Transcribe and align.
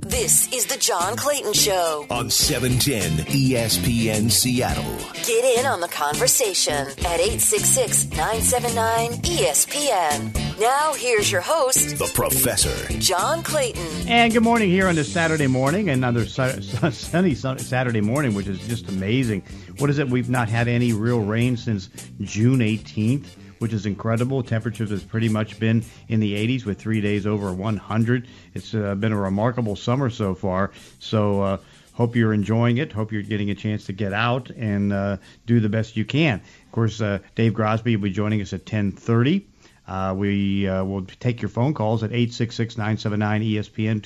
This 0.00 0.52
is 0.52 0.66
the 0.66 0.76
John 0.76 1.16
Clayton 1.16 1.54
Show 1.54 2.06
on 2.10 2.28
710 2.28 3.24
ESPN 3.26 4.30
Seattle. 4.30 4.84
Get 5.24 5.58
in 5.58 5.64
on 5.64 5.80
the 5.80 5.88
conversation 5.88 6.74
at 6.74 7.18
866 7.18 8.10
979 8.10 9.12
ESPN. 9.22 10.60
Now, 10.60 10.92
here's 10.92 11.32
your 11.32 11.40
host, 11.40 11.96
the 11.98 12.10
professor, 12.14 12.92
John 12.98 13.42
Clayton. 13.42 14.06
And 14.06 14.32
good 14.34 14.42
morning 14.42 14.68
here 14.68 14.86
on 14.86 14.96
this 14.96 15.10
Saturday 15.10 15.46
morning, 15.46 15.88
another 15.88 16.26
sunny 16.26 17.34
Saturday 17.34 18.02
morning, 18.02 18.34
which 18.34 18.48
is 18.48 18.58
just 18.66 18.88
amazing. 18.88 19.44
What 19.78 19.88
is 19.88 19.98
it? 19.98 20.08
We've 20.10 20.28
not 20.28 20.50
had 20.50 20.68
any 20.68 20.92
real 20.92 21.20
rain 21.20 21.56
since 21.56 21.88
June 22.20 22.58
18th 22.58 23.28
which 23.58 23.72
is 23.72 23.86
incredible. 23.86 24.42
Temperatures 24.42 24.90
has 24.90 25.02
pretty 25.02 25.28
much 25.28 25.58
been 25.58 25.84
in 26.08 26.20
the 26.20 26.34
80s 26.34 26.64
with 26.64 26.78
three 26.78 27.00
days 27.00 27.26
over 27.26 27.52
100. 27.52 28.28
It's 28.54 28.74
uh, 28.74 28.94
been 28.94 29.12
a 29.12 29.20
remarkable 29.20 29.76
summer 29.76 30.10
so 30.10 30.34
far. 30.34 30.72
So. 30.98 31.42
Uh, 31.42 31.58
hope 31.96 32.14
you're 32.14 32.34
enjoying 32.34 32.76
it. 32.76 32.92
Hope 32.92 33.10
you're 33.10 33.22
getting 33.22 33.48
a 33.50 33.54
chance 33.54 33.86
to 33.86 33.92
get 33.94 34.12
out 34.12 34.50
and 34.50 34.92
uh, 34.92 35.16
do 35.46 35.60
the 35.60 35.70
best 35.70 35.96
you 35.96 36.04
can. 36.04 36.42
Of 36.66 36.72
course, 36.72 37.00
uh, 37.00 37.20
Dave 37.34 37.54
Grosby 37.54 37.96
will 37.96 38.02
be 38.02 38.10
joining 38.10 38.42
us 38.42 38.52
at 38.52 38.66
10:30. 38.66 39.46
Uh, 39.88 40.14
we 40.16 40.68
uh, 40.68 40.84
will 40.84 41.04
take 41.20 41.40
your 41.40 41.48
phone 41.48 41.72
calls 41.72 42.02
at 42.02 42.10
866-979-ESPN, 42.10 44.00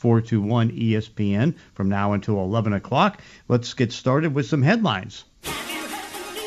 206-421-ESPN 0.00 1.54
from 1.74 1.88
now 1.88 2.14
until 2.14 2.42
11 2.42 2.72
o'clock. 2.72 3.22
Let's 3.46 3.74
get 3.74 3.92
started 3.92 4.34
with 4.34 4.46
some 4.46 4.62
headlines. 4.62 5.22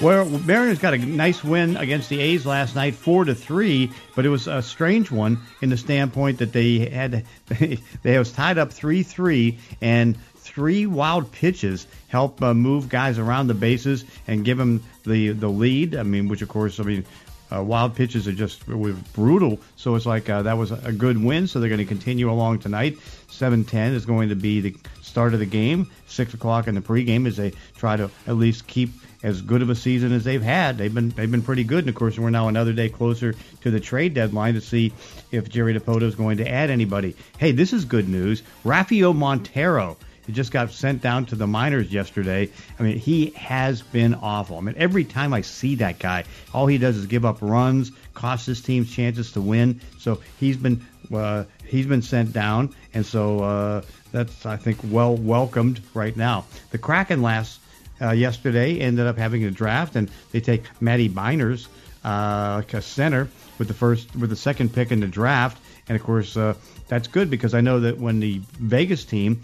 Well, 0.02 0.26
Mariners 0.26 0.80
got 0.80 0.96
a 0.96 0.98
nice 0.98 1.44
win 1.44 1.78
against 1.78 2.10
the 2.10 2.20
A's 2.20 2.44
last 2.44 2.76
night, 2.76 2.96
four 2.96 3.24
to 3.24 3.36
three, 3.36 3.92
but 4.16 4.26
it 4.26 4.30
was 4.30 4.48
a 4.48 4.64
strange 4.64 5.12
one 5.12 5.38
in 5.62 5.70
the 5.70 5.78
standpoint 5.78 6.40
that 6.40 6.52
they 6.52 6.90
had 6.90 7.24
they, 8.02 8.18
was 8.18 8.32
tied 8.32 8.58
up 8.58 8.74
three 8.74 9.04
three, 9.04 9.60
and 9.80 10.18
three 10.38 10.88
wild 10.88 11.32
pitches 11.32 11.86
help 12.08 12.42
uh, 12.42 12.56
move 12.56 12.90
guys 12.90 13.20
around 13.20 13.46
the 13.46 13.54
bases 13.54 14.04
and 14.26 14.44
give 14.44 14.58
them 14.58 14.84
the 15.04 15.34
the 15.34 15.48
lead. 15.48 15.96
I 15.96 16.02
mean, 16.02 16.30
which 16.30 16.42
of 16.42 16.50
course, 16.50 16.80
I 16.80 16.84
mean. 16.84 17.06
Uh, 17.54 17.62
wild 17.62 17.94
pitches 17.94 18.30
are 18.30 18.32
just 18.32 18.66
brutal, 18.66 19.60
so 19.76 19.96
it's 19.96 20.06
like 20.06 20.30
uh, 20.30 20.42
that 20.44 20.58
was 20.58 20.72
a 20.72 20.94
good 20.94 21.22
win. 21.22 21.48
So 21.48 21.60
they're 21.60 21.68
going 21.68 21.80
to 21.80 21.86
continue 21.86 22.32
along 22.32 22.60
tonight. 22.60 22.98
7:10 23.28 23.94
is 23.94 24.06
going 24.06 24.30
to 24.30 24.38
be 24.38 24.62
the 24.62 24.76
start 25.02 25.34
of 25.34 25.40
the 25.40 25.46
game. 25.46 25.90
Six 26.08 26.34
o'clock 26.34 26.68
in 26.68 26.76
the 26.76 26.82
pregame 26.82 27.28
as 27.28 27.38
they 27.38 27.54
try 27.78 27.98
to 27.98 28.10
at 28.28 28.36
least 28.36 28.68
keep 28.68 28.92
as 29.24 29.42
good 29.42 29.62
of 29.62 29.70
a 29.70 29.76
season 29.76 30.12
as 30.14 30.24
they've 30.24 30.42
had. 30.42 30.78
They've 30.78 30.94
been 30.94 31.10
they've 31.10 31.30
been 31.30 31.42
pretty 31.42 31.64
good, 31.64 31.80
and 31.80 31.90
of 31.90 31.96
course 31.96 32.18
we're 32.18 32.30
now 32.30 32.48
another 32.48 32.74
day 32.74 32.90
closer 32.90 33.36
to 33.62 33.72
the 33.72 33.80
trade 33.80 34.14
deadline 34.14 34.56
to 34.56 34.62
see 34.62 34.94
if 35.32 35.50
Jerry 35.50 35.78
Dipoto 35.78 36.04
is 36.04 36.16
going 36.16 36.38
to 36.38 36.50
add 36.50 36.70
anybody. 36.70 37.16
Hey, 37.38 37.52
this 37.52 37.74
is 37.74 37.86
good 37.86 38.10
news. 38.10 38.44
Rafael 38.64 39.14
Montero. 39.14 39.98
He 40.28 40.34
just 40.34 40.52
got 40.52 40.72
sent 40.72 41.02
down 41.02 41.26
to 41.28 41.36
the 41.36 41.48
minors 41.48 41.92
yesterday. 41.92 42.50
I 42.80 42.84
mean, 42.84 42.98
he 42.98 43.32
has 43.32 43.82
been 43.82 44.14
awful. 44.14 44.58
I 44.58 44.62
mean, 44.62 44.76
every 44.78 45.04
time 45.04 45.34
I 45.34 45.42
see 45.42 45.76
that 45.76 45.98
guy, 45.98 46.26
all 46.54 46.68
he 46.68 46.78
does 46.78 46.96
is 46.96 47.08
give 47.08 47.26
up 47.26 47.40
runs, 47.42 47.92
cost 48.14 48.46
his 48.46 48.62
team 48.62 48.86
chances 48.86 49.32
to 49.32 49.42
win. 49.42 49.82
So 49.98 50.22
he's 50.40 50.58
been 50.58 50.86
uh, 51.14 51.46
he's 51.72 51.88
been 51.88 52.02
sent 52.02 52.34
down, 52.34 52.76
and 52.94 53.06
so 53.06 53.40
uh, 53.40 53.82
that's 54.12 54.46
I 54.46 54.58
think 54.58 54.78
well 54.84 55.16
welcomed 55.16 55.82
right 55.94 56.16
now. 56.16 56.46
The 56.72 56.78
Kraken 56.78 57.22
last 57.22 57.60
uh, 58.02 58.12
yesterday 58.12 58.80
ended 58.80 59.08
up 59.08 59.18
having 59.18 59.46
a 59.46 59.52
draft, 59.52 59.96
and 59.96 60.12
they 60.32 60.42
take 60.42 60.64
Matty 60.82 61.10
Beniers, 61.10 61.68
uh, 62.04 62.62
a 62.74 62.82
center, 62.82 63.30
with 63.58 63.70
the 63.70 63.74
first 63.74 64.14
with 64.16 64.30
the 64.30 64.36
second 64.36 64.74
pick 64.74 64.92
in 64.92 65.00
the 65.00 65.08
draft, 65.08 65.58
and 65.88 65.96
of 65.96 66.04
course 66.04 66.36
uh, 66.36 66.54
that's 66.90 67.08
good 67.08 67.30
because 67.30 67.54
I 67.54 67.62
know 67.62 67.80
that 67.80 67.98
when 67.98 68.20
the 68.20 68.42
Vegas 68.60 69.06
team 69.06 69.42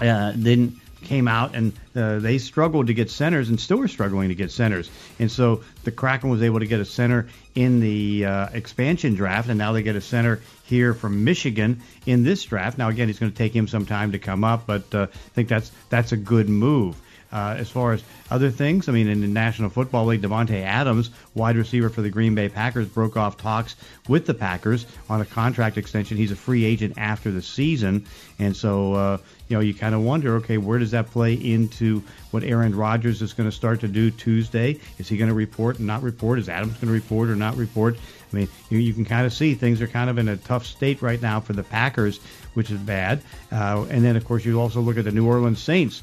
uh, 0.00 0.32
didn't 0.32 0.74
came 1.02 1.28
out 1.28 1.54
and 1.54 1.72
uh, 1.94 2.18
they 2.18 2.38
struggled 2.38 2.88
to 2.88 2.94
get 2.94 3.10
centers 3.10 3.48
and 3.48 3.60
still 3.60 3.80
are 3.80 3.88
struggling 3.88 4.28
to 4.28 4.34
get 4.34 4.50
centers. 4.50 4.90
And 5.18 5.30
so 5.30 5.62
the 5.84 5.90
Kraken 5.90 6.30
was 6.30 6.42
able 6.42 6.60
to 6.60 6.66
get 6.66 6.80
a 6.80 6.84
center 6.84 7.28
in 7.54 7.80
the 7.80 8.24
uh, 8.24 8.48
expansion 8.52 9.14
draft, 9.14 9.48
and 9.48 9.58
now 9.58 9.72
they 9.72 9.82
get 9.82 9.96
a 9.96 10.00
center 10.00 10.40
here 10.64 10.94
from 10.94 11.24
Michigan 11.24 11.80
in 12.06 12.22
this 12.24 12.44
draft. 12.44 12.78
Now 12.78 12.88
again, 12.88 13.08
it's 13.08 13.18
going 13.18 13.32
to 13.32 13.38
take 13.38 13.54
him 13.54 13.68
some 13.68 13.86
time 13.86 14.12
to 14.12 14.18
come 14.18 14.44
up, 14.44 14.66
but 14.66 14.94
uh, 14.94 15.06
I 15.10 15.28
think 15.34 15.48
that's 15.48 15.70
that's 15.88 16.12
a 16.12 16.16
good 16.16 16.48
move. 16.48 17.00
Uh, 17.32 17.56
as 17.58 17.68
far 17.68 17.92
as 17.92 18.02
other 18.30 18.50
things, 18.50 18.88
I 18.88 18.92
mean, 18.92 19.08
in 19.08 19.20
the 19.20 19.26
National 19.26 19.68
Football 19.68 20.06
League, 20.06 20.22
Davante 20.22 20.62
Adams, 20.62 21.10
wide 21.34 21.56
receiver 21.56 21.88
for 21.88 22.02
the 22.02 22.10
Green 22.10 22.34
Bay 22.34 22.48
Packers, 22.48 22.86
broke 22.86 23.16
off 23.16 23.36
talks 23.36 23.76
with 24.08 24.26
the 24.26 24.34
Packers 24.34 24.86
on 25.10 25.20
a 25.20 25.24
contract 25.24 25.76
extension. 25.76 26.16
He's 26.16 26.30
a 26.30 26.36
free 26.36 26.64
agent 26.64 26.94
after 26.96 27.30
the 27.30 27.42
season, 27.42 28.06
and 28.38 28.56
so 28.56 28.94
uh, 28.94 29.18
you 29.48 29.56
know 29.56 29.60
you 29.60 29.74
kind 29.74 29.94
of 29.94 30.02
wonder, 30.02 30.36
okay, 30.36 30.58
where 30.58 30.78
does 30.78 30.92
that 30.92 31.10
play 31.10 31.34
into 31.34 32.02
what 32.30 32.44
Aaron 32.44 32.74
Rodgers 32.74 33.22
is 33.22 33.32
going 33.32 33.48
to 33.48 33.54
start 33.54 33.80
to 33.80 33.88
do 33.88 34.10
Tuesday? 34.10 34.78
Is 34.98 35.08
he 35.08 35.16
going 35.16 35.28
to 35.28 35.34
report 35.34 35.78
and 35.78 35.86
not 35.86 36.02
report? 36.02 36.38
Is 36.38 36.48
Adams 36.48 36.74
going 36.74 36.86
to 36.86 36.92
report 36.92 37.28
or 37.28 37.36
not 37.36 37.56
report? 37.56 37.96
I 38.32 38.36
mean, 38.36 38.48
you, 38.70 38.78
you 38.78 38.92
can 38.92 39.04
kind 39.04 39.26
of 39.26 39.32
see 39.32 39.54
things 39.54 39.80
are 39.80 39.86
kind 39.86 40.10
of 40.10 40.18
in 40.18 40.28
a 40.28 40.36
tough 40.36 40.66
state 40.66 41.02
right 41.02 41.20
now 41.20 41.40
for 41.40 41.52
the 41.52 41.62
Packers, 41.62 42.18
which 42.54 42.70
is 42.70 42.78
bad. 42.78 43.22
Uh, 43.52 43.86
and 43.90 44.04
then, 44.04 44.16
of 44.16 44.24
course, 44.24 44.44
you 44.44 44.60
also 44.60 44.80
look 44.80 44.98
at 44.98 45.04
the 45.04 45.12
New 45.12 45.26
Orleans 45.26 45.62
Saints. 45.62 46.02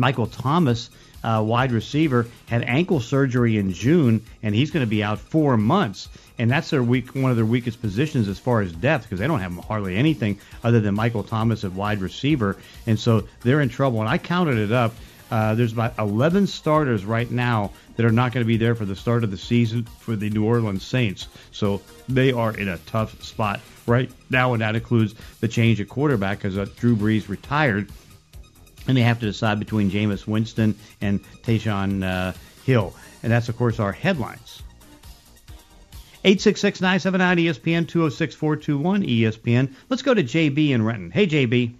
Michael 0.00 0.26
Thomas, 0.26 0.90
uh, 1.22 1.42
wide 1.44 1.72
receiver, 1.72 2.26
had 2.46 2.62
ankle 2.62 3.00
surgery 3.00 3.58
in 3.58 3.72
June, 3.72 4.24
and 4.42 4.54
he's 4.54 4.70
going 4.70 4.84
to 4.84 4.90
be 4.90 5.02
out 5.02 5.18
four 5.18 5.56
months. 5.56 6.08
And 6.38 6.50
that's 6.50 6.70
their 6.70 6.82
weak, 6.82 7.14
one 7.14 7.30
of 7.30 7.36
their 7.36 7.46
weakest 7.46 7.80
positions 7.80 8.28
as 8.28 8.38
far 8.38 8.60
as 8.60 8.72
depth 8.72 9.04
because 9.04 9.18
they 9.18 9.26
don't 9.26 9.40
have 9.40 9.56
hardly 9.56 9.96
anything 9.96 10.38
other 10.62 10.80
than 10.80 10.94
Michael 10.94 11.24
Thomas 11.24 11.64
at 11.64 11.72
wide 11.72 12.00
receiver, 12.00 12.56
and 12.86 12.98
so 12.98 13.26
they're 13.42 13.60
in 13.60 13.68
trouble. 13.68 14.00
And 14.00 14.08
I 14.08 14.18
counted 14.18 14.58
it 14.58 14.72
up. 14.72 14.94
Uh, 15.30 15.54
there's 15.54 15.72
about 15.72 15.98
11 15.98 16.46
starters 16.46 17.04
right 17.04 17.30
now 17.30 17.70
that 17.96 18.06
are 18.06 18.12
not 18.12 18.32
going 18.32 18.42
to 18.42 18.48
be 18.48 18.56
there 18.56 18.74
for 18.74 18.84
the 18.84 18.96
start 18.96 19.24
of 19.24 19.30
the 19.30 19.36
season 19.36 19.84
for 19.98 20.16
the 20.16 20.30
New 20.30 20.44
Orleans 20.44 20.86
Saints. 20.86 21.28
So 21.50 21.82
they 22.08 22.32
are 22.32 22.56
in 22.56 22.68
a 22.68 22.78
tough 22.78 23.22
spot 23.22 23.60
right 23.86 24.10
now, 24.30 24.52
and 24.52 24.62
that 24.62 24.74
includes 24.76 25.14
the 25.40 25.48
change 25.48 25.80
at 25.80 25.88
quarterback 25.88 26.38
because 26.38 26.56
uh, 26.56 26.66
Drew 26.76 26.96
Brees 26.96 27.28
retired 27.28 27.90
and 28.88 28.96
they 28.96 29.02
have 29.02 29.20
to 29.20 29.26
decide 29.26 29.58
between 29.58 29.90
Jameis 29.90 30.26
Winston 30.26 30.76
and 31.00 31.22
Taysom 31.42 32.02
uh, 32.02 32.32
Hill. 32.64 32.94
And 33.22 33.30
that's, 33.30 33.48
of 33.48 33.56
course, 33.56 33.78
our 33.78 33.92
headlines. 33.92 34.62
866-979-ESPN, 36.24 37.86
206-421-ESPN. 37.86 39.72
Let's 39.88 40.02
go 40.02 40.14
to 40.14 40.24
JB 40.24 40.70
in 40.70 40.84
Renton. 40.84 41.10
Hey, 41.10 41.26
JB. 41.26 41.74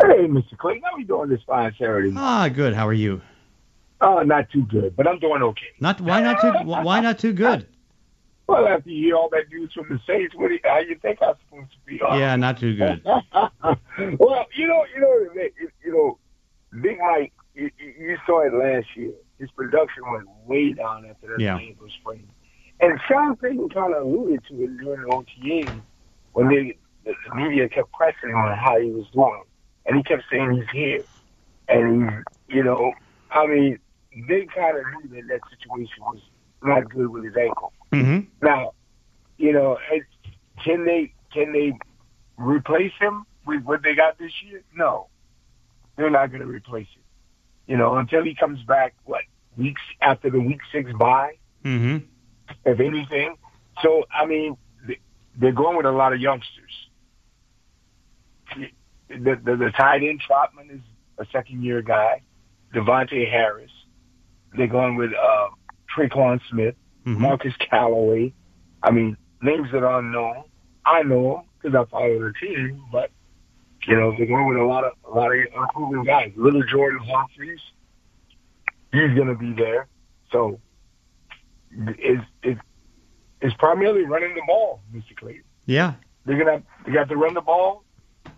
Hey, 0.00 0.26
Mr. 0.28 0.56
Clayton. 0.56 0.82
How 0.84 0.94
are 0.94 1.00
you 1.00 1.06
doing 1.06 1.28
this 1.30 1.40
fine 1.46 1.74
Saturday? 1.78 2.12
Ah, 2.16 2.48
good. 2.48 2.74
How 2.74 2.86
are 2.86 2.92
you? 2.92 3.20
Oh, 4.00 4.20
not 4.22 4.50
too 4.50 4.64
good, 4.66 4.94
but 4.94 5.08
I'm 5.08 5.18
doing 5.18 5.42
okay. 5.42 5.68
Not 5.80 6.00
why 6.02 6.20
not 6.20 6.40
too 6.40 6.52
why 6.66 7.00
not 7.00 7.18
too 7.18 7.32
good? 7.32 7.66
Well, 8.46 8.68
after 8.68 8.90
you 8.90 9.06
hear 9.06 9.16
all 9.16 9.28
that 9.30 9.48
news 9.50 9.72
from 9.72 9.88
the 9.88 9.98
Saints, 10.06 10.34
what 10.36 10.48
do 10.48 10.54
you, 10.54 10.60
how 10.64 10.78
you 10.78 10.96
think 10.96 11.18
I'm 11.20 11.34
supposed 11.48 11.72
to 11.72 11.78
be? 11.84 11.98
Yeah, 12.00 12.36
not 12.36 12.58
too 12.60 12.76
good. 12.76 13.02
well, 13.04 14.46
you 14.54 14.68
know, 14.68 14.84
you 14.94 15.00
know, 15.00 15.42
you 15.84 15.92
know, 15.92 16.15
Mike, 17.06 17.32
you, 17.54 17.70
you 17.78 18.16
saw 18.26 18.40
it 18.46 18.52
last 18.52 18.86
year. 18.96 19.12
His 19.38 19.50
production 19.50 20.02
went 20.10 20.28
way 20.46 20.72
down 20.72 21.06
after 21.06 21.28
that 21.28 21.40
yeah. 21.40 21.56
ankle 21.56 21.88
sprain. 22.00 22.28
And 22.80 23.00
Sean 23.08 23.36
Payton 23.36 23.70
kind 23.70 23.94
of 23.94 24.02
alluded 24.02 24.42
to 24.48 24.64
it 24.64 24.76
during 24.78 25.02
the 25.02 25.14
OTA 25.14 25.82
when 26.32 26.48
they, 26.48 26.76
the, 27.04 27.14
the 27.28 27.34
media 27.34 27.68
kept 27.68 27.92
questioning 27.92 28.34
on 28.34 28.56
how 28.56 28.78
he 28.80 28.90
was 28.90 29.06
doing. 29.12 29.42
And 29.86 29.96
he 29.96 30.02
kept 30.02 30.24
saying 30.30 30.52
he's 30.52 30.70
here. 30.72 31.04
And 31.68 32.10
he's, 32.10 32.56
you 32.56 32.62
know, 32.62 32.92
I 33.30 33.46
mean, 33.46 33.78
they 34.28 34.46
kind 34.54 34.76
of 34.76 34.84
knew 35.04 35.16
that 35.16 35.28
that 35.28 35.40
situation 35.50 36.02
was 36.02 36.20
not 36.62 36.88
good 36.90 37.08
with 37.08 37.24
his 37.24 37.36
ankle. 37.36 37.72
Mm-hmm. 37.92 38.20
Now, 38.44 38.72
you 39.38 39.52
know, 39.52 39.78
can 40.64 40.84
they 40.84 41.12
can 41.32 41.52
they 41.52 41.72
replace 42.38 42.92
him 42.98 43.24
with 43.44 43.62
what 43.64 43.82
they 43.82 43.94
got 43.94 44.18
this 44.18 44.32
year? 44.42 44.62
No, 44.74 45.08
they're 45.96 46.10
not 46.10 46.30
going 46.30 46.42
to 46.42 46.46
replace 46.46 46.88
it. 46.94 47.02
You 47.70 47.76
know, 47.76 47.96
until 47.96 48.22
he 48.22 48.34
comes 48.34 48.62
back, 48.62 48.94
what 49.04 49.22
weeks 49.56 49.82
after 50.00 50.30
the 50.30 50.38
week 50.38 50.60
six 50.72 50.90
bye, 50.92 51.38
mm-hmm. 51.64 51.98
if 52.64 52.80
anything. 52.80 53.36
So, 53.82 54.04
I 54.12 54.26
mean, 54.26 54.56
they're 55.38 55.52
going 55.52 55.76
with 55.76 55.86
a 55.86 55.90
lot 55.90 56.12
of 56.12 56.20
youngsters. 56.20 56.72
The 59.08 59.40
the, 59.44 59.56
the 59.56 59.72
tight 59.76 60.02
end 60.02 60.22
Trautman 60.28 60.74
is 60.74 60.80
a 61.18 61.26
second 61.32 61.62
year 61.62 61.82
guy. 61.82 62.22
Davontae 62.74 63.30
Harris. 63.30 63.70
They're 64.56 64.66
going 64.66 64.96
with 64.96 65.10
uh, 65.12 65.48
Tre'Quan 65.94 66.40
Smith, 66.50 66.74
mm-hmm. 67.06 67.20
Marquez 67.20 67.52
Callaway. 67.58 68.32
I 68.82 68.90
mean, 68.90 69.16
names 69.42 69.68
that 69.72 69.82
are 69.82 69.98
unknown. 69.98 70.44
I 70.84 71.02
know 71.02 71.44
because 71.60 71.76
I 71.76 71.90
follow 71.90 72.18
the 72.18 72.32
team, 72.40 72.84
but 72.92 73.10
you 73.86 73.96
know, 73.96 74.14
they're 74.16 74.26
going 74.26 74.48
with 74.48 74.58
a 74.58 74.64
lot 74.64 74.84
of 74.84 74.92
a 75.04 75.14
lot 75.14 75.32
of 75.32 75.38
unproven 75.54 76.04
guys. 76.04 76.32
Little 76.36 76.62
Jordan 76.64 77.00
Humphreys, 77.06 77.60
he's 78.92 79.14
going 79.14 79.28
to 79.28 79.34
be 79.34 79.52
there. 79.52 79.86
So 80.32 80.60
it's 81.70 82.24
it's 82.42 82.60
it's 83.40 83.54
primarily 83.56 84.04
running 84.04 84.34
the 84.34 84.42
ball, 84.46 84.80
Mr. 84.94 85.16
Clayton. 85.16 85.44
Yeah, 85.66 85.94
they're 86.24 86.38
gonna 86.38 86.62
they 86.84 86.92
got 86.92 87.08
to 87.08 87.16
run 87.16 87.34
the 87.34 87.40
ball, 87.40 87.84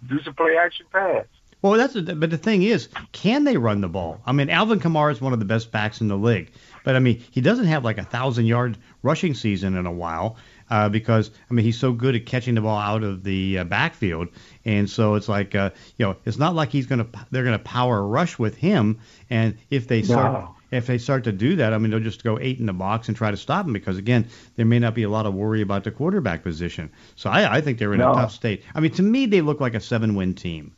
do 0.09 0.21
some 0.23 0.35
play 0.35 0.57
action 0.57 0.87
pass. 0.93 1.27
Well, 1.61 1.73
that's 1.73 1.97
a, 1.97 2.03
but 2.03 2.31
the 2.31 2.39
thing 2.39 2.63
is, 2.63 2.89
can 3.11 3.43
they 3.43 3.57
run 3.57 3.81
the 3.81 3.89
ball? 3.89 4.21
I 4.25 4.33
mean, 4.33 4.49
Alvin 4.49 4.79
Kamara 4.79 5.11
is 5.11 5.21
one 5.21 5.33
of 5.33 5.41
the 5.41 5.45
best 5.45 5.73
backs 5.73 6.01
in 6.01 6.07
the 6.07 6.17
league, 6.17 6.53
but 6.85 6.95
I 6.95 7.01
mean, 7.01 7.23
he 7.31 7.41
doesn't 7.41 7.65
have 7.65 7.85
like 7.85 7.99
a 7.99 8.05
thousand 8.05 8.47
yard 8.47 8.79
rushing 9.03 9.35
season 9.35 9.77
in 9.77 9.87
a 9.87 9.93
while 9.93 10.37
uh, 10.71 10.89
because 10.89 11.31
I 11.51 11.55
mean 11.55 11.65
he's 11.65 11.79
so 11.79 11.93
good 11.93 12.15
at 12.15 12.27
catching 12.27 12.55
the 12.55 12.61
ball 12.61 12.79
out 12.79 13.03
of 13.03 13.25
the 13.25 13.59
uh, 13.59 13.65
backfield, 13.65 14.29
and 14.65 14.89
so 14.89 15.15
it's 15.15 15.29
like 15.29 15.55
uh, 15.55 15.71
you 15.97 16.07
know 16.07 16.17
it's 16.25 16.39
not 16.39 16.55
like 16.55 16.71
he's 16.71 16.87
gonna 16.87 17.07
they're 17.31 17.45
gonna 17.45 17.59
power 17.59 18.07
rush 18.07 18.39
with 18.39 18.57
him, 18.57 18.99
and 19.31 19.57
if 19.71 19.89
they 19.89 20.03
start. 20.03 20.33
No. 20.33 20.55
If 20.71 20.87
they 20.87 20.99
start 20.99 21.25
to 21.25 21.33
do 21.33 21.57
that, 21.57 21.73
I 21.73 21.79
mean, 21.79 21.91
they'll 21.91 21.99
just 21.99 22.23
go 22.23 22.39
eight 22.39 22.59
in 22.61 22.67
the 22.67 22.75
box 22.75 23.09
and 23.09 23.17
try 23.17 23.31
to 23.31 23.39
stop 23.39 23.65
him 23.65 23.73
because, 23.73 23.97
again, 23.97 24.29
there 24.57 24.67
may 24.67 24.79
not 24.79 24.95
be 24.95 25.03
a 25.05 25.09
lot 25.09 25.25
of 25.25 25.33
worry 25.33 25.63
about 25.63 25.83
the 25.85 25.91
quarterback 25.91 26.43
position. 26.43 26.91
So 27.17 27.31
I, 27.31 27.55
I 27.57 27.61
think 27.63 27.79
they're 27.79 27.95
in 27.95 28.01
No. 28.01 28.11
a 28.11 28.15
tough 28.15 28.33
state. 28.33 28.63
I 28.75 28.81
mean, 28.81 28.91
to 28.91 29.03
me, 29.03 29.25
they 29.25 29.41
look 29.41 29.63
like 29.63 29.73
a 29.73 29.81
seven-win 29.81 30.35
team. 30.35 30.77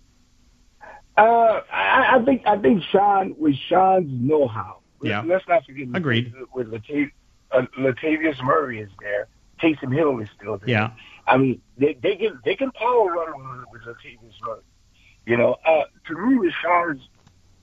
Uh, 1.16 1.60
I, 1.72 2.18
I 2.20 2.24
think 2.24 2.42
I 2.46 2.56
think 2.58 2.84
Sean 2.84 3.34
with 3.36 3.56
Sean's 3.68 4.08
know-how. 4.08 4.78
Yeah. 5.02 5.22
Let's 5.22 5.48
not 5.48 5.66
forget. 5.66 5.88
Agreed. 5.92 6.32
With 6.54 6.68
Latav- 6.70 7.10
uh, 7.50 7.62
Latavius 7.76 8.40
Murray 8.44 8.80
is 8.80 8.90
there. 9.00 9.26
Taysom 9.60 9.94
Hill 9.94 10.18
is 10.20 10.28
still 10.36 10.58
there. 10.58 10.68
Yeah. 10.68 10.90
I 11.26 11.36
mean, 11.36 11.60
they 11.76 11.94
they 11.94 12.16
can 12.16 12.40
they 12.44 12.56
can 12.56 12.70
power 12.72 13.06
run 13.06 13.64
with, 13.70 13.82
Latavius 13.82 14.34
Murray. 14.42 14.60
You 15.26 15.36
know, 15.36 15.56
uh, 15.64 15.84
to 16.08 16.14
me, 16.16 16.50
Sean's 16.62 17.00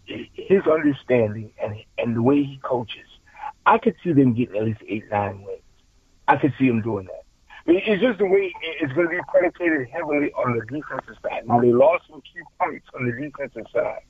his 0.06 0.66
understanding 0.68 1.52
and 1.62 1.76
and 1.98 2.16
the 2.16 2.22
way 2.22 2.44
he 2.44 2.60
coaches, 2.64 3.08
I 3.66 3.78
could 3.78 3.96
see 4.04 4.14
them 4.14 4.34
getting 4.34 4.56
at 4.56 4.64
least 4.64 4.82
eight 4.88 5.04
nine 5.12 5.44
wins. 5.44 5.62
I 6.28 6.38
could 6.38 6.54
see 6.58 6.68
them 6.68 6.82
doing 6.82 7.06
that. 7.06 7.24
It's 7.70 8.02
just 8.02 8.20
the 8.20 8.26
way 8.26 8.54
it's 8.80 8.94
going 8.94 9.08
to 9.08 9.12
be 9.12 9.20
predicated 9.28 9.90
heavily 9.92 10.32
on 10.32 10.58
the 10.58 10.66
defensive 10.66 11.18
side. 11.22 11.46
Now 11.48 11.60
they 11.60 11.74
lost 11.74 12.06
some 12.10 12.22
key 12.22 12.42
points 12.60 12.88
on 12.96 13.06
the 13.06 13.12
defensive 13.12 13.66
side. 13.74 14.04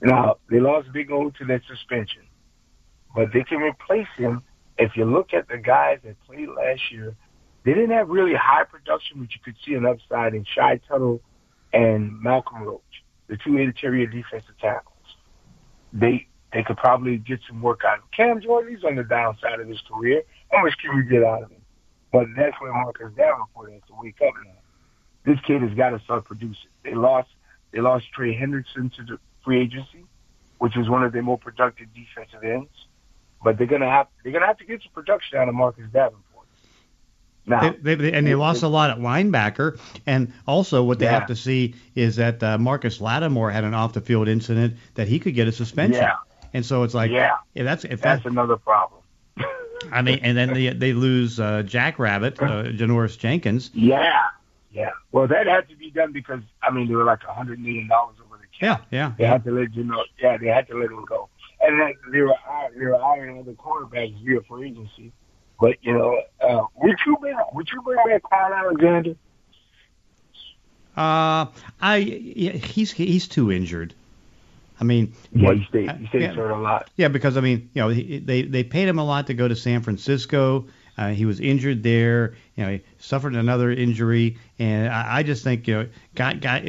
Now 0.00 0.38
they 0.48 0.58
lost 0.58 0.90
Big 0.92 1.10
O 1.12 1.30
to 1.30 1.44
that 1.46 1.60
suspension, 1.68 2.22
but 3.14 3.28
they 3.34 3.44
can 3.44 3.58
replace 3.58 4.08
him. 4.16 4.42
If 4.82 4.96
you 4.96 5.04
look 5.04 5.32
at 5.32 5.46
the 5.46 5.58
guys 5.58 6.00
that 6.04 6.16
played 6.26 6.48
last 6.48 6.90
year, 6.90 7.14
they 7.64 7.72
didn't 7.72 7.92
have 7.92 8.08
really 8.08 8.34
high 8.34 8.64
production, 8.64 9.20
but 9.20 9.32
you 9.32 9.40
could 9.44 9.54
see 9.64 9.74
an 9.74 9.86
upside 9.86 10.34
in 10.34 10.44
Shy 10.44 10.80
Tuttle 10.88 11.20
and 11.72 12.20
Malcolm 12.20 12.64
Roach, 12.64 13.04
the 13.28 13.36
two 13.36 13.58
interior 13.58 14.06
defensive 14.06 14.58
tackles. 14.60 14.96
They 15.92 16.26
they 16.52 16.64
could 16.64 16.78
probably 16.78 17.18
get 17.18 17.38
some 17.46 17.62
work 17.62 17.82
out 17.86 17.98
of. 17.98 18.10
Cam 18.10 18.40
Jordan. 18.42 18.74
He's 18.74 18.82
on 18.82 18.96
the 18.96 19.04
downside 19.04 19.60
of 19.60 19.68
his 19.68 19.80
career. 19.82 20.22
How 20.50 20.64
much 20.64 20.74
can 20.82 20.96
you 20.96 21.04
get 21.04 21.22
out 21.22 21.44
of 21.44 21.50
him? 21.50 21.62
But 22.10 22.26
that's 22.36 22.60
where 22.60 22.72
Marcus 22.72 23.12
Davenport 23.16 23.72
has 23.72 23.82
to 23.86 23.94
wake 24.02 24.20
up 24.20 24.34
now. 24.44 24.50
This 25.24 25.38
kid 25.46 25.62
has 25.62 25.72
got 25.74 25.90
to 25.90 26.00
start 26.00 26.24
producing. 26.24 26.70
They 26.82 26.94
lost 26.94 27.28
they 27.70 27.80
lost 27.80 28.06
Trey 28.12 28.36
Hendrickson 28.36 28.92
to 28.96 29.04
the 29.04 29.18
free 29.44 29.60
agency, 29.60 30.04
which 30.58 30.76
is 30.76 30.88
one 30.88 31.04
of 31.04 31.12
their 31.12 31.22
more 31.22 31.38
productive 31.38 31.86
defensive 31.94 32.42
ends. 32.42 32.68
But 33.44 33.58
they're 33.58 33.66
gonna 33.66 33.90
have 33.90 34.06
they're 34.22 34.32
gonna 34.32 34.46
have 34.46 34.58
to 34.58 34.64
get 34.64 34.82
some 34.82 34.92
production 34.92 35.38
out 35.38 35.48
of 35.48 35.54
Marcus 35.54 35.84
Davenport. 35.92 36.22
Now, 37.44 37.74
They, 37.82 37.96
they, 37.96 38.12
and 38.12 38.24
they 38.24 38.36
lost 38.36 38.62
a 38.62 38.68
lot 38.68 38.90
at 38.90 38.98
linebacker. 38.98 39.78
And 40.06 40.32
also, 40.46 40.84
what 40.84 41.00
they 41.00 41.06
Yeah. 41.06 41.12
have 41.18 41.26
to 41.26 41.34
see 41.36 41.74
is 41.96 42.16
that 42.16 42.40
uh, 42.42 42.56
Marcus 42.58 43.00
Lattimore 43.00 43.50
had 43.50 43.64
an 43.64 43.74
off 43.74 43.94
the 43.94 44.00
field 44.00 44.28
incident 44.28 44.76
that 44.94 45.08
he 45.08 45.18
could 45.18 45.34
get 45.34 45.48
a 45.48 45.52
suspension. 45.52 46.02
Yeah. 46.02 46.16
And 46.54 46.64
so 46.64 46.84
it's 46.84 46.94
like, 46.94 47.10
Yeah. 47.10 47.38
if 47.54 47.64
that's 47.64 47.84
if 47.84 48.00
that's 48.00 48.22
that, 48.22 48.30
another 48.30 48.56
problem. 48.56 49.00
I 49.90 50.02
mean, 50.02 50.20
and 50.22 50.36
then 50.38 50.54
they 50.54 50.68
they 50.68 50.92
lose 50.92 51.40
uh, 51.40 51.62
Jack 51.64 51.98
Rabbit, 51.98 52.40
uh, 52.40 52.64
Janoris 52.66 53.18
Jenkins. 53.18 53.70
Yeah, 53.74 54.28
yeah. 54.70 54.90
Well, 55.10 55.26
that 55.26 55.48
had 55.48 55.68
to 55.70 55.74
be 55.76 55.90
done 55.90 56.12
because 56.12 56.40
I 56.62 56.70
mean 56.70 56.86
they 56.86 56.94
were 56.94 57.02
like 57.02 57.24
a 57.28 57.32
hundred 57.34 57.58
million 57.58 57.88
dollars 57.88 58.14
over 58.24 58.36
the 58.40 58.46
cap. 58.56 58.86
Yeah, 58.92 58.98
yeah. 58.98 59.12
They 59.18 59.26
had 59.26 59.42
to 59.44 59.50
let 59.50 59.74
you 59.74 59.82
know. 59.82 60.04
Yeah, 60.20 60.36
they 60.36 60.46
had 60.46 60.68
to 60.68 60.78
let 60.78 60.90
him 60.92 61.04
go. 61.04 61.28
And 61.62 61.80
then 61.80 61.94
they 62.10 62.20
were 62.20 62.34
they 62.76 62.84
were 62.86 62.98
hiring 62.98 63.38
other 63.38 63.52
quarterbacks 63.52 64.22
via 64.24 64.40
free 64.42 64.68
agency. 64.70 65.12
But 65.60 65.76
you 65.82 65.92
know, 65.92 66.20
uh, 66.40 66.64
would 66.76 66.96
you 67.06 67.16
bring 67.20 67.36
would 67.52 67.68
you 67.72 67.80
bring 67.82 67.98
back 68.06 68.22
Kyle 68.28 68.52
Alexander? 68.52 69.14
Uh, 70.96 71.46
I 71.80 71.96
yeah, 71.96 72.52
he's 72.52 72.90
he's 72.90 73.28
too 73.28 73.50
injured. 73.52 73.94
I 74.80 74.84
mean, 74.84 75.14
Yeah, 75.30 75.54
he 75.54 75.64
stayed 75.66 75.90
he 75.92 76.06
stayed 76.08 76.22
yeah. 76.22 76.52
a 76.52 76.58
lot. 76.58 76.90
Yeah, 76.96 77.08
because 77.08 77.36
I 77.36 77.40
mean, 77.40 77.70
you 77.72 77.82
know, 77.82 77.88
he, 77.88 78.18
they 78.18 78.42
they 78.42 78.64
paid 78.64 78.88
him 78.88 78.98
a 78.98 79.04
lot 79.04 79.28
to 79.28 79.34
go 79.34 79.46
to 79.46 79.54
San 79.54 79.82
Francisco. 79.82 80.66
Uh, 81.02 81.14
he 81.14 81.24
was 81.24 81.40
injured 81.40 81.82
there. 81.82 82.34
You 82.56 82.64
know, 82.64 82.70
he 82.72 82.82
suffered 82.98 83.34
another 83.34 83.70
injury, 83.70 84.38
and 84.58 84.88
I, 84.92 85.18
I 85.18 85.22
just 85.22 85.42
think 85.42 85.66
you 85.66 85.74
know, 85.74 85.88
guy, 86.14 86.34
guy, 86.34 86.60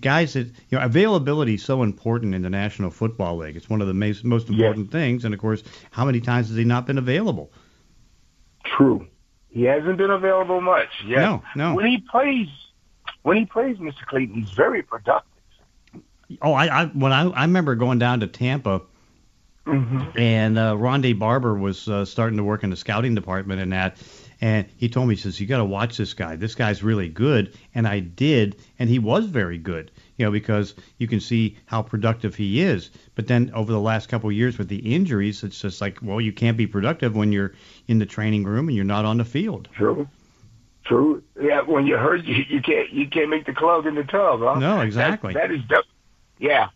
guys 0.00 0.32
that 0.34 0.46
you 0.46 0.78
know, 0.78 0.80
availability 0.80 1.54
is 1.54 1.64
so 1.64 1.82
important 1.82 2.34
in 2.34 2.42
the 2.42 2.50
National 2.50 2.90
Football 2.90 3.36
League. 3.38 3.56
It's 3.56 3.68
one 3.68 3.80
of 3.80 3.86
the 3.88 3.94
most 3.94 4.24
most 4.24 4.48
Yes. 4.48 4.54
important 4.58 4.90
things. 4.90 5.24
And 5.24 5.34
of 5.34 5.40
course, 5.40 5.62
how 5.90 6.04
many 6.04 6.20
times 6.20 6.48
has 6.48 6.56
he 6.56 6.64
not 6.64 6.86
been 6.86 6.98
available? 6.98 7.52
True. 8.64 9.06
He 9.50 9.62
hasn't 9.64 9.98
been 9.98 10.10
available 10.10 10.60
much. 10.60 10.88
Yeah. 11.06 11.20
No, 11.20 11.42
no. 11.54 11.74
When 11.74 11.86
he 11.86 11.98
plays, 11.98 12.48
when 13.22 13.36
he 13.36 13.44
plays, 13.44 13.76
Mr. 13.78 14.04
Clayton, 14.06 14.34
he's 14.34 14.50
very 14.50 14.82
productive. 14.82 15.30
Oh, 16.42 16.52
I, 16.52 16.82
I 16.82 16.86
when 16.86 17.12
I 17.12 17.28
I 17.30 17.42
remember 17.42 17.74
going 17.74 17.98
down 17.98 18.20
to 18.20 18.26
Tampa 18.26 18.80
Mm-hmm. 19.66 20.18
and 20.18 20.58
uh, 20.58 20.74
Rondé 20.74 21.18
Barber 21.18 21.54
was 21.54 21.88
uh, 21.88 22.04
starting 22.04 22.36
to 22.36 22.44
work 22.44 22.64
in 22.64 22.70
the 22.70 22.76
scouting 22.76 23.14
department 23.14 23.62
and 23.62 23.72
that. 23.72 23.96
And 24.40 24.66
he 24.76 24.90
told 24.90 25.08
me, 25.08 25.14
he 25.14 25.20
says, 25.22 25.40
you 25.40 25.46
got 25.46 25.58
to 25.58 25.64
watch 25.64 25.96
this 25.96 26.12
guy. 26.12 26.36
This 26.36 26.54
guy's 26.54 26.82
really 26.82 27.08
good. 27.08 27.56
And 27.74 27.88
I 27.88 28.00
did, 28.00 28.56
and 28.78 28.90
he 28.90 28.98
was 28.98 29.24
very 29.24 29.56
good, 29.56 29.90
you 30.18 30.26
know, 30.26 30.30
because 30.30 30.74
you 30.98 31.08
can 31.08 31.20
see 31.20 31.56
how 31.64 31.80
productive 31.80 32.34
he 32.34 32.60
is. 32.60 32.90
But 33.14 33.26
then 33.26 33.52
over 33.54 33.72
the 33.72 33.80
last 33.80 34.10
couple 34.10 34.28
of 34.28 34.36
years 34.36 34.58
with 34.58 34.68
the 34.68 34.94
injuries, 34.94 35.42
it's 35.44 35.60
just 35.60 35.80
like, 35.80 35.98
well, 36.02 36.20
you 36.20 36.32
can't 36.32 36.58
be 36.58 36.66
productive 36.66 37.16
when 37.16 37.32
you're 37.32 37.54
in 37.88 38.00
the 38.00 38.06
training 38.06 38.44
room 38.44 38.68
and 38.68 38.76
you're 38.76 38.84
not 38.84 39.06
on 39.06 39.16
the 39.16 39.24
field. 39.24 39.68
True. 39.72 40.06
True. 40.84 41.22
Yeah, 41.40 41.62
when 41.62 41.86
you're 41.86 41.98
hurt, 41.98 42.24
you, 42.24 42.44
you 42.46 42.60
can't 42.60 42.90
you 42.90 43.08
can't 43.08 43.30
make 43.30 43.46
the 43.46 43.54
club 43.54 43.86
in 43.86 43.94
the 43.94 44.04
tub, 44.04 44.40
huh? 44.40 44.58
No, 44.58 44.82
exactly. 44.82 45.32
That, 45.32 45.48
that 45.48 45.54
is 45.54 45.62
def- 45.66 45.86
yeah. 46.38 46.68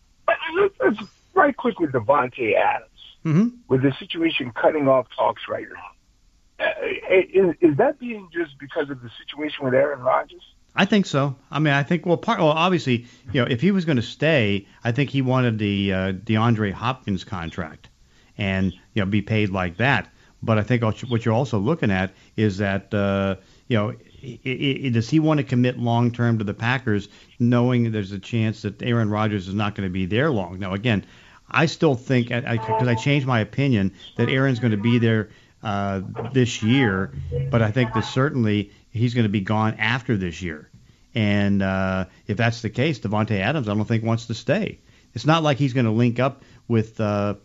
But 1.39 1.47
let's, 1.47 1.57
let's 1.57 1.57
right 1.57 1.57
quick 1.57 1.79
with 1.79 1.91
Davante 1.91 2.55
Adams 2.55 2.85
hmm 3.23 3.47
with 3.67 3.81
the 3.81 3.91
situation 3.99 4.51
cutting 4.51 4.87
off 4.87 5.07
talks 5.15 5.43
right 5.49 5.65
now. 5.73 6.65
Uh, 6.65 6.71
is, 7.11 7.55
is 7.61 7.77
that 7.77 7.99
being 7.99 8.27
just 8.33 8.57
because 8.59 8.89
of 8.89 9.01
the 9.01 9.09
situation 9.25 9.63
with 9.65 9.73
Aaron 9.73 10.01
Rodgers? 10.01 10.41
I 10.75 10.85
think 10.85 11.05
so. 11.05 11.35
I 11.51 11.59
mean, 11.59 11.73
I 11.73 11.83
think 11.83 12.05
well, 12.05 12.17
part 12.17 12.39
well, 12.39 12.49
obviously, 12.49 13.05
you 13.31 13.41
know, 13.41 13.47
if 13.49 13.61
he 13.61 13.71
was 13.71 13.85
going 13.85 13.97
to 13.97 14.01
stay, 14.01 14.67
I 14.83 14.91
think 14.91 15.09
he 15.09 15.21
wanted 15.21 15.57
the 15.57 15.93
uh, 15.93 16.11
DeAndre 16.13 16.71
Hopkins 16.71 17.23
contract, 17.23 17.89
and 18.37 18.73
you 18.93 19.01
know, 19.01 19.05
be 19.05 19.21
paid 19.21 19.49
like 19.49 19.77
that. 19.77 20.11
But 20.41 20.57
I 20.57 20.63
think 20.63 20.83
what 20.83 21.25
you're 21.25 21.33
also 21.33 21.59
looking 21.59 21.91
at 21.91 22.11
is 22.37 22.59
that 22.59 22.93
uh, 22.93 23.35
you 23.67 23.77
know, 23.77 23.89
i 24.23 24.85
i 24.85 24.89
does 24.89 25.09
he 25.09 25.19
want 25.19 25.39
to 25.39 25.43
commit 25.43 25.77
long 25.77 26.11
term 26.11 26.37
to 26.37 26.43
the 26.43 26.53
Packers, 26.53 27.09
knowing 27.39 27.91
there's 27.91 28.11
a 28.11 28.19
chance 28.19 28.61
that 28.61 28.81
Aaron 28.81 29.09
Rodgers 29.09 29.47
is 29.47 29.53
not 29.53 29.75
going 29.75 29.87
to 29.87 29.93
be 29.93 30.05
there 30.05 30.29
long? 30.29 30.59
Now, 30.59 30.73
again, 30.73 31.05
I 31.51 31.65
still 31.65 31.95
think 31.95 32.29
because 32.29 32.87
I, 32.87 32.91
I 32.91 32.95
changed 32.95 33.27
my 33.27 33.39
opinion 33.39 33.93
that 34.17 34.29
Aaron's 34.29 34.59
going 34.59 34.71
to 34.71 34.77
be 34.77 34.99
there 34.99 35.29
uh, 35.63 36.01
this 36.33 36.63
year, 36.63 37.13
but 37.51 37.61
I 37.61 37.71
think 37.71 37.93
that 37.93 38.05
certainly 38.05 38.71
he's 38.91 39.13
going 39.13 39.23
to 39.23 39.29
be 39.29 39.41
gone 39.41 39.75
after 39.79 40.17
this 40.17 40.41
year. 40.41 40.69
And 41.15 41.61
uh, 41.61 42.05
if 42.27 42.37
that's 42.37 42.61
the 42.61 42.69
case, 42.69 42.99
Davante 42.99 43.39
Adams, 43.39 43.67
I 43.67 43.73
don't 43.73 43.85
think 43.85 44.03
wants 44.03 44.27
to 44.27 44.33
stay. 44.33 44.79
It's 45.13 45.25
not 45.25 45.43
like 45.43 45.57
he's 45.57 45.73
going 45.73 45.85
to 45.85 45.91
link 45.91 46.19
up 46.19 46.43
with 46.67 46.99
uh, 47.01 47.35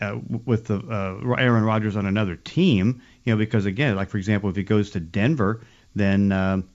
uh, 0.00 0.18
with 0.44 0.66
the, 0.66 0.76
uh, 0.76 1.34
Aaron 1.34 1.64
Rodgers 1.64 1.96
on 1.96 2.04
another 2.04 2.36
team, 2.36 3.00
you 3.24 3.32
know, 3.32 3.38
because 3.38 3.64
again, 3.64 3.96
like 3.96 4.10
for 4.10 4.18
example, 4.18 4.50
if 4.50 4.56
he 4.56 4.62
goes 4.62 4.90
to 4.90 5.00
Denver, 5.00 5.64
then 5.94 6.32
um 6.32 6.68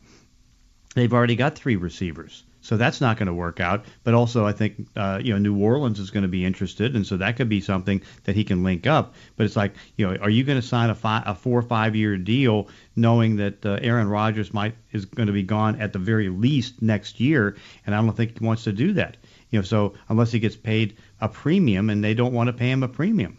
they've 0.96 1.14
already 1.14 1.36
got 1.36 1.56
three 1.56 1.76
receivers. 1.76 2.44
So 2.66 2.78
that's 2.78 3.00
not 3.00 3.18
going 3.18 3.28
to 3.28 3.34
work 3.34 3.60
out. 3.60 3.86
But 4.04 4.16
also, 4.16 4.44
I 4.48 4.52
think 4.52 4.88
uh, 4.96 5.22
you 5.24 5.34
know 5.34 5.38
New 5.38 5.64
Orleans 5.64 6.00
is 6.00 6.10
going 6.10 6.24
to 6.24 6.28
be 6.28 6.44
interested, 6.44 6.96
and 6.96 7.06
so 7.06 7.18
that 7.18 7.38
could 7.38 7.48
be 7.48 7.62
something 7.62 8.02
that 8.24 8.36
he 8.36 8.44
can 8.44 8.64
link 8.64 8.88
up. 8.88 9.14
But 9.36 9.46
it's 9.46 9.56
like, 9.56 9.76
you 9.98 10.08
know, 10.08 10.16
are 10.16 10.32
you 10.32 10.44
going 10.44 10.60
to 10.60 10.68
sign 10.68 10.90
a, 10.90 10.96
five, 10.96 11.24
a 11.28 11.36
four 11.36 11.60
or 11.60 11.62
five 11.62 11.96
year 11.96 12.18
deal, 12.18 12.68
knowing 12.96 13.36
that 13.36 13.64
uh, 13.64 13.78
Aaron 13.84 14.10
Rodgers 14.10 14.52
might 14.52 14.74
is 14.92 15.06
going 15.06 15.28
to 15.28 15.34
be 15.34 15.44
gone 15.44 15.80
at 15.80 15.94
the 15.94 16.00
very 16.00 16.30
least 16.30 16.82
next 16.82 17.20
year? 17.20 17.56
And 17.86 17.94
I 17.94 18.02
don't 18.02 18.18
think 18.18 18.40
he 18.40 18.44
wants 18.44 18.64
to 18.64 18.74
do 18.74 18.94
that. 18.94 19.18
You 19.52 19.60
know, 19.60 19.64
so 19.64 19.94
unless 20.10 20.32
he 20.32 20.40
gets 20.40 20.56
paid 20.56 20.98
a 21.22 21.30
premium, 21.30 21.92
and 21.92 22.04
they 22.04 22.16
don't 22.16 22.34
want 22.34 22.48
to 22.48 22.54
pay 22.54 22.72
him 22.72 22.82
a 22.82 22.88
premium. 22.88 23.38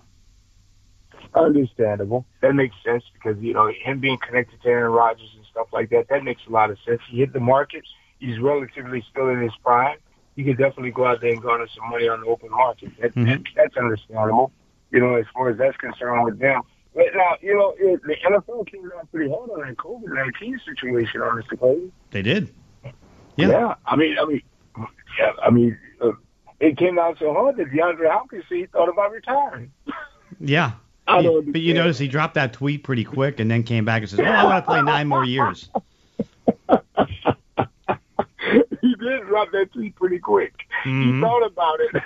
Understandable. 1.34 2.26
That 2.42 2.54
makes 2.54 2.76
sense 2.84 3.02
because 3.12 3.42
you 3.42 3.54
know 3.54 3.72
him 3.72 3.98
being 3.98 4.18
connected 4.18 4.62
to 4.62 4.68
Aaron 4.68 4.92
Rodgers 4.92 5.32
and 5.36 5.44
stuff 5.50 5.66
like 5.72 5.90
that. 5.90 6.06
That 6.10 6.22
makes 6.22 6.42
a 6.46 6.50
lot 6.50 6.70
of 6.70 6.78
sense. 6.86 7.00
He 7.10 7.18
hit 7.18 7.32
the 7.32 7.40
market. 7.40 7.82
He's 8.18 8.38
relatively 8.38 9.04
still 9.10 9.28
in 9.28 9.40
his 9.40 9.52
prime. 9.64 9.98
He 10.36 10.44
could 10.44 10.58
definitely 10.58 10.90
go 10.90 11.06
out 11.06 11.20
there 11.20 11.32
and 11.32 11.40
garner 11.42 11.66
some 11.74 11.88
money 11.90 12.08
on 12.08 12.20
the 12.20 12.26
open 12.26 12.50
market. 12.50 12.90
That, 13.00 13.14
Mhm. 13.14 13.26
that, 13.26 13.42
that's 13.54 13.76
understandable. 13.76 14.52
You 14.90 15.00
know, 15.00 15.14
as 15.16 15.24
far 15.34 15.48
as 15.50 15.58
that's 15.58 15.76
concerned 15.78 16.24
with 16.24 16.38
them. 16.38 16.62
But 16.94 17.06
now, 17.14 17.36
you 17.42 17.54
know, 17.54 17.74
it, 17.78 18.00
the 18.04 18.16
NFL 18.26 18.66
came 18.70 18.88
down 18.88 19.06
pretty 19.12 19.30
hard 19.30 19.50
on 19.50 19.60
that 19.60 19.76
COVID 19.76 20.14
nineteen 20.14 20.58
situation 20.64 21.20
on 21.20 21.40
Mr. 21.42 21.58
Clayton. 21.58 21.92
They 22.10 22.22
did. 22.22 22.54
Yeah. 23.36 23.48
Yeah, 23.48 23.74
I 23.84 23.96
mean, 23.96 24.16
I 24.18 24.24
mean, 24.24 24.40
yeah, 25.18 25.32
I 25.42 25.50
mean, 25.50 25.76
uh, 26.00 26.12
it 26.60 26.78
came 26.78 26.98
out 26.98 27.18
so 27.18 27.34
hard 27.34 27.56
that 27.58 27.70
DeAndre 27.70 28.10
Hopkins 28.10 28.44
he 28.48 28.64
thought 28.66 28.88
about 28.88 29.12
retiring. 29.12 29.70
Yeah. 30.40 30.72
I 31.08 31.22
don't 31.22 31.52
But 31.52 31.60
you 31.60 31.72
notice 31.74 31.98
he 31.98 32.08
dropped 32.08 32.34
that 32.34 32.52
tweet 32.52 32.82
pretty 32.82 33.04
quick 33.04 33.38
and 33.40 33.48
then 33.50 33.62
came 33.62 33.84
back 33.84 34.02
and 34.02 34.10
says, 34.10 34.18
"Oh, 34.20 34.24
I 34.24 34.44
want 34.44 34.64
to 34.64 34.68
play 34.70 34.82
nine 34.82 35.06
more 35.06 35.24
years." 35.24 35.70
he 39.36 39.44
did 39.44 39.50
drop 39.50 39.52
that 39.52 39.72
tweet 39.72 39.94
pretty 39.96 40.18
quick. 40.18 40.54
Mhm. 40.84 41.14
He 41.14 41.20
thought 41.20 41.46
about 41.46 41.80
it. 41.80 42.02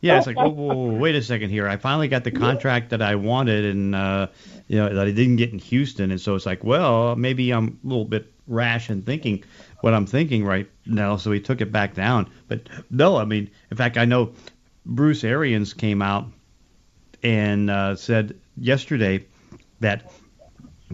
Yeah, 0.00 0.18
it's 0.18 0.26
like, 0.26 0.36
whoa, 0.36 0.50
whoa, 0.50 0.74
whoa, 0.74 0.98
wait 0.98 1.14
a 1.14 1.22
second 1.22 1.48
here. 1.48 1.66
I 1.66 1.78
finally 1.78 2.08
got 2.08 2.24
the 2.24 2.30
contract 2.30 2.90
that 2.90 3.00
I 3.00 3.14
wanted, 3.14 3.64
and 3.64 3.94
uh, 3.94 4.26
you 4.68 4.76
know 4.76 4.94
that 4.94 5.06
I 5.06 5.10
didn't 5.12 5.36
get 5.36 5.50
in 5.52 5.58
Houston, 5.58 6.10
and 6.10 6.20
so 6.20 6.34
it's 6.34 6.44
like, 6.44 6.62
well, 6.62 7.16
maybe 7.16 7.52
I'm 7.52 7.78
a 7.82 7.88
little 7.88 8.04
bit 8.04 8.30
rash 8.46 8.90
in 8.90 9.00
thinking 9.00 9.44
what 9.80 9.94
I'm 9.94 10.04
thinking 10.04 10.44
right 10.44 10.68
now. 10.84 11.16
So 11.16 11.32
he 11.32 11.40
took 11.40 11.62
it 11.62 11.72
back 11.72 11.94
down. 11.94 12.28
But 12.48 12.68
no, 12.90 13.16
I 13.16 13.24
mean, 13.24 13.50
in 13.70 13.76
fact, 13.78 13.96
I 13.96 14.04
know 14.04 14.32
Bruce 14.84 15.24
Arians 15.24 15.72
came 15.72 16.02
out 16.02 16.26
and 17.22 17.70
uh, 17.70 17.96
said 17.96 18.36
yesterday 18.58 19.24
that 19.80 20.12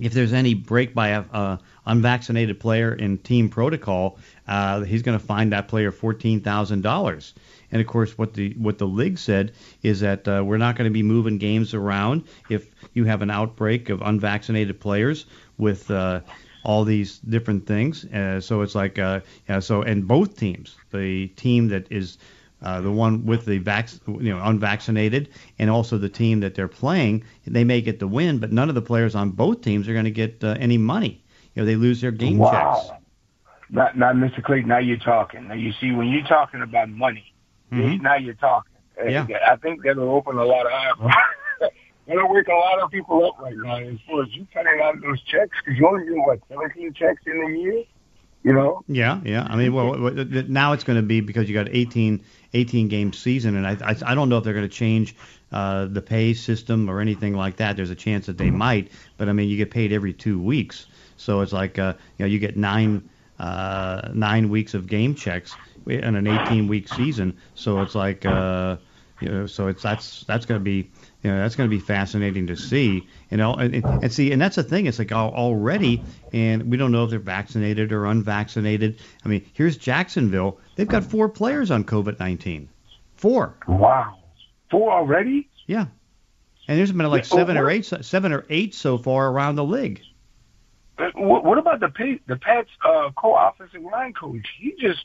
if 0.00 0.12
there's 0.12 0.32
any 0.32 0.54
break 0.54 0.94
by 0.94 1.08
a, 1.08 1.20
a 1.32 1.60
unvaccinated 1.90 2.59
player 2.61 2.94
in 2.94 3.18
team 3.18 3.49
protocol, 3.49 4.18
uh, 4.47 4.80
he's 4.82 5.02
going 5.02 5.18
to 5.18 5.25
fine 5.25 5.50
that 5.50 5.68
player 5.68 5.92
fourteen 5.92 6.40
thousand 6.40 6.82
dollars. 6.82 7.35
And 7.73 7.80
of 7.80 7.87
course, 7.87 8.18
what 8.18 8.35
the 8.35 8.54
what 8.59 8.78
the 8.78 8.87
league 8.87 9.18
said 9.18 9.52
is 9.82 10.00
that 10.00 10.26
uh, 10.26 10.42
we're 10.44 10.59
not 10.59 10.76
going 10.76 10.90
to 10.90 10.92
be 10.92 11.02
moving 11.02 11.38
games 11.38 11.75
around 11.75 12.25
if 12.49 12.62
you 12.94 13.04
have 13.04 13.23
an 13.23 13.30
outbreak 13.30 13.90
of 13.90 14.02
unvaccinated 14.02 14.80
players 14.80 15.26
with 15.59 15.90
uh, 15.90 16.20
all 16.64 16.85
these 16.85 17.18
different 17.18 17.66
things. 17.66 18.04
Uh, 18.04 18.40
so 18.40 18.62
it's 18.62 18.75
like, 18.75 18.99
uh, 18.99 19.20
yeah, 19.49 19.61
so 19.61 19.82
and 19.82 20.06
both 20.06 20.37
teams, 20.37 20.76
the 20.90 21.28
team 21.28 21.68
that 21.68 21.87
is 21.90 22.18
uh, 22.62 22.80
the 22.80 22.90
one 22.90 23.25
with 23.25 23.44
the 23.47 23.59
vac- 23.59 23.90
you 24.06 24.35
know 24.35 24.42
unvaccinated, 24.44 25.28
and 25.59 25.70
also 25.70 25.99
the 25.99 26.09
team 26.09 26.40
that 26.40 26.54
they're 26.54 26.68
playing, 26.68 27.25
they 27.47 27.64
may 27.64 27.80
get 27.80 27.99
the 27.99 28.09
win, 28.09 28.38
but 28.38 28.52
none 28.52 28.68
of 28.68 28.75
the 28.75 28.82
players 28.82 29.14
on 29.14 29.30
both 29.30 29.62
teams 29.62 29.88
are 29.88 29.92
going 29.92 30.04
to 30.04 30.11
get 30.11 30.42
uh, 30.44 30.56
any 30.59 30.78
money. 30.78 31.23
Know, 31.60 31.66
they 31.66 31.76
lose 31.76 32.00
their 32.00 32.10
game 32.10 32.38
checks. 32.38 32.52
wow. 32.52 32.98
Not, 33.68 33.96
not 33.96 34.16
Mr. 34.16 34.42
Clayton. 34.42 34.68
Now 34.68 34.78
you're 34.78 34.96
talking. 34.96 35.46
Now 35.46 35.54
you 35.54 35.72
see 35.80 35.92
when 35.92 36.08
you're 36.08 36.26
talking 36.26 36.62
about 36.62 36.88
money. 36.88 37.32
Mhm. 37.70 38.00
Now 38.00 38.16
you're 38.16 38.34
talking. 38.34 38.72
Yeah. 39.06 39.26
I 39.46 39.56
think 39.56 39.82
that'll 39.84 40.10
open 40.10 40.38
a 40.38 40.44
lot 40.44 40.66
of 40.66 40.72
eyes. 40.72 41.14
It'll 42.06 42.28
wake 42.32 42.48
a 42.48 42.52
lot 42.52 42.80
of 42.80 42.90
people 42.90 43.24
up 43.26 43.38
right 43.38 43.54
now 43.56 43.76
as 43.76 43.98
far 44.08 44.22
as 44.22 44.28
you 44.34 44.46
cutting 44.52 44.80
out 44.82 45.00
those 45.02 45.20
checks 45.22 45.56
because 45.62 45.78
you 45.78 45.86
only 45.86 46.06
do 46.06 46.20
what 46.22 46.40
17 46.48 46.94
checks 46.94 47.22
in 47.26 47.32
a 47.32 47.58
year. 47.58 47.84
You 48.42 48.54
know. 48.54 48.82
Yeah, 48.88 49.20
yeah. 49.22 49.46
I 49.48 49.56
mean, 49.56 49.74
well, 49.74 49.96
now 50.48 50.72
it's 50.72 50.84
going 50.84 50.96
to 50.96 51.02
be 51.06 51.20
because 51.20 51.46
you 51.46 51.54
got 51.54 51.68
18, 51.70 52.24
18 52.54 52.88
game 52.88 53.12
season, 53.12 53.54
and 53.54 53.66
I, 53.66 53.90
I, 53.90 53.96
I 54.12 54.14
don't 54.14 54.30
know 54.30 54.38
if 54.38 54.44
they're 54.44 54.54
going 54.54 54.68
to 54.68 54.74
change 54.74 55.14
uh, 55.52 55.84
the 55.84 56.00
pay 56.00 56.32
system 56.32 56.88
or 56.88 57.00
anything 57.00 57.34
like 57.34 57.56
that. 57.56 57.76
There's 57.76 57.90
a 57.90 57.94
chance 57.94 58.26
that 58.26 58.38
they 58.38 58.50
might, 58.50 58.92
but 59.18 59.28
I 59.28 59.34
mean, 59.34 59.50
you 59.50 59.58
get 59.58 59.70
paid 59.70 59.92
every 59.92 60.14
two 60.14 60.40
weeks, 60.40 60.86
so 61.20 61.42
it's 61.42 61.52
like 61.52 61.78
uh, 61.78 61.94
you 62.16 62.24
know 62.24 62.30
you 62.30 62.38
get 62.38 62.56
nine 62.56 63.08
uh, 63.38 64.10
nine 64.14 64.48
weeks 64.48 64.74
of 64.74 64.86
game 64.86 65.14
checks 65.14 65.54
in 65.86 66.14
an 66.14 66.26
18 66.26 66.66
week 66.66 66.88
season. 66.88 67.36
So 67.54 67.80
it's 67.82 67.94
like 67.94 68.24
uh, 68.24 68.76
you 69.20 69.28
know, 69.28 69.46
so 69.46 69.68
it's 69.68 69.82
that's 69.82 70.24
that's 70.24 70.46
going 70.46 70.58
to 70.58 70.64
be 70.64 70.90
you 71.22 71.30
know 71.30 71.42
that's 71.42 71.56
going 71.56 71.68
to 71.68 71.76
be 71.76 71.80
fascinating 71.80 72.46
to 72.46 72.56
see. 72.56 73.06
You 73.30 73.36
know, 73.36 73.52
and, 73.52 73.84
and 73.84 74.10
see, 74.10 74.32
and 74.32 74.40
that's 74.40 74.56
the 74.56 74.62
thing. 74.62 74.86
It's 74.86 74.98
like 74.98 75.12
already, 75.12 76.02
and 76.32 76.70
we 76.70 76.78
don't 76.78 76.90
know 76.90 77.04
if 77.04 77.10
they're 77.10 77.18
vaccinated 77.18 77.92
or 77.92 78.06
unvaccinated. 78.06 78.98
I 79.22 79.28
mean, 79.28 79.44
here's 79.52 79.76
Jacksonville. 79.76 80.58
They've 80.76 80.88
got 80.88 81.04
four 81.04 81.28
players 81.28 81.70
on 81.70 81.84
COVID-19. 81.84 82.68
Four. 83.16 83.56
Wow. 83.68 84.18
Four 84.70 84.90
already? 84.90 85.50
Yeah. 85.66 85.86
And 86.66 86.78
there's 86.78 86.92
been 86.92 87.06
like 87.10 87.26
seven 87.26 87.58
or 87.58 87.68
eight, 87.68 87.84
seven 87.84 88.32
or 88.32 88.46
eight 88.48 88.74
so 88.74 88.96
far 88.96 89.28
around 89.28 89.56
the 89.56 89.64
league. 89.64 90.00
What, 91.14 91.45
what 91.45 91.59
about 91.59 91.80
the 91.80 92.19
the 92.26 92.37
Pats 92.37 92.69
uh, 92.85 93.11
co-offensive 93.16 93.83
line 93.83 94.12
coach? 94.12 94.47
He 94.59 94.75
just 94.78 95.04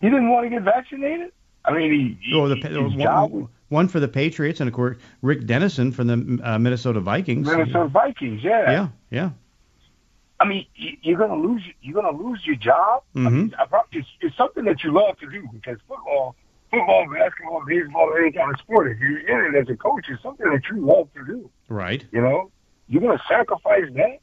he 0.00 0.08
didn't 0.08 0.28
want 0.28 0.44
to 0.46 0.50
get 0.50 0.62
vaccinated. 0.62 1.32
I 1.64 1.72
mean, 1.72 2.18
he, 2.20 2.32
Oh, 2.34 2.48
the 2.48 2.56
his 2.56 2.92
job 2.94 3.30
was 3.32 3.42
one, 3.42 3.48
one 3.68 3.88
for 3.88 3.98
the 4.00 4.08
Patriots, 4.08 4.60
and 4.60 4.68
of 4.68 4.74
course 4.74 4.96
Rick 5.22 5.46
Dennison 5.46 5.90
from 5.92 6.06
the 6.06 6.40
uh, 6.48 6.58
Minnesota 6.58 7.00
Vikings. 7.00 7.46
Minnesota 7.46 7.88
Vikings. 7.88 8.42
Yeah. 8.44 8.70
Yeah, 8.70 8.88
yeah. 9.10 9.30
I 10.38 10.44
mean, 10.44 10.66
you're 10.74 11.18
gonna 11.18 11.34
lose. 11.40 11.62
You're 11.80 12.00
gonna 12.00 12.16
lose 12.16 12.40
your 12.44 12.56
job. 12.56 13.02
I 13.14 13.18
Mhm. 13.20 13.54
I 13.58 13.64
prob- 13.66 13.86
it's, 13.92 14.06
it's 14.20 14.36
something 14.36 14.64
that 14.66 14.84
you 14.84 14.92
love 14.92 15.18
to 15.20 15.30
do 15.30 15.48
because 15.52 15.78
football, 15.88 16.36
football, 16.70 17.06
basketball, 17.10 17.64
baseball, 17.66 18.12
any 18.18 18.32
kind 18.32 18.52
of 18.52 18.60
sport. 18.60 18.90
If 18.92 18.98
you're 19.00 19.20
in 19.20 19.54
it 19.54 19.58
as 19.58 19.68
a 19.70 19.76
coach, 19.76 20.04
it's 20.10 20.22
something 20.22 20.46
that 20.50 20.60
you 20.70 20.84
love 20.84 21.08
to 21.14 21.24
do. 21.24 21.50
Right. 21.70 22.04
You 22.12 22.20
know, 22.20 22.50
you're 22.86 23.00
gonna 23.00 23.22
sacrifice 23.26 23.84
that. 23.94 24.18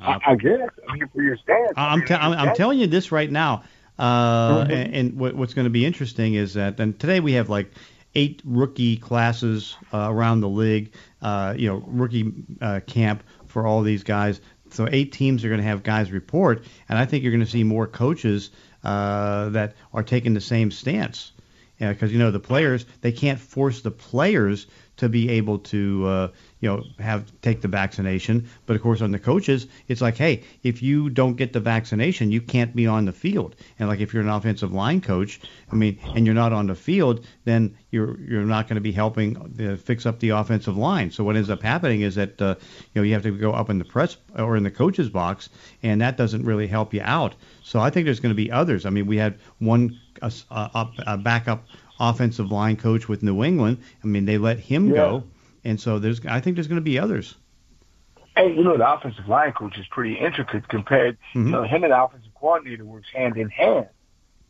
Uh, 0.00 0.18
I, 0.26 0.32
I 0.32 0.34
guess. 0.36 0.68
I 0.88 0.94
mean, 0.94 1.08
for 1.12 1.22
your 1.22 1.36
stance. 1.36 1.72
I 1.76 1.92
I'm, 1.92 2.04
te- 2.04 2.14
I'm, 2.14 2.32
I'm 2.32 2.54
telling 2.54 2.78
you 2.78 2.86
this 2.86 3.12
right 3.12 3.30
now. 3.30 3.64
Uh, 3.98 4.64
Mhm. 4.64 4.72
And, 4.72 4.94
and 4.94 5.18
what, 5.18 5.34
what's 5.36 5.54
going 5.54 5.66
to 5.66 5.70
be 5.70 5.86
interesting 5.86 6.34
is 6.34 6.54
that, 6.54 6.80
and 6.80 6.98
today 6.98 7.20
we 7.20 7.34
have 7.34 7.48
like 7.48 7.70
eight 8.16 8.42
rookie 8.44 8.96
classes 8.96 9.76
uh, 9.92 10.08
around 10.10 10.40
the 10.40 10.48
league. 10.48 10.92
Uh, 11.22 11.54
you 11.56 11.68
know, 11.68 11.82
rookie 11.86 12.32
uh, 12.60 12.80
camp 12.86 13.22
for 13.46 13.66
all 13.66 13.82
these 13.82 14.02
guys. 14.02 14.40
So 14.70 14.88
eight 14.90 15.12
teams 15.12 15.44
are 15.44 15.48
going 15.48 15.60
to 15.60 15.66
have 15.66 15.84
guys 15.84 16.10
report, 16.10 16.64
and 16.88 16.98
I 16.98 17.06
think 17.06 17.22
you're 17.22 17.30
going 17.32 17.44
to 17.44 17.50
see 17.50 17.62
more 17.62 17.86
coaches 17.86 18.50
uh, 18.82 19.50
that 19.50 19.74
are 19.92 20.02
taking 20.02 20.34
the 20.34 20.40
same 20.40 20.70
stance. 20.72 21.30
Because 21.78 22.12
you 22.12 22.18
know 22.18 22.30
the 22.30 22.40
players, 22.40 22.86
they 23.00 23.12
can't 23.12 23.38
force 23.38 23.82
the 23.82 23.90
players 23.90 24.66
to 24.96 25.08
be 25.08 25.28
able 25.30 25.58
to, 25.58 26.06
uh, 26.06 26.28
you 26.64 26.70
know, 26.70 26.86
have 26.98 27.30
take 27.42 27.60
the 27.60 27.68
vaccination. 27.68 28.48
But 28.64 28.74
of 28.74 28.80
course, 28.82 29.02
on 29.02 29.10
the 29.10 29.18
coaches, 29.18 29.66
it's 29.86 30.00
like, 30.00 30.16
hey, 30.16 30.42
if 30.62 30.82
you 30.82 31.10
don't 31.10 31.34
get 31.36 31.52
the 31.52 31.60
vaccination, 31.60 32.32
you 32.32 32.40
can't 32.40 32.74
be 32.74 32.86
on 32.86 33.04
the 33.04 33.12
field. 33.12 33.54
And 33.78 33.86
like 33.86 34.00
if 34.00 34.14
you're 34.14 34.22
an 34.22 34.30
offensive 34.30 34.72
line 34.72 35.02
coach, 35.02 35.40
I 35.70 35.76
mean, 35.76 35.98
and 36.14 36.24
you're 36.24 36.34
not 36.34 36.54
on 36.54 36.66
the 36.68 36.74
field, 36.74 37.26
then 37.44 37.76
you're 37.90 38.18
you're 38.18 38.46
not 38.46 38.66
going 38.66 38.76
to 38.76 38.80
be 38.80 38.92
helping 38.92 39.36
uh, 39.60 39.76
fix 39.76 40.06
up 40.06 40.20
the 40.20 40.30
offensive 40.30 40.78
line. 40.78 41.10
So 41.10 41.22
what 41.22 41.36
ends 41.36 41.50
up 41.50 41.62
happening 41.62 42.00
is 42.00 42.14
that 42.14 42.40
uh, 42.40 42.54
you 42.94 43.00
know 43.00 43.02
you 43.02 43.12
have 43.12 43.22
to 43.24 43.30
go 43.36 43.52
up 43.52 43.68
in 43.68 43.78
the 43.78 43.84
press 43.84 44.16
or 44.38 44.56
in 44.56 44.62
the 44.62 44.70
coaches 44.70 45.10
box, 45.10 45.50
and 45.82 46.00
that 46.00 46.16
doesn't 46.16 46.44
really 46.46 46.66
help 46.66 46.94
you 46.94 47.02
out. 47.04 47.34
So 47.62 47.78
I 47.78 47.90
think 47.90 48.06
there's 48.06 48.20
going 48.20 48.34
to 48.34 48.42
be 48.42 48.50
others. 48.50 48.86
I 48.86 48.90
mean, 48.90 49.06
we 49.06 49.18
had 49.18 49.34
one 49.58 50.00
uh, 50.22 50.30
up, 50.50 50.94
uh, 51.06 51.18
backup 51.18 51.62
offensive 52.00 52.50
line 52.50 52.76
coach 52.76 53.06
with 53.06 53.22
New 53.22 53.44
England. 53.44 53.78
I 54.02 54.06
mean, 54.06 54.24
they 54.24 54.38
let 54.38 54.58
him 54.58 54.88
Yeah. 54.88 54.94
go, 54.94 55.24
and 55.64 55.80
so 55.80 55.98
there's 55.98 56.24
I 56.26 56.40
think 56.40 56.56
there's 56.56 56.68
going 56.68 56.80
to 56.80 56.82
be 56.82 56.98
others. 56.98 57.34
And 58.36 58.56
you 58.56 58.64
know, 58.64 58.76
the 58.76 58.90
offensive 58.92 59.28
line 59.28 59.52
coach 59.52 59.78
is 59.78 59.86
pretty 59.90 60.14
intricate 60.14 60.68
compared. 60.68 61.16
Mhm. 61.34 61.46
You 61.46 61.52
know, 61.52 61.62
him 61.62 61.84
and 61.84 61.92
the 61.92 62.02
offensive 62.02 62.32
coordinator 62.34 62.84
works 62.84 63.06
hand 63.14 63.36
in 63.36 63.48
hand 63.48 63.86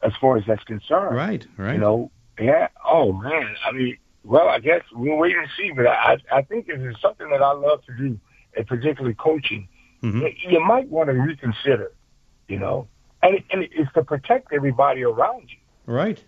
as 0.02 0.12
far 0.20 0.36
as 0.36 0.44
that's 0.46 0.64
concerned. 0.64 1.14
Right, 1.16 1.46
right. 1.56 1.74
You 1.74 1.80
know, 1.80 2.10
yeah. 2.38 2.68
Oh 2.84 3.12
man, 3.12 3.54
I 3.66 3.72
mean, 3.72 3.96
well, 4.24 4.48
I 4.48 4.58
guess 4.58 4.82
we'll 4.92 5.16
wait 5.16 5.36
and 5.36 5.48
see. 5.56 5.70
But 5.74 5.86
I, 5.86 6.16
I 6.32 6.42
think 6.42 6.68
if 6.68 6.80
it's 6.80 7.00
something 7.00 7.28
that 7.30 7.42
I 7.42 7.52
love 7.52 7.84
to 7.86 7.92
do, 7.96 8.18
and 8.56 8.66
particularly 8.66 9.14
coaching, 9.14 9.68
Mhm. 10.02 10.20
you, 10.42 10.50
you 10.52 10.64
might 10.64 10.88
want 10.88 11.08
to 11.08 11.12
reconsider. 11.14 11.92
You 12.48 12.58
know, 12.58 12.88
and 13.22 13.42
and 13.50 13.66
it's 13.70 13.92
to 13.94 14.02
protect 14.02 14.52
everybody 14.52 15.02
around 15.04 15.50
you. 15.50 15.58
Right. 15.86 16.22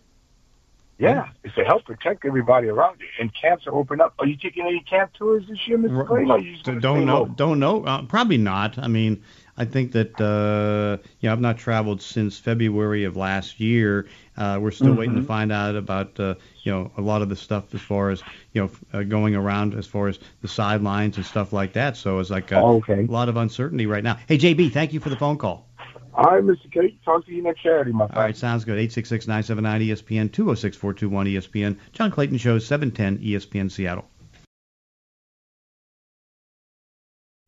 Yeah, 0.99 1.29
it's 1.45 1.55
to 1.57 1.65
help 1.65 1.85
protect 1.85 2.25
everybody 2.25 2.69
around 2.69 3.01
you. 3.01 3.07
And 3.21 3.31
camps 3.35 3.67
are 3.67 3.75
open 3.75 4.01
up. 4.01 4.15
Are 4.19 4.27
you 4.27 4.37
taking 4.37 4.65
any 4.67 4.81
camp 4.81 5.13
tours 5.13 5.45
this 5.47 5.59
year, 5.67 5.77
Mr. 5.77 6.07
Clayton? 6.07 6.31
Are 6.31 6.39
you 6.39 6.57
don't 6.81 7.05
know. 7.05 7.27
Don't 7.27 7.59
know. 7.59 7.85
Uh, 7.85 8.03
probably 8.03 8.39
not. 8.39 8.79
I 8.79 8.89
mean, 8.89 9.23
I 9.59 9.67
think 9.67 9.93
that 9.93 10.19
uh, 10.19 11.03
you 11.21 11.29
know 11.29 11.33
I've 11.35 11.41
not 11.41 11.59
traveled 11.59 12.01
since 12.01 12.39
February 12.39 13.05
of 13.05 13.15
last 13.15 13.61
year. 13.61 14.07
Uh, 14.39 14.59
we're 14.61 14.71
still 14.71 14.95
waiting 14.95 15.17
to 15.17 15.23
Mhm. 15.23 15.27
find 15.27 15.53
out 15.53 15.77
about 15.77 16.19
uh, 16.19 16.35
you 16.63 16.73
know 16.73 16.91
a 16.97 17.03
lot 17.03 17.21
of 17.21 17.29
the 17.29 17.37
stuff 17.37 17.75
as 17.75 17.83
far 17.83 18.09
as 18.11 18.23
you 18.55 18.63
know 18.63 18.71
uh, 18.99 19.03
going 19.03 19.35
around 19.37 19.75
as 19.75 19.87
far 19.87 20.09
as 20.09 20.19
the 20.41 20.49
sidelines 20.49 21.19
and 21.19 21.27
stuff 21.27 21.53
like 21.53 21.75
that. 21.75 21.99
So 21.99 22.21
it's 22.21 22.31
like 22.31 22.53
uh, 22.53 22.63
Oh, 22.63 22.77
okay. 22.77 23.05
a 23.05 23.11
lot 23.13 23.29
of 23.29 23.37
uncertainty 23.37 23.85
right 23.87 24.03
now. 24.05 24.17
Hey 24.27 24.39
JB, 24.39 24.73
thank 24.73 24.95
you 24.95 25.01
for 25.01 25.11
the 25.11 25.17
phone 25.17 25.37
call. 25.37 25.69
All 26.17 26.25
right, 26.25 26.43
Mr. 26.43 26.73
Kate. 26.73 26.99
Talk 27.05 27.27
to 27.27 27.33
you 27.33 27.43
next 27.43 27.63
Saturday, 27.63 27.93
my 27.93 28.07
friend. 28.07 28.17
All 28.17 28.23
right, 28.25 28.37
sounds 28.37 28.65
good. 28.65 28.79
866-979 28.89 29.89
ESPN 29.89 30.31
206-421 30.31 31.35
ESPN. 31.35 31.79
John 31.93 32.11
Clayton 32.11 32.39
Show 32.39 32.59
710 32.59 33.19
ESPN 33.19 33.71
Seattle. 33.71 34.07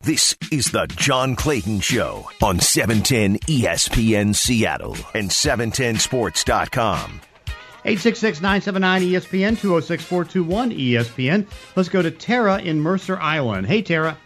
This 0.03 0.37
is 0.53 0.71
the 0.71 0.87
John 0.87 1.35
Clayton 1.35 1.81
Show 1.81 2.29
on 2.43 2.57
E 2.57 2.61
710 2.61 3.39
ESPN 3.41 4.35
Seattle 4.35 4.97
and 5.15 5.31
710sports.com. 5.31 7.21
866-979 7.85 9.11
ESPN 9.11 9.57
206-421 9.57 10.79
ESPN. 10.79 11.47
Let's 11.75 11.89
go 11.89 12.03
to 12.03 12.11
Tara 12.11 12.59
in 12.59 12.81
Mercer 12.81 13.19
Island. 13.19 13.67
Hey 13.67 13.83
Tara. 13.83 14.17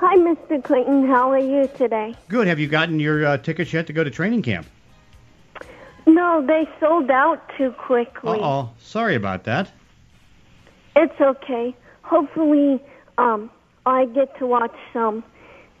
Hi, 0.00 0.16
Mr. 0.16 0.62
Clayton. 0.62 1.08
How 1.08 1.32
are 1.32 1.40
you 1.40 1.68
today? 1.76 2.14
Good. 2.28 2.46
Have 2.46 2.60
you 2.60 2.68
gotten 2.68 3.00
your 3.00 3.26
uh, 3.26 3.36
tickets 3.38 3.72
yet 3.72 3.88
to 3.88 3.92
go 3.92 4.04
to 4.04 4.10
training 4.10 4.42
camp? 4.42 4.68
No, 6.06 6.44
they 6.46 6.68
sold 6.78 7.10
out 7.10 7.42
too 7.58 7.72
quickly. 7.72 8.38
oh, 8.40 8.70
sorry 8.78 9.16
about 9.16 9.42
that. 9.44 9.72
It's 10.94 11.20
okay. 11.20 11.74
Hopefully, 12.02 12.80
um, 13.18 13.50
I 13.86 14.06
get 14.06 14.38
to 14.38 14.46
watch 14.46 14.74
some 14.92 15.24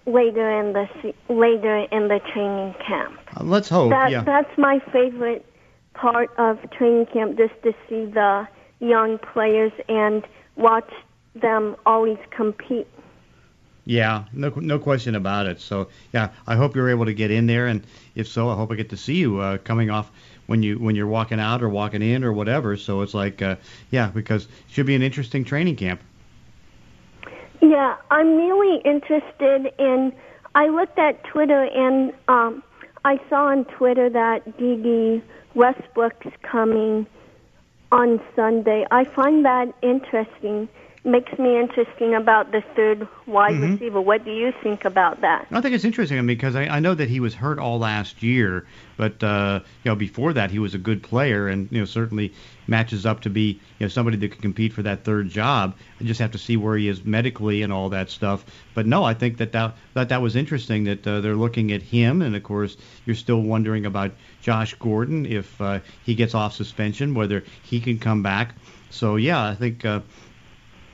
later 0.04 0.50
in 0.60 0.72
the 0.72 0.88
se- 1.00 1.14
later 1.28 1.78
in 1.78 2.08
the 2.08 2.20
training 2.32 2.74
camp. 2.84 3.20
Uh, 3.36 3.44
let's 3.44 3.68
hope. 3.68 3.90
That 3.90 4.10
yeah. 4.10 4.24
that's 4.24 4.50
my 4.58 4.80
favorite 4.92 5.46
part 5.94 6.30
of 6.38 6.58
training 6.72 7.06
camp, 7.06 7.38
just 7.38 7.54
to 7.62 7.72
see 7.88 8.04
the 8.06 8.48
young 8.80 9.18
players 9.18 9.72
and 9.88 10.26
watch 10.56 10.90
them 11.36 11.76
always 11.86 12.18
compete. 12.30 12.88
Yeah, 13.88 14.24
no, 14.34 14.50
no 14.50 14.78
question 14.78 15.14
about 15.14 15.46
it. 15.46 15.62
So, 15.62 15.88
yeah, 16.12 16.28
I 16.46 16.56
hope 16.56 16.76
you're 16.76 16.90
able 16.90 17.06
to 17.06 17.14
get 17.14 17.30
in 17.30 17.46
there, 17.46 17.66
and 17.68 17.82
if 18.14 18.28
so, 18.28 18.50
I 18.50 18.54
hope 18.54 18.70
I 18.70 18.74
get 18.74 18.90
to 18.90 18.98
see 18.98 19.14
you 19.14 19.40
uh, 19.40 19.56
coming 19.56 19.88
off 19.88 20.10
when 20.44 20.62
you 20.62 20.78
when 20.78 20.94
you're 20.94 21.06
walking 21.06 21.40
out 21.40 21.62
or 21.62 21.70
walking 21.70 22.02
in 22.02 22.22
or 22.22 22.30
whatever. 22.30 22.76
So 22.76 23.00
it's 23.00 23.14
like, 23.14 23.40
uh, 23.40 23.56
yeah, 23.90 24.08
because 24.08 24.44
it 24.44 24.50
should 24.68 24.84
be 24.84 24.94
an 24.94 25.00
interesting 25.00 25.42
training 25.42 25.76
camp. 25.76 26.02
Yeah, 27.62 27.96
I'm 28.10 28.36
really 28.36 28.82
interested 28.84 29.72
in. 29.78 30.12
I 30.54 30.68
looked 30.68 30.98
at 30.98 31.24
Twitter 31.24 31.62
and 31.62 32.12
um, 32.28 32.62
I 33.06 33.18
saw 33.30 33.46
on 33.46 33.64
Twitter 33.64 34.10
that 34.10 34.58
Dede 34.58 35.22
Westbrook's 35.54 36.26
coming 36.42 37.06
on 37.90 38.20
Sunday. 38.36 38.86
I 38.90 39.04
find 39.04 39.46
that 39.46 39.72
interesting. 39.80 40.68
Makes 41.08 41.38
me 41.38 41.58
interesting 41.58 42.14
about 42.14 42.52
the 42.52 42.60
third 42.76 43.08
wide 43.26 43.54
Mhm. 43.54 43.72
receiver. 43.72 43.98
What 43.98 44.26
do 44.26 44.30
you 44.30 44.52
think 44.62 44.84
about 44.84 45.22
that? 45.22 45.46
I 45.50 45.62
think 45.62 45.74
it's 45.74 45.86
interesting 45.86 46.26
because 46.26 46.54
I, 46.54 46.64
I 46.66 46.80
know 46.80 46.92
that 46.92 47.08
he 47.08 47.18
was 47.18 47.34
hurt 47.34 47.58
all 47.58 47.78
last 47.78 48.22
year, 48.22 48.66
but 48.98 49.24
uh, 49.24 49.60
you 49.84 49.90
know 49.90 49.94
before 49.94 50.34
that 50.34 50.50
he 50.50 50.58
was 50.58 50.74
a 50.74 50.78
good 50.78 51.02
player 51.02 51.48
and 51.48 51.66
you 51.72 51.78
know 51.78 51.86
certainly 51.86 52.34
matches 52.66 53.06
up 53.06 53.20
to 53.22 53.30
be 53.30 53.58
you 53.78 53.86
know 53.86 53.88
somebody 53.88 54.18
that 54.18 54.32
could 54.32 54.42
compete 54.42 54.74
for 54.74 54.82
that 54.82 55.04
third 55.04 55.30
job. 55.30 55.74
I 55.98 56.04
just 56.04 56.20
have 56.20 56.32
to 56.32 56.38
see 56.38 56.58
where 56.58 56.76
he 56.76 56.88
is 56.88 57.02
medically 57.06 57.62
and 57.62 57.72
all 57.72 57.88
that 57.88 58.10
stuff. 58.10 58.44
But 58.74 58.84
no, 58.86 59.02
I 59.02 59.14
think 59.14 59.38
that 59.38 59.52
that 59.52 59.76
that, 59.94 60.10
that 60.10 60.20
was 60.20 60.36
interesting 60.36 60.84
that 60.84 61.06
uh, 61.06 61.22
they're 61.22 61.36
looking 61.36 61.72
at 61.72 61.80
him, 61.80 62.20
and 62.20 62.36
of 62.36 62.42
course 62.42 62.76
you're 63.06 63.16
still 63.16 63.40
wondering 63.40 63.86
about 63.86 64.10
Josh 64.42 64.74
Gordon 64.74 65.24
if 65.24 65.58
uh, 65.58 65.78
he 66.04 66.14
gets 66.14 66.34
off 66.34 66.52
suspension, 66.54 67.14
whether 67.14 67.44
he 67.62 67.80
can 67.80 67.98
come 67.98 68.22
back. 68.22 68.56
So 68.90 69.16
yeah, 69.16 69.42
I 69.42 69.54
think. 69.54 69.86
Uh, 69.86 70.00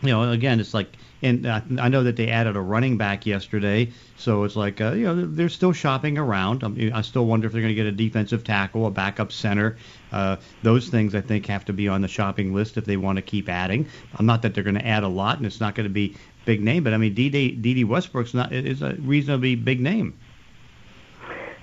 you 0.04 0.12
know, 0.12 0.30
again, 0.30 0.61
it's 0.61 0.75
like, 0.75 0.88
and 1.23 1.46
uh, 1.46 1.61
I 1.80 1.88
know 1.88 2.02
that 2.02 2.16
they 2.16 2.28
added 2.28 2.56
a 2.56 2.61
running 2.61 2.99
back 2.99 3.25
yesterday, 3.25 3.90
so 4.16 4.44
it's 4.44 4.56
like, 4.56 4.80
uh, 4.80 4.92
you 4.92 5.04
know, 5.06 5.26
they're 5.26 5.49
still 5.49 5.73
shopping 5.73 6.18
around. 6.18 6.62
I, 6.62 6.68
mean, 6.68 6.92
I 6.92 7.00
still 7.00 7.26
wonder 7.26 7.46
if 7.46 7.52
they're 7.52 7.62
going 7.62 7.75
to 7.75 7.75
get 7.75 7.87
a 7.87 7.92
defensive 7.92 8.44
tackle, 8.44 8.87
a 8.87 8.90
backup 8.90 9.32
center. 9.32 9.78
Uh, 10.12 10.37
those 10.62 10.88
things 10.88 11.14
I 11.14 11.23
think 11.23 11.46
have 11.46 11.64
to 11.66 11.73
be 11.73 11.88
on 11.88 12.02
the 12.02 12.08
shopping 12.08 12.54
list 12.54 12.76
if 12.76 12.84
they 12.84 12.99
want 12.99 13.16
to 13.16 13.23
keep 13.23 13.49
adding. 13.49 13.88
I'm 14.16 14.26
not 14.26 14.42
that 14.42 14.54
they're 14.54 14.64
going 14.64 14.78
to 14.78 14.87
add 14.87 15.02
a 15.02 15.08
lot, 15.08 15.38
and 15.38 15.46
it's 15.46 15.61
not 15.61 15.75
going 15.75 15.84
to 15.84 15.92
be 15.92 16.16
big 16.44 16.62
name, 16.62 16.84
but 16.84 16.92
I 16.92 16.99
mean, 16.99 17.14
Dede 17.14 17.62
Dede 17.62 17.84
Westbrook's 17.84 18.34
not 18.34 18.52
is 18.52 18.82
a 18.82 18.94
reasonably 18.94 19.54
big 19.54 19.80
name. 19.80 20.18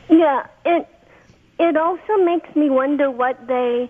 Yeah, 0.09 0.47
it 0.65 0.87
it 1.59 1.77
also 1.77 2.17
makes 2.23 2.53
me 2.55 2.69
wonder 2.69 3.11
what 3.11 3.47
they 3.47 3.89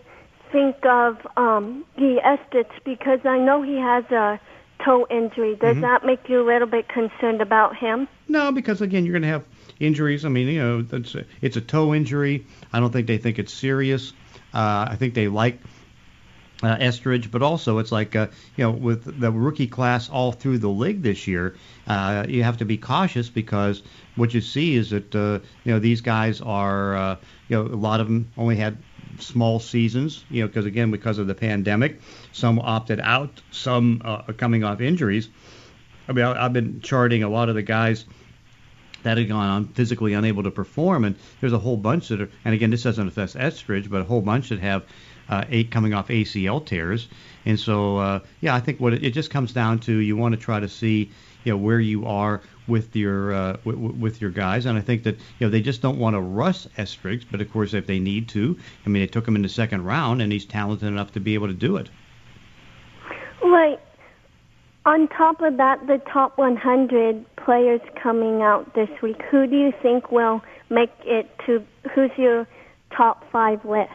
think 0.52 0.76
of 0.86 1.18
um 1.38 1.86
the 1.98 2.20
Estes 2.24 2.72
because 2.86 3.20
I 3.26 3.38
know 3.38 3.62
he 3.62 3.78
has 3.78 4.04
a 4.12 4.40
toe 4.84 5.06
injury. 5.10 5.56
Does 5.56 5.78
Mhm. 5.78 5.82
that 5.82 6.06
make 6.06 6.28
you 6.28 6.42
a 6.42 6.48
little 6.48 6.68
bit 6.68 6.88
concerned 6.90 7.42
about 7.42 7.76
him? 7.76 8.08
No, 8.28 8.52
because 8.52 8.82
again, 8.82 9.06
you're 9.06 9.14
going 9.14 9.22
to 9.24 9.28
have 9.28 9.44
injuries. 9.80 10.26
I 10.26 10.30
mean, 10.30 10.48
you 10.48 10.60
know, 10.60 10.86
it's 10.92 11.16
a, 11.16 11.26
it's 11.42 11.58
a 11.58 11.62
toe 11.62 11.94
injury. 11.94 12.46
I 12.74 12.80
don't 12.80 12.92
think 12.92 13.08
they 13.08 13.18
think 13.18 13.38
it's 13.40 13.54
serious. 13.54 14.14
Uh, 14.54 14.88
I 14.90 14.96
think 14.98 15.14
they 15.14 15.28
like 15.28 15.60
uh, 16.64 16.78
Eskridge, 16.78 17.32
but 17.32 17.42
also 17.42 17.80
it's 17.80 17.92
like 17.92 18.16
uh, 18.16 18.28
you 18.56 18.64
know, 18.64 18.72
with 18.72 19.20
the 19.20 19.32
rookie 19.32 19.68
class 19.68 20.10
all 20.10 20.32
through 20.32 20.60
the 20.60 20.70
league 20.70 21.02
this 21.02 21.28
year, 21.28 21.56
uh, 21.88 22.26
you 22.28 22.44
have 22.44 22.58
to 22.58 22.66
be 22.66 22.78
cautious 22.78 23.30
because 23.30 23.82
what 24.16 24.34
you 24.34 24.42
see 24.42 24.76
is 24.76 24.92
that 24.92 25.16
uh, 25.16 25.40
you 25.64 25.74
know 25.74 25.80
these 25.80 26.02
guys 26.02 26.40
are 26.42 26.96
uh, 26.96 27.16
you 27.50 27.56
know 27.58 27.64
a 27.64 27.76
lot 27.76 28.00
of 28.00 28.08
them 28.08 28.32
only 28.38 28.56
had 28.58 28.78
small 29.22 29.60
seasons, 29.60 30.26
you 30.30 30.42
know, 30.42 30.48
because 30.48 30.66
again 30.66 30.92
because 30.92 31.18
of 31.18 31.28
the 31.28 31.36
pandemic, 31.36 32.00
some 32.32 32.60
opted 32.60 33.00
out, 33.00 33.42
some 33.52 34.02
uh, 34.04 34.24
are 34.28 34.34
coming 34.34 34.64
off 34.64 34.82
injuries. 34.82 35.30
I 36.08 36.14
mean, 36.14 36.26
I, 36.26 36.46
I've 36.46 36.54
been 36.54 36.82
charting 36.82 37.24
a 37.24 37.30
lot 37.30 37.50
of 37.50 37.56
the 37.56 37.62
guys 37.62 38.06
that 39.04 39.18
had 39.18 39.28
gone 39.28 39.48
on 39.48 39.68
physically 39.70 40.14
unable 40.14 40.44
to 40.44 40.52
perform, 40.52 41.06
and 41.06 41.16
there's 41.40 41.54
a 41.54 41.60
whole 41.60 41.78
bunch 41.78 42.10
that 42.10 42.22
are, 42.22 42.30
and 42.46 42.54
again, 42.54 42.70
this 42.70 42.84
doesn't 42.84 43.08
affect 43.08 43.36
Eskridge, 43.36 43.90
but 43.90 44.02
a 44.02 44.04
whole 44.04 44.22
bunch 44.22 44.50
that 44.50 44.60
have 44.60 44.84
uh, 45.30 45.44
eight 45.50 45.72
coming 45.72 45.94
off 45.94 46.10
ACL 46.10 46.64
tears, 46.66 47.08
and 47.46 47.60
so 47.60 47.98
uh, 47.98 48.20
yeah, 48.42 48.54
I 48.54 48.60
think 48.60 48.80
what 48.80 48.94
it, 48.94 49.04
it 49.04 49.12
just 49.12 49.30
comes 49.30 49.54
down 49.54 49.80
to 49.80 49.94
you 49.94 50.18
want 50.18 50.34
to 50.34 50.40
try 50.40 50.60
to 50.60 50.70
see 50.70 51.12
you 51.44 51.54
know 51.54 51.58
where 51.58 51.80
you 51.80 52.06
are 52.06 52.42
with 52.72 52.96
your 52.96 53.34
uh, 53.34 53.54
w- 53.58 53.78
w- 53.78 54.02
with 54.02 54.22
your 54.22 54.32
guys, 54.32 54.66
and 54.66 54.78
I 54.78 54.82
think 54.82 55.04
that 55.04 55.18
you 55.38 55.46
know 55.46 55.50
they 55.50 55.62
just 55.62 55.82
don't 55.84 56.00
want 56.00 56.16
to 56.16 56.22
rush 56.22 56.66
Eskridge, 56.78 57.26
but 57.30 57.42
of 57.42 57.52
course 57.52 57.76
if 57.76 57.86
they 57.86 58.00
need 58.00 58.30
to, 58.30 58.58
I 58.86 58.90
mean 58.90 59.04
they 59.04 59.08
took 59.08 59.28
him 59.28 59.36
in 59.36 59.44
the 59.44 59.50
second 59.50 59.86
round, 59.86 60.22
and 60.22 60.32
he's 60.32 60.46
talented 60.46 60.88
enough 60.88 61.12
to 61.12 61.20
be 61.20 61.36
able 61.36 61.48
to 61.48 61.54
do 61.54 61.78
it. 61.78 61.90
Right. 63.44 63.80
On 64.86 65.08
top 65.10 65.42
of 65.42 65.58
that, 65.58 65.86
the 65.86 66.02
top 66.12 66.40
100 66.40 67.24
players 67.36 67.82
coming 68.02 68.42
out 68.42 68.74
this 68.74 68.90
week, 69.04 69.22
who 69.30 69.46
do 69.46 69.56
you 69.56 69.72
think 69.82 70.12
will 70.12 70.42
make 70.72 70.92
it 71.06 71.30
to, 71.46 71.64
who's 71.94 72.10
your 72.18 72.48
top 72.96 73.24
five 73.32 73.64
list? 73.64 73.92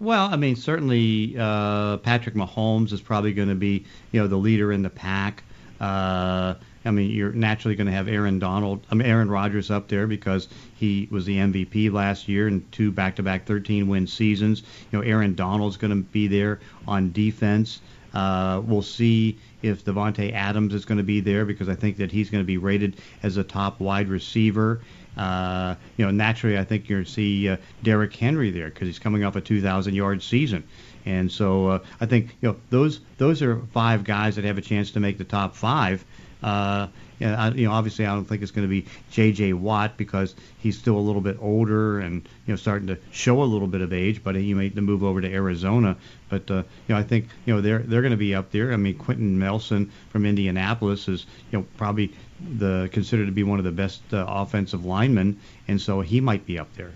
Well, 0.00 0.28
I 0.32 0.36
mean, 0.36 0.54
certainly 0.54 1.34
uh, 1.36 1.96
Patrick 1.98 2.36
Mahomes 2.36 2.92
is 2.92 3.00
probably 3.00 3.32
going 3.32 3.48
to 3.48 3.56
be, 3.56 3.86
you 4.12 4.20
know, 4.20 4.28
the 4.28 4.36
leader 4.36 4.70
in 4.70 4.82
the 4.82 4.90
pack. 4.90 5.42
Uh, 5.80 6.54
I 6.84 6.90
mean, 6.90 7.10
you're 7.10 7.32
naturally 7.32 7.74
going 7.74 7.86
to 7.86 7.92
have 7.92 8.08
Aaron 8.08 8.38
Donald, 8.38 8.86
I 8.90 8.94
mean, 8.94 9.06
Aaron 9.08 9.30
Rodgers 9.30 9.70
up 9.70 9.88
there 9.88 10.06
because 10.06 10.48
he 10.76 11.08
was 11.10 11.24
the 11.24 11.36
MVP 11.36 11.92
last 11.92 12.28
year 12.28 12.46
and 12.46 12.70
two 12.72 12.92
back-to-back 12.92 13.46
13-win 13.46 14.06
seasons. 14.06 14.62
You 14.90 14.98
know, 14.98 15.04
Aaron 15.04 15.34
Donald's 15.34 15.76
going 15.76 15.90
to 15.90 16.02
be 16.02 16.28
there 16.28 16.60
on 16.86 17.12
defense. 17.12 17.80
Uh, 18.14 18.62
we'll 18.64 18.82
see 18.82 19.38
if 19.62 19.84
Davante 19.84 20.32
Adams 20.32 20.72
is 20.72 20.84
going 20.84 20.98
to 20.98 21.04
be 21.04 21.20
there 21.20 21.44
because 21.44 21.68
I 21.68 21.74
think 21.74 21.98
that 21.98 22.10
he's 22.10 22.30
going 22.30 22.42
to 22.42 22.46
be 22.46 22.56
rated 22.56 22.96
as 23.22 23.36
a 23.36 23.44
top 23.44 23.80
wide 23.80 24.08
receiver. 24.08 24.80
Uh, 25.16 25.74
you 25.96 26.04
know, 26.04 26.12
naturally, 26.12 26.56
I 26.56 26.64
think 26.64 26.88
you're 26.88 26.98
going 26.98 27.06
to 27.06 27.10
see 27.10 27.48
uh, 27.48 27.56
Derrick 27.82 28.14
Henry 28.14 28.50
there 28.50 28.68
because 28.70 28.86
he's 28.86 29.00
coming 29.00 29.24
off 29.24 29.34
a 29.34 29.40
2,000 29.40 29.94
yard 29.94 30.22
season, 30.22 30.62
and 31.04 31.30
so 31.30 31.68
uh, 31.68 31.78
I 32.00 32.06
think 32.06 32.36
you 32.40 32.50
know 32.50 32.56
those 32.70 33.00
those 33.18 33.42
are 33.42 33.56
five 33.72 34.04
guys 34.04 34.36
that 34.36 34.44
have 34.44 34.58
a 34.58 34.62
chance 34.62 34.92
to 34.92 35.00
make 35.00 35.18
the 35.18 35.24
top 35.24 35.56
five. 35.56 36.04
Uh, 36.42 36.88
yeah, 37.18 37.34
I, 37.36 37.48
you 37.50 37.66
know, 37.66 37.72
obviously, 37.72 38.06
I 38.06 38.14
don't 38.14 38.24
think 38.24 38.42
it's 38.42 38.52
going 38.52 38.66
to 38.66 38.70
be 38.70 38.86
J.J. 39.10 39.54
Watt 39.54 39.96
because 39.96 40.36
he's 40.58 40.78
still 40.78 40.96
a 40.96 41.00
little 41.00 41.20
bit 41.20 41.36
older 41.40 41.98
and 41.98 42.28
you 42.46 42.52
know 42.52 42.56
starting 42.56 42.86
to 42.88 42.98
show 43.10 43.42
a 43.42 43.44
little 43.44 43.66
bit 43.66 43.80
of 43.80 43.92
age. 43.92 44.22
But 44.22 44.36
he 44.36 44.54
made 44.54 44.76
the 44.76 44.82
move 44.82 45.02
over 45.02 45.20
to 45.20 45.32
Arizona. 45.32 45.96
But 46.28 46.48
uh, 46.50 46.54
you 46.86 46.94
know, 46.94 46.96
I 46.96 47.02
think 47.02 47.28
you 47.44 47.54
know 47.54 47.60
they're 47.60 47.80
they're 47.80 48.02
going 48.02 48.12
to 48.12 48.16
be 48.16 48.34
up 48.36 48.52
there. 48.52 48.72
I 48.72 48.76
mean, 48.76 48.96
Quenton 48.96 49.38
Nelson 49.38 49.90
from 50.10 50.26
Indianapolis 50.26 51.08
is 51.08 51.26
you 51.50 51.58
know 51.58 51.66
probably 51.76 52.14
the 52.56 52.88
considered 52.92 53.26
to 53.26 53.32
be 53.32 53.42
one 53.42 53.58
of 53.58 53.64
the 53.64 53.72
best 53.72 54.02
uh, 54.12 54.24
offensive 54.28 54.84
linemen, 54.84 55.40
and 55.66 55.80
so 55.80 56.00
he 56.00 56.20
might 56.20 56.46
be 56.46 56.56
up 56.58 56.72
there. 56.76 56.92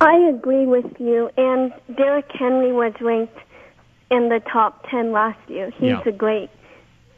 I 0.00 0.16
agree 0.28 0.66
with 0.66 1.00
you. 1.00 1.30
And 1.36 1.72
Derrick 1.96 2.30
Henry 2.32 2.72
was 2.72 2.92
ranked 3.00 3.38
in 4.10 4.28
the 4.28 4.40
top 4.52 4.88
10 4.90 5.12
last 5.12 5.38
year. 5.48 5.70
He's 5.70 5.88
Yeah. 5.90 6.02
a 6.04 6.12
great 6.12 6.50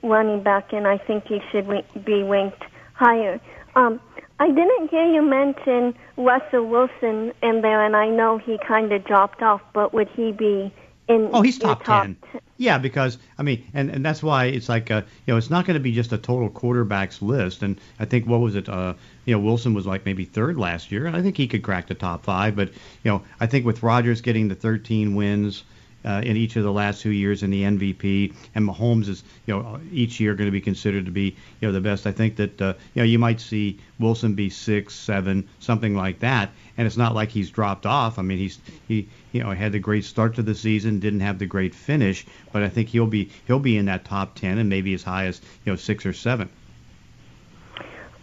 running 0.02 0.42
back, 0.42 0.72
and 0.72 0.86
I 0.86 0.98
think 0.98 1.26
he 1.26 1.40
should 1.50 1.66
be 2.04 2.22
ranked 2.22 2.64
higher. 2.94 3.40
Um, 3.74 4.00
I 4.40 4.48
didn't 4.48 4.88
hear 4.88 5.06
you 5.06 5.22
mention 5.22 5.94
Russell 6.16 6.66
Wilson 6.66 7.32
in 7.42 7.60
there, 7.60 7.84
and 7.84 7.96
I 7.96 8.08
know 8.08 8.38
he 8.38 8.58
kind 8.58 8.92
of 8.92 9.04
dropped 9.04 9.42
off, 9.42 9.62
but 9.72 9.92
would 9.92 10.08
he 10.10 10.32
be 10.32 10.72
in 11.08 11.30
Oh, 11.32 11.42
he's 11.42 11.58
your 11.58 11.74
top, 11.74 11.84
ten. 11.84 12.16
Yeah, 12.56 12.78
because 12.78 13.18
I 13.38 13.42
mean, 13.42 13.64
and 13.74 13.90
and 13.90 14.04
that's 14.04 14.22
why 14.22 14.46
it's 14.46 14.68
like 14.68 14.90
uh, 14.90 15.02
you 15.26 15.32
know, 15.32 15.38
it's 15.38 15.50
not 15.50 15.64
going 15.64 15.74
to 15.74 15.80
be 15.80 15.92
just 15.92 16.12
a 16.12 16.18
total 16.18 16.50
quarterbacks 16.50 17.20
list. 17.20 17.62
And 17.62 17.80
I 17.98 18.04
think 18.04 18.26
what 18.26 18.40
was 18.40 18.54
it? 18.54 18.68
Uh, 18.68 18.94
you 19.24 19.34
know, 19.34 19.40
Wilson 19.40 19.74
was 19.74 19.86
like 19.86 20.04
maybe 20.04 20.24
third 20.24 20.56
last 20.56 20.92
year, 20.92 21.06
and 21.06 21.16
I 21.16 21.22
think 21.22 21.36
he 21.36 21.48
could 21.48 21.62
crack 21.62 21.88
the 21.88 21.94
top 21.94 22.24
five. 22.24 22.54
But 22.54 22.68
you 23.02 23.10
know, 23.10 23.22
I 23.40 23.46
think 23.46 23.64
with 23.64 23.82
Rodgers 23.82 24.20
getting 24.20 24.48
the 24.48 24.54
13 24.54 25.14
wins. 25.14 25.64
Uh, 26.04 26.22
in 26.24 26.36
each 26.36 26.54
of 26.54 26.62
the 26.62 26.72
last 26.72 27.02
two 27.02 27.10
years 27.10 27.42
in 27.42 27.50
the 27.50 27.64
MVP, 27.64 28.32
and 28.54 28.66
Mahomes 28.66 29.08
is, 29.08 29.24
you 29.46 29.54
know, 29.54 29.80
each 29.90 30.20
year 30.20 30.34
going 30.36 30.46
to 30.46 30.52
be 30.52 30.60
considered 30.60 31.06
to 31.06 31.10
be, 31.10 31.36
you 31.60 31.68
know, 31.68 31.72
the 31.72 31.80
best. 31.80 32.06
I 32.06 32.12
think 32.12 32.36
that, 32.36 32.62
uh, 32.62 32.74
you 32.94 33.02
know, 33.02 33.04
you 33.04 33.18
might 33.18 33.40
see 33.40 33.80
Wilson 33.98 34.34
be 34.34 34.48
six, 34.48 34.94
seven, 34.94 35.48
something 35.58 35.96
like 35.96 36.20
that, 36.20 36.50
and 36.76 36.86
it's 36.86 36.96
not 36.96 37.16
like 37.16 37.30
he's 37.30 37.50
dropped 37.50 37.84
off. 37.84 38.20
I 38.20 38.22
mean, 38.22 38.38
he's 38.38 38.60
he, 38.86 39.08
you 39.32 39.42
know, 39.42 39.50
had 39.50 39.72
the 39.72 39.80
great 39.80 40.04
start 40.04 40.36
to 40.36 40.42
the 40.42 40.54
season, 40.54 41.00
didn't 41.00 41.20
have 41.20 41.40
the 41.40 41.46
great 41.46 41.74
finish, 41.74 42.24
but 42.52 42.62
I 42.62 42.68
think 42.68 42.90
he'll 42.90 43.08
be 43.08 43.30
he'll 43.48 43.58
be 43.58 43.76
in 43.76 43.86
that 43.86 44.04
top 44.04 44.36
ten 44.36 44.58
and 44.58 44.68
maybe 44.68 44.94
as 44.94 45.02
high 45.02 45.26
as 45.26 45.40
you 45.64 45.72
know 45.72 45.76
six 45.76 46.06
or 46.06 46.12
seven. 46.12 46.48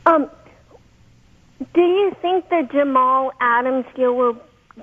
Um, 0.05 0.29
do 1.73 1.81
you 1.81 2.15
think 2.21 2.49
the 2.49 2.67
Jamal 2.71 3.33
Adams 3.39 3.85
deal 3.95 4.15
will 4.15 4.37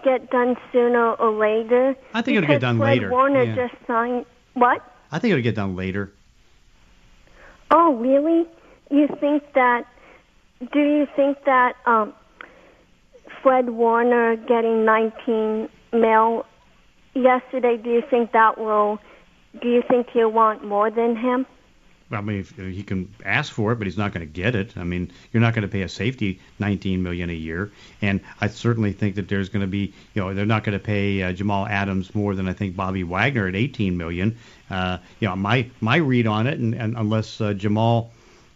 get 0.05 0.31
done 0.31 0.57
sooner 0.73 1.13
or 1.15 1.31
later? 1.33 1.95
I 2.15 2.23
think 2.23 2.37
it'll 2.39 2.49
get 2.49 2.61
done 2.61 2.79
Fred 2.79 2.93
later. 2.99 3.11
Warner 3.11 3.43
Yeah. 3.45 3.55
just 3.69 3.75
signed. 3.87 4.25
What? 4.55 4.81
I 5.11 5.19
think 5.19 5.33
it'll 5.33 5.43
get 5.43 5.55
done 5.55 5.77
later. 5.77 6.13
Oh, 7.71 7.95
really? 7.97 8.47
You 8.91 9.09
think 9.21 9.43
that? 9.55 9.85
Do 10.73 10.79
you 10.81 11.07
think 11.17 11.39
that 11.45 11.75
um, 11.87 12.13
Fred 13.43 13.71
Warner 13.71 14.37
getting 14.37 14.85
19 14.85 15.69
mil 15.93 16.47
yesterday? 17.15 17.77
Do 17.77 17.91
you 17.91 18.03
think 18.09 18.33
that 18.33 18.59
will? 18.59 18.99
Do 19.61 19.69
you 19.69 19.83
think 19.89 20.09
he'll 20.13 20.31
want 20.33 20.65
more 20.65 20.91
than 20.91 21.17
him? 21.17 21.47
I 22.13 22.21
mean, 22.21 22.41
if, 22.41 22.57
he 22.57 22.83
can 22.83 23.13
ask 23.25 23.53
for 23.53 23.73
it, 23.73 23.77
but 23.77 23.87
he's 23.87 23.99
not 23.99 24.13
going 24.13 24.27
to 24.27 24.33
get 24.33 24.55
it. 24.55 24.77
I 24.77 24.85
mean, 24.85 25.11
you're 25.33 25.41
not 25.41 25.55
going 25.55 25.63
to 25.63 25.69
pay 25.69 25.83
a 25.83 25.89
safety 25.89 26.41
19 26.59 27.03
million 27.03 27.31
a 27.31 27.35
year, 27.35 27.71
and 28.01 28.21
I 28.41 28.49
certainly 28.49 28.93
think 28.93 29.15
that 29.17 29.29
there's 29.29 29.49
going 29.49 29.63
to 29.63 29.67
be, 29.67 29.93
you 30.15 30.23
know, 30.23 30.35
they're 30.35 30.47
not 30.47 30.65
going 30.65 30.79
to 30.79 30.85
pay 30.85 31.23
uh, 31.23 31.33
Jamal 31.33 31.67
Adams 31.67 32.15
more 32.15 32.35
than 32.35 32.49
I 32.49 32.53
think 32.53 32.77
Bobby 32.77 33.05
Wagner 33.05 33.49
at 33.49 33.55
18 33.55 33.97
million. 33.97 34.37
Uh, 34.71 34.99
you 35.21 35.29
know, 35.29 35.37
my 35.37 35.69
my 35.81 35.97
read 35.97 36.27
on 36.27 36.47
it, 36.47 36.59
and, 36.59 36.75
and 36.75 36.97
unless 36.97 37.41
uh, 37.41 37.53
Jamal 37.53 38.11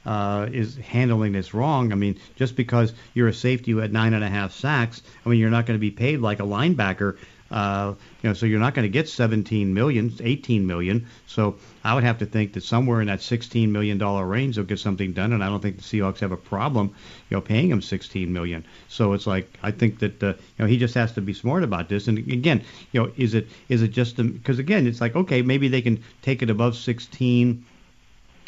uh, 0.06 0.48
is 0.52 0.76
handling 0.76 1.32
this 1.32 1.52
wrong, 1.52 1.92
I 1.92 1.96
mean, 1.96 2.18
just 2.36 2.56
because 2.56 2.92
you're 3.12 3.28
a 3.28 3.34
safety 3.34 3.72
at 3.80 3.90
nine 3.90 4.14
and 4.14 4.22
a 4.22 4.28
half 4.28 4.52
sacks, 4.52 5.02
I 5.24 5.28
mean, 5.28 5.40
you're 5.40 5.50
not 5.50 5.66
going 5.66 5.78
to 5.78 5.80
be 5.80 5.90
paid 5.90 6.20
like 6.20 6.40
a 6.40 6.44
linebacker. 6.44 7.16
Uh, 7.50 7.94
you 8.22 8.28
know, 8.28 8.34
so 8.34 8.46
you're 8.46 8.60
not 8.60 8.74
going 8.74 8.84
to 8.84 8.92
get 8.92 9.08
17 9.08 9.72
million, 9.72 10.12
18 10.20 10.66
million. 10.66 11.06
So 11.26 11.56
I 11.84 11.94
would 11.94 12.04
have 12.04 12.18
to 12.18 12.26
think 12.26 12.54
that 12.54 12.62
somewhere 12.62 13.00
in 13.00 13.06
that 13.06 13.22
16 13.22 13.70
million 13.70 13.98
dollar 13.98 14.26
range 14.26 14.56
they'll 14.56 14.64
get 14.64 14.78
something 14.78 15.12
done, 15.12 15.32
and 15.32 15.44
I 15.44 15.48
don't 15.48 15.60
think 15.60 15.76
the 15.76 15.82
Seahawks 15.82 16.20
have 16.20 16.32
a 16.32 16.36
problem, 16.36 16.94
you 17.30 17.36
know, 17.36 17.40
paying 17.40 17.70
him 17.70 17.80
16 17.80 18.32
million. 18.32 18.64
So 18.88 19.12
it's 19.12 19.26
like 19.26 19.48
I 19.62 19.70
think 19.70 20.00
that 20.00 20.22
uh, 20.22 20.26
you 20.26 20.34
know 20.58 20.66
he 20.66 20.76
just 20.76 20.94
has 20.94 21.12
to 21.12 21.20
be 21.20 21.34
smart 21.34 21.62
about 21.62 21.88
this. 21.88 22.08
And 22.08 22.18
again, 22.18 22.64
you 22.92 23.02
know, 23.02 23.12
is 23.16 23.34
it 23.34 23.48
is 23.68 23.82
it 23.82 23.88
just 23.88 24.16
because 24.16 24.58
again 24.58 24.86
it's 24.86 25.00
like 25.00 25.14
okay 25.14 25.42
maybe 25.42 25.68
they 25.68 25.82
can 25.82 26.02
take 26.22 26.42
it 26.42 26.50
above 26.50 26.76
16. 26.76 27.64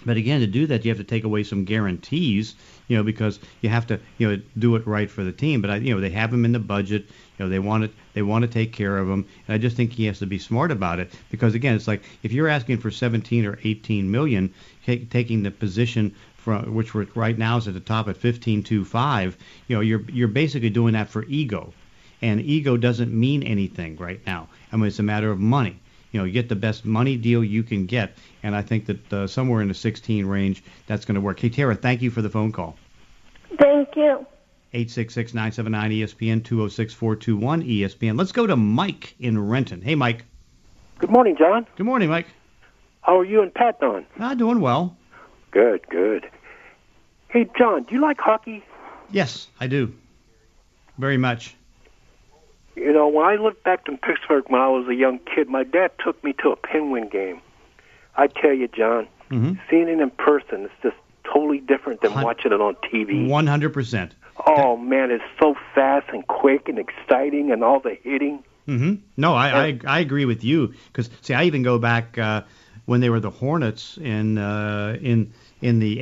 But 0.08 0.16
again, 0.16 0.40
to 0.40 0.46
do 0.46 0.66
that, 0.68 0.86
you 0.86 0.90
have 0.90 0.96
to 0.96 1.04
take 1.04 1.24
away 1.24 1.44
some 1.44 1.66
guarantees, 1.66 2.54
you 2.86 2.96
know, 2.96 3.02
because 3.02 3.38
you 3.60 3.68
have 3.68 3.86
to, 3.88 4.00
you 4.16 4.30
know, 4.30 4.42
do 4.58 4.74
it 4.76 4.86
right 4.86 5.10
for 5.10 5.22
the 5.22 5.32
team. 5.32 5.60
But 5.60 5.68
I, 5.68 5.76
you 5.76 5.94
know, 5.94 6.00
they 6.00 6.08
have 6.08 6.32
him 6.32 6.46
in 6.46 6.52
the 6.52 6.58
budget. 6.58 7.04
You 7.38 7.44
know, 7.44 7.50
they 7.50 7.58
want 7.58 7.84
it. 7.84 7.90
They 8.14 8.22
want 8.22 8.40
to 8.40 8.48
take 8.48 8.72
care 8.72 8.96
of 8.96 9.06
him, 9.06 9.26
and 9.46 9.54
I 9.54 9.58
just 9.58 9.76
think 9.76 9.92
he 9.92 10.06
has 10.06 10.18
to 10.20 10.26
be 10.26 10.38
smart 10.38 10.70
about 10.70 10.98
it. 10.98 11.12
Because 11.30 11.54
again, 11.54 11.74
it's 11.74 11.86
like 11.86 12.04
if 12.22 12.32
you're 12.32 12.48
asking 12.48 12.78
for 12.78 12.90
17 12.90 13.44
or 13.44 13.58
18 13.62 14.10
million, 14.10 14.54
taking 14.86 15.42
the 15.42 15.50
position 15.50 16.14
from 16.38 16.74
which 16.74 16.94
we're 16.94 17.06
right 17.14 17.36
now 17.36 17.58
is 17.58 17.68
at 17.68 17.74
the 17.74 17.80
top 17.80 18.08
at 18.08 18.18
15.25. 18.18 19.34
You 19.66 19.76
know, 19.76 19.82
you're 19.82 20.04
you're 20.10 20.28
basically 20.28 20.70
doing 20.70 20.94
that 20.94 21.10
for 21.10 21.26
ego, 21.26 21.74
and 22.22 22.40
ego 22.40 22.78
doesn't 22.78 23.12
mean 23.12 23.42
anything 23.42 23.98
right 23.98 24.26
now. 24.26 24.48
I 24.72 24.76
mean, 24.76 24.86
it's 24.86 25.00
a 25.00 25.02
matter 25.02 25.30
of 25.30 25.38
money 25.38 25.78
you 26.12 26.18
know, 26.18 26.24
you 26.24 26.32
get 26.32 26.48
the 26.48 26.56
best 26.56 26.84
money 26.84 27.16
deal 27.16 27.44
you 27.44 27.62
can 27.62 27.86
get. 27.86 28.12
And 28.42 28.54
I 28.54 28.62
think 28.62 28.86
that 28.86 29.12
uh, 29.12 29.26
somewhere 29.26 29.62
in 29.62 29.68
the 29.68 29.74
16 29.74 30.26
range, 30.26 30.62
that's 30.86 31.04
going 31.04 31.16
to 31.16 31.20
work. 31.20 31.40
Hey, 31.40 31.48
Tara, 31.48 31.74
thank 31.74 32.02
you 32.02 32.10
for 32.10 32.22
the 32.22 32.30
phone 32.30 32.52
call. 32.52 32.76
Thank 33.58 33.96
you. 33.96 34.26
866 34.74 35.32
979 35.32 35.90
ESPN 35.90 36.44
206 36.44 36.94
421 36.94 37.62
ESPN. 37.62 38.18
Let's 38.18 38.32
go 38.32 38.46
to 38.46 38.56
Mike 38.56 39.14
in 39.18 39.48
Renton. 39.48 39.80
Hey, 39.80 39.94
Mike. 39.94 40.24
Good 40.98 41.10
morning, 41.10 41.36
John. 41.38 41.66
Good 41.76 41.86
morning, 41.86 42.10
Mike. 42.10 42.26
How 43.02 43.18
are 43.18 43.24
you 43.24 43.40
and 43.40 43.54
Pat 43.54 43.80
doing? 43.80 44.04
Ah, 44.18 44.34
doing 44.34 44.60
well. 44.60 44.96
Good, 45.52 45.88
good. 45.88 46.28
Hey, 47.28 47.48
John, 47.56 47.84
do 47.84 47.94
you 47.94 48.00
like 48.00 48.18
hockey? 48.18 48.62
Yes, 49.10 49.48
I 49.58 49.66
do. 49.66 49.94
Very 50.98 51.16
much. 51.16 51.54
You 52.78 52.92
know, 52.92 53.08
when 53.08 53.26
I 53.26 53.34
lived 53.36 53.62
back 53.64 53.88
in 53.88 53.98
Pittsburgh 53.98 54.44
when 54.48 54.60
I 54.60 54.68
was 54.68 54.86
a 54.88 54.94
young 54.94 55.18
kid, 55.18 55.48
my 55.48 55.64
dad 55.64 55.90
took 56.02 56.22
me 56.22 56.32
to 56.42 56.50
a 56.50 56.56
Penguin 56.56 57.08
game. 57.08 57.40
I 58.16 58.26
tell 58.28 58.52
you, 58.52 58.68
John, 58.68 59.08
hmm 59.30 59.54
seeing 59.68 59.88
it 59.88 60.00
in 60.00 60.10
person 60.10 60.64
is 60.64 60.70
just 60.82 60.96
totally 61.24 61.58
different 61.60 62.00
than 62.00 62.14
watching 62.14 62.52
it 62.52 62.60
on 62.60 62.74
TV. 62.90 63.28
100%. 63.28 64.10
Oh 64.46 64.76
man, 64.76 65.10
it's 65.10 65.24
so 65.40 65.54
fast 65.74 66.08
and 66.10 66.26
quick 66.26 66.68
and 66.68 66.78
exciting, 66.78 67.50
and 67.50 67.64
all 67.64 67.80
the 67.80 67.98
hitting. 68.02 68.44
hmm 68.66 68.94
No, 69.16 69.34
I, 69.34 69.66
I 69.66 69.80
I 69.86 69.98
agree 70.00 70.24
with 70.24 70.44
you 70.44 70.74
because 70.86 71.10
see, 71.22 71.34
I 71.34 71.44
even 71.44 71.62
go 71.62 71.78
back 71.78 72.16
uh, 72.18 72.42
when 72.86 73.00
they 73.00 73.10
were 73.10 73.20
the 73.20 73.30
Hornets 73.30 73.98
in 73.98 74.38
uh, 74.38 74.96
in 75.02 75.32
in 75.60 75.80
the 75.80 76.00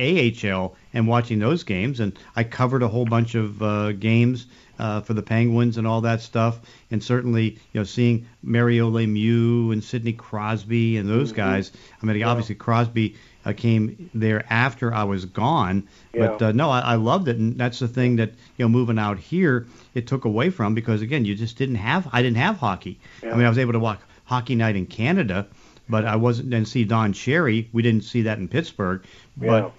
AHL 0.53 0.75
and 0.93 1.07
watching 1.07 1.39
those 1.39 1.63
games, 1.63 1.99
and 1.99 2.17
I 2.35 2.43
covered 2.43 2.83
a 2.83 2.87
whole 2.87 3.05
bunch 3.05 3.33
of 3.35 3.61
uh, 3.61 3.91
games 3.93 4.45
uh, 4.79 5.01
for 5.01 5.13
the 5.13 5.21
Penguins 5.21 5.77
and 5.77 5.87
all 5.87 6.01
that 6.01 6.21
stuff, 6.21 6.59
and 6.91 7.03
certainly 7.03 7.51
you 7.73 7.79
know 7.79 7.83
seeing 7.83 8.27
Mario 8.43 8.89
Lemieux 8.89 9.71
and 9.71 9.83
Sidney 9.83 10.13
Crosby 10.13 10.97
and 10.97 11.09
those 11.09 11.31
guys. 11.31 11.71
I 12.01 12.05
mean, 12.05 12.21
obviously 12.23 12.55
Crosby 12.55 13.15
uh, 13.45 13.53
came 13.53 14.09
there 14.13 14.45
after 14.49 14.93
I 14.93 15.03
was 15.03 15.25
gone, 15.25 15.87
but 16.13 16.41
uh, 16.41 16.51
no, 16.51 16.69
I, 16.69 16.79
I 16.81 16.95
loved 16.95 17.27
it, 17.27 17.37
and 17.37 17.57
that's 17.57 17.79
the 17.79 17.87
thing 17.87 18.17
that 18.17 18.31
you 18.57 18.65
know 18.65 18.69
moving 18.69 18.99
out 18.99 19.17
here 19.17 19.67
it 19.95 20.05
took 20.07 20.25
away 20.25 20.49
from 20.49 20.75
because 20.75 21.01
again 21.01 21.25
you 21.25 21.35
just 21.35 21.57
didn't 21.57 21.75
have 21.75 22.07
I 22.11 22.21
didn't 22.21 22.37
have 22.37 22.57
hockey. 22.57 22.99
I 23.23 23.35
mean 23.35 23.45
I 23.45 23.49
was 23.49 23.57
able 23.57 23.73
to 23.73 23.79
watch 23.79 23.99
hockey 24.25 24.55
night 24.55 24.75
in 24.75 24.85
Canada, 24.85 25.47
but 25.89 26.05
I 26.05 26.17
wasn't 26.17 26.53
and 26.53 26.67
see 26.67 26.83
Don 26.83 27.13
Cherry. 27.13 27.69
We 27.71 27.81
didn't 27.81 28.03
see 28.03 28.23
that 28.23 28.37
in 28.37 28.47
Pittsburgh, 28.47 29.03
Yeah. 29.39 29.47
but 29.47 29.73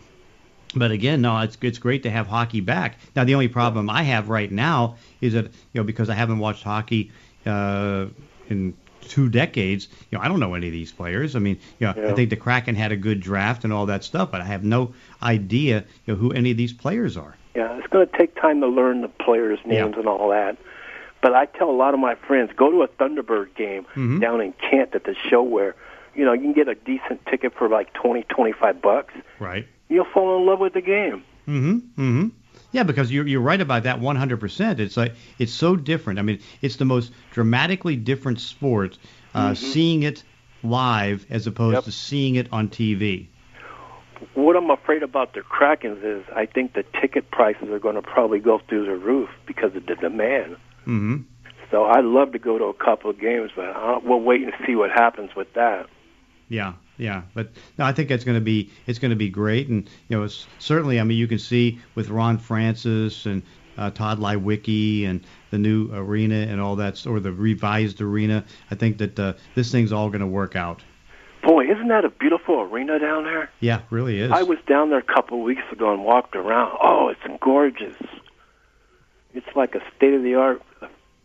but 0.74 0.90
again, 0.90 1.20
no, 1.22 1.38
it's 1.40 1.56
it's 1.62 1.78
great 1.78 2.02
to 2.04 2.10
have 2.10 2.26
hockey 2.26 2.60
back. 2.60 2.96
Now 3.16 3.24
the 3.24 3.34
only 3.34 3.48
problem 3.48 3.88
I 3.90 4.02
have 4.02 4.28
right 4.28 4.50
now 4.50 4.96
is 5.20 5.32
that 5.34 5.44
you 5.46 5.80
know 5.80 5.84
because 5.84 6.08
I 6.10 6.14
haven't 6.14 6.38
watched 6.38 6.62
hockey 6.62 7.10
uh, 7.46 8.06
in 8.48 8.74
two 9.00 9.28
decades, 9.30 9.88
you 10.10 10.18
know 10.18 10.24
I 10.24 10.28
don't 10.28 10.40
know 10.40 10.54
any 10.54 10.66
of 10.66 10.72
these 10.72 10.92
players. 10.92 11.34
I 11.36 11.38
mean, 11.38 11.58
you 11.78 11.86
know 11.86 11.94
I 12.10 12.12
think 12.12 12.30
the 12.30 12.36
Kraken 12.36 12.74
had 12.74 12.92
a 12.92 12.96
good 12.96 13.20
draft 13.20 13.64
and 13.64 13.72
all 13.72 13.86
that 13.86 14.04
stuff, 14.04 14.30
but 14.30 14.40
I 14.40 14.44
have 14.44 14.64
no 14.64 14.92
idea 15.22 15.84
you 16.06 16.14
know 16.14 16.18
who 16.20 16.32
any 16.32 16.50
of 16.50 16.56
these 16.56 16.72
players 16.72 17.16
are. 17.16 17.36
Yeah, 17.54 17.76
it's 17.78 17.86
going 17.88 18.06
to 18.06 18.16
take 18.18 18.36
time 18.40 18.60
to 18.60 18.68
learn 18.68 19.00
the 19.00 19.08
players' 19.08 19.58
Yeah. 19.64 19.82
names 19.84 19.96
and 19.96 20.06
all 20.06 20.28
that. 20.30 20.56
But 21.20 21.34
I 21.34 21.46
tell 21.46 21.68
a 21.70 21.72
lot 21.72 21.94
of 21.94 21.98
my 21.98 22.14
friends, 22.14 22.52
go 22.54 22.70
to 22.70 22.82
a 22.82 22.88
Thunderbird 22.88 23.56
game 23.56 23.84
Mhm. 23.96 24.20
down 24.20 24.40
in 24.40 24.52
Kent 24.52 24.94
at 24.94 25.02
the 25.02 25.16
ShoWare, 25.28 25.72
you 26.14 26.24
know, 26.24 26.32
you 26.32 26.42
can 26.42 26.52
get 26.52 26.68
a 26.68 26.76
decent 26.76 27.24
ticket 27.26 27.52
for 27.54 27.68
like 27.68 27.92
twenty, 27.94 28.22
twenty-five 28.28 28.80
bucks. 28.80 29.14
Right. 29.40 29.66
You'll 29.88 30.06
fall 30.12 30.38
in 30.38 30.46
love 30.46 30.58
with 30.60 30.74
the 30.74 30.80
game. 30.80 31.24
Mm-hmm. 31.46 31.72
Mm-hmm. 31.78 32.28
Yeah, 32.72 32.82
because 32.82 33.10
you're 33.10 33.26
you're 33.26 33.40
right 33.40 33.60
about 33.60 33.84
that 33.84 33.98
100%. 34.00 34.78
It's 34.78 34.96
like 34.96 35.14
it's 35.38 35.52
so 35.52 35.74
different. 35.76 36.18
I 36.18 36.22
mean, 36.22 36.40
it's 36.60 36.76
the 36.76 36.84
most 36.84 37.12
dramatically 37.32 37.96
different 37.96 38.40
sport. 38.40 38.98
Uh, 39.34 39.54
Seeing 39.54 40.02
it 40.02 40.22
live 40.62 41.24
as 41.30 41.46
opposed 41.46 41.74
Yep. 41.76 41.84
to 41.84 41.92
seeing 41.92 42.34
it 42.34 42.48
on 42.52 42.68
TV. 42.68 43.28
What 44.34 44.56
I'm 44.56 44.68
afraid 44.70 45.02
about 45.04 45.34
the 45.34 45.40
Krakens 45.40 46.02
is 46.02 46.24
I 46.34 46.44
think 46.46 46.74
the 46.74 46.84
ticket 47.00 47.30
prices 47.30 47.68
are 47.70 47.78
going 47.78 47.94
to 47.94 48.02
probably 48.02 48.40
go 48.40 48.60
through 48.68 48.86
the 48.86 48.96
roof 48.96 49.28
because 49.46 49.74
of 49.76 49.86
the 49.86 49.94
demand. 49.94 50.56
Mm-hmm. 50.82 51.18
So 51.70 51.84
I'd 51.84 52.04
love 52.04 52.32
to 52.32 52.38
go 52.38 52.58
to 52.58 52.64
a 52.64 52.74
couple 52.74 53.10
of 53.10 53.20
games, 53.20 53.50
but 53.54 53.66
uh, 53.68 54.00
we'll 54.02 54.20
wait 54.20 54.42
and 54.42 54.52
see 54.66 54.74
what 54.74 54.90
happens 54.90 55.30
with 55.36 55.52
that. 55.54 55.86
Yeah, 56.48 56.72
yeah, 56.98 57.22
but 57.32 57.48
no, 57.78 57.84
I 57.84 57.92
think 57.92 58.10
it's 58.10 58.24
going 58.24 58.36
to 58.36 58.44
be 58.44 58.70
it's 58.86 58.98
going 58.98 59.10
to 59.10 59.16
be 59.16 59.28
great, 59.28 59.68
and 59.68 59.88
you 60.08 60.18
know, 60.18 60.24
it's, 60.24 60.46
certainly, 60.58 61.00
I 61.00 61.04
mean, 61.04 61.16
you 61.16 61.28
can 61.28 61.38
see 61.38 61.78
with 61.94 62.10
Ron 62.10 62.38
Francis 62.38 63.24
and 63.24 63.42
uh, 63.78 63.90
Tod 63.90 64.18
Leiweke 64.18 65.06
and 65.06 65.24
the 65.50 65.58
new 65.58 65.90
arena 65.94 66.34
and 66.34 66.60
all 66.60 66.76
that, 66.76 67.06
or 67.06 67.20
the 67.20 67.32
revised 67.32 68.00
arena. 68.00 68.44
I 68.70 68.74
think 68.74 68.98
that 68.98 69.18
uh, 69.18 69.34
this 69.54 69.70
thing's 69.70 69.92
all 69.92 70.08
going 70.08 70.20
to 70.20 70.26
work 70.26 70.56
out. 70.56 70.82
Boy, 71.42 71.70
isn't 71.70 71.86
that 71.88 72.04
a 72.04 72.10
beautiful 72.10 72.60
arena 72.60 72.98
down 72.98 73.24
there? 73.24 73.48
Yeah, 73.60 73.82
really 73.90 74.18
is. 74.18 74.32
I 74.32 74.42
was 74.42 74.58
down 74.66 74.90
there 74.90 74.98
a 74.98 75.02
couple 75.02 75.38
of 75.38 75.44
weeks 75.44 75.62
ago 75.70 75.94
and 75.94 76.04
walked 76.04 76.34
around. 76.34 76.76
Oh, 76.82 77.08
it's 77.08 77.40
gorgeous. 77.40 77.96
It's 79.34 79.46
like 79.54 79.76
a 79.76 79.82
state 79.96 80.14
of 80.14 80.24
the 80.24 80.34
art 80.34 80.60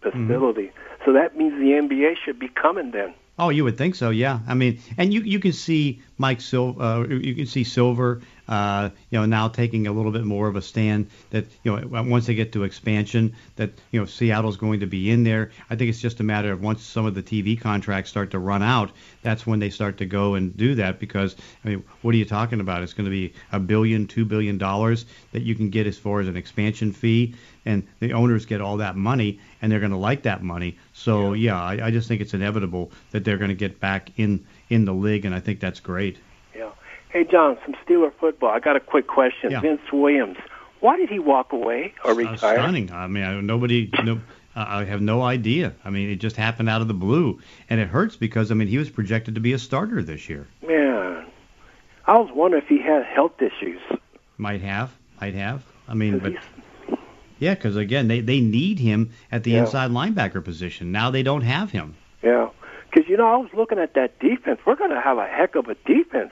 facility. 0.02 0.72
So 1.04 1.14
that 1.14 1.36
means 1.36 1.54
the 1.54 1.72
NBA 1.72 2.16
should 2.24 2.38
be 2.38 2.48
coming 2.48 2.92
then. 2.92 3.16
Oh, 3.38 3.50
you 3.50 3.64
would 3.64 3.78
think 3.78 3.96
so, 3.96 4.10
yeah. 4.12 4.40
I 4.48 4.54
mean, 4.56 4.80
and 4.98 5.14
you 5.14 5.22
you 5.22 5.40
can 5.40 5.54
see 5.54 6.02
Mike 6.18 6.42
Sil, 6.42 6.78
uh, 6.82 7.06
you 7.08 7.36
can 7.36 7.46
see 7.48 7.64
Silver, 7.64 8.22
uh, 8.48 8.90
you 9.10 9.20
know, 9.20 9.26
now 9.26 9.48
taking 9.48 9.88
a 9.88 9.92
little 9.92 10.12
bit 10.12 10.26
more 10.26 10.48
of 10.48 10.56
a 10.56 10.62
stand 10.62 11.10
that 11.30 11.46
you 11.64 11.76
know 11.76 12.04
once 12.04 12.26
they 12.26 12.36
get 12.36 12.52
to 12.54 12.64
expansion 12.64 13.34
that 13.56 13.72
you 13.92 14.00
know 14.00 14.06
Seattle's 14.06 14.58
going 14.58 14.82
to 14.82 14.86
be 14.86 15.10
in 15.10 15.24
there. 15.24 15.52
I 15.70 15.76
think 15.76 15.90
it's 15.90 16.02
just 16.02 16.20
a 16.20 16.24
matter 16.24 16.52
of 16.52 16.62
once 16.62 16.84
some 16.84 17.06
of 17.06 17.16
the 17.16 17.24
TV 17.24 17.60
contracts 17.60 18.10
start 18.10 18.32
to 18.32 18.40
run 18.40 18.62
out, 18.62 18.92
that's 19.22 19.48
when 19.48 19.60
they 19.60 19.70
start 19.70 19.98
to 19.98 20.06
go 20.06 20.36
and 20.36 20.56
do 20.58 20.76
that 20.76 21.00
because 21.00 21.36
I 21.64 21.70
mean, 21.70 21.84
what 22.02 22.14
are 22.14 22.18
you 22.18 22.26
talking 22.26 22.60
about? 22.60 22.84
It's 22.84 22.94
going 22.94 23.06
to 23.06 23.12
be 23.12 23.34
a 23.52 23.60
billion, 23.60 24.08
two 24.08 24.26
billion 24.26 24.58
dollars 24.58 25.06
that 25.32 25.44
you 25.44 25.56
can 25.56 25.70
get 25.70 25.88
as 25.88 25.98
far 25.98 26.20
as 26.20 26.28
an 26.28 26.36
expansion 26.36 26.92
fee, 26.92 27.36
and 27.66 27.88
the 28.00 28.14
owners 28.14 28.46
get 28.46 28.60
all 28.60 28.78
that 28.78 28.96
money, 28.98 29.40
and 29.62 29.72
they're 29.72 29.80
going 29.80 29.92
to 29.92 29.98
like 29.98 30.24
that 30.24 30.44
money. 30.44 30.78
So 30.94 31.34
yeah, 31.34 31.62
I, 31.62 31.88
I 31.88 31.92
just 31.92 32.08
think 32.08 32.22
it's 32.22 32.34
inevitable 32.34 32.92
that 33.12 33.24
they're 33.24 33.38
going 33.38 33.50
to 33.50 33.56
get 33.56 33.80
back 33.80 34.12
in 34.18 34.46
in 34.70 34.86
the 34.86 34.94
league, 34.94 35.24
and 35.26 35.34
I 35.34 35.40
think 35.40 35.60
that's 35.60 35.80
great. 35.80 36.18
Yeah. 37.14 37.20
Hey, 37.22 37.28
John, 37.30 37.58
some 37.66 37.76
Steeler 37.86 38.12
football. 38.20 38.50
I 38.50 38.60
got 38.60 38.76
a 38.76 38.80
quick 38.80 39.08
question. 39.08 39.52
Yeah. 39.52 39.62
Vince 39.62 39.82
Williams, 39.92 40.38
why 40.80 40.98
did 40.98 41.10
he 41.10 41.20
walk 41.20 41.54
away 41.54 41.94
or 42.04 42.12
Uh, 42.12 42.16
retire? 42.16 42.38
stunning. 42.58 42.92
I 42.92 43.08
mean, 43.08 43.24
I, 43.24 43.40
nobody, 43.42 43.90
no, 44.04 44.20
Uh, 44.56 44.66
I 44.68 44.84
have 44.86 45.02
no 45.02 45.24
idea. 45.24 45.74
I 45.84 45.90
mean, 45.90 46.12
it 46.12 46.18
just 46.18 46.36
happened 46.36 46.70
out 46.70 46.82
of 46.82 46.88
the 46.88 46.94
blue, 46.94 47.40
and 47.72 47.80
it 47.80 47.88
hurts 47.88 48.16
because 48.16 48.52
I 48.52 48.54
mean 48.54 48.68
he 48.68 48.78
was 48.78 48.88
projected 48.88 49.34
to 49.34 49.42
be 49.42 49.54
a 49.54 49.58
starter 49.58 50.04
this 50.04 50.30
year. 50.30 50.46
Man, 50.68 51.26
I 52.06 52.20
was 52.20 52.30
wondering 52.32 52.62
if 52.62 52.70
he 52.70 52.78
had 52.80 53.04
health 53.04 53.42
issues. 53.42 53.82
Might 54.38 54.62
have, 54.62 54.92
might 55.20 55.34
have. 55.34 55.64
I 55.88 55.96
mean, 55.96 56.20
but 56.20 56.34
yeah, 57.40 57.56
because 57.56 57.76
again, 57.78 58.08
they 58.08 58.20
they 58.20 58.42
need 58.42 58.78
him 58.78 59.10
at 59.32 59.44
the 59.44 59.52
Yeah. 59.54 59.62
inside 59.62 59.90
linebacker 59.90 60.44
position. 60.44 60.92
Now 60.92 61.10
they 61.10 61.24
don't 61.24 61.42
have 61.42 61.72
him. 61.72 61.96
Yeah, 62.22 62.50
because 62.92 63.10
you 63.10 63.18
know 63.18 63.26
I 63.34 63.38
was 63.38 63.50
looking 63.56 63.80
at 63.80 63.96
that 63.96 64.20
defense. 64.20 64.60
We're 64.68 64.76
going 64.76 64.92
to 64.92 65.02
have 65.02 65.18
a 65.18 65.26
heck 65.26 65.56
of 65.56 65.68
a 65.68 65.74
defense. 65.88 66.32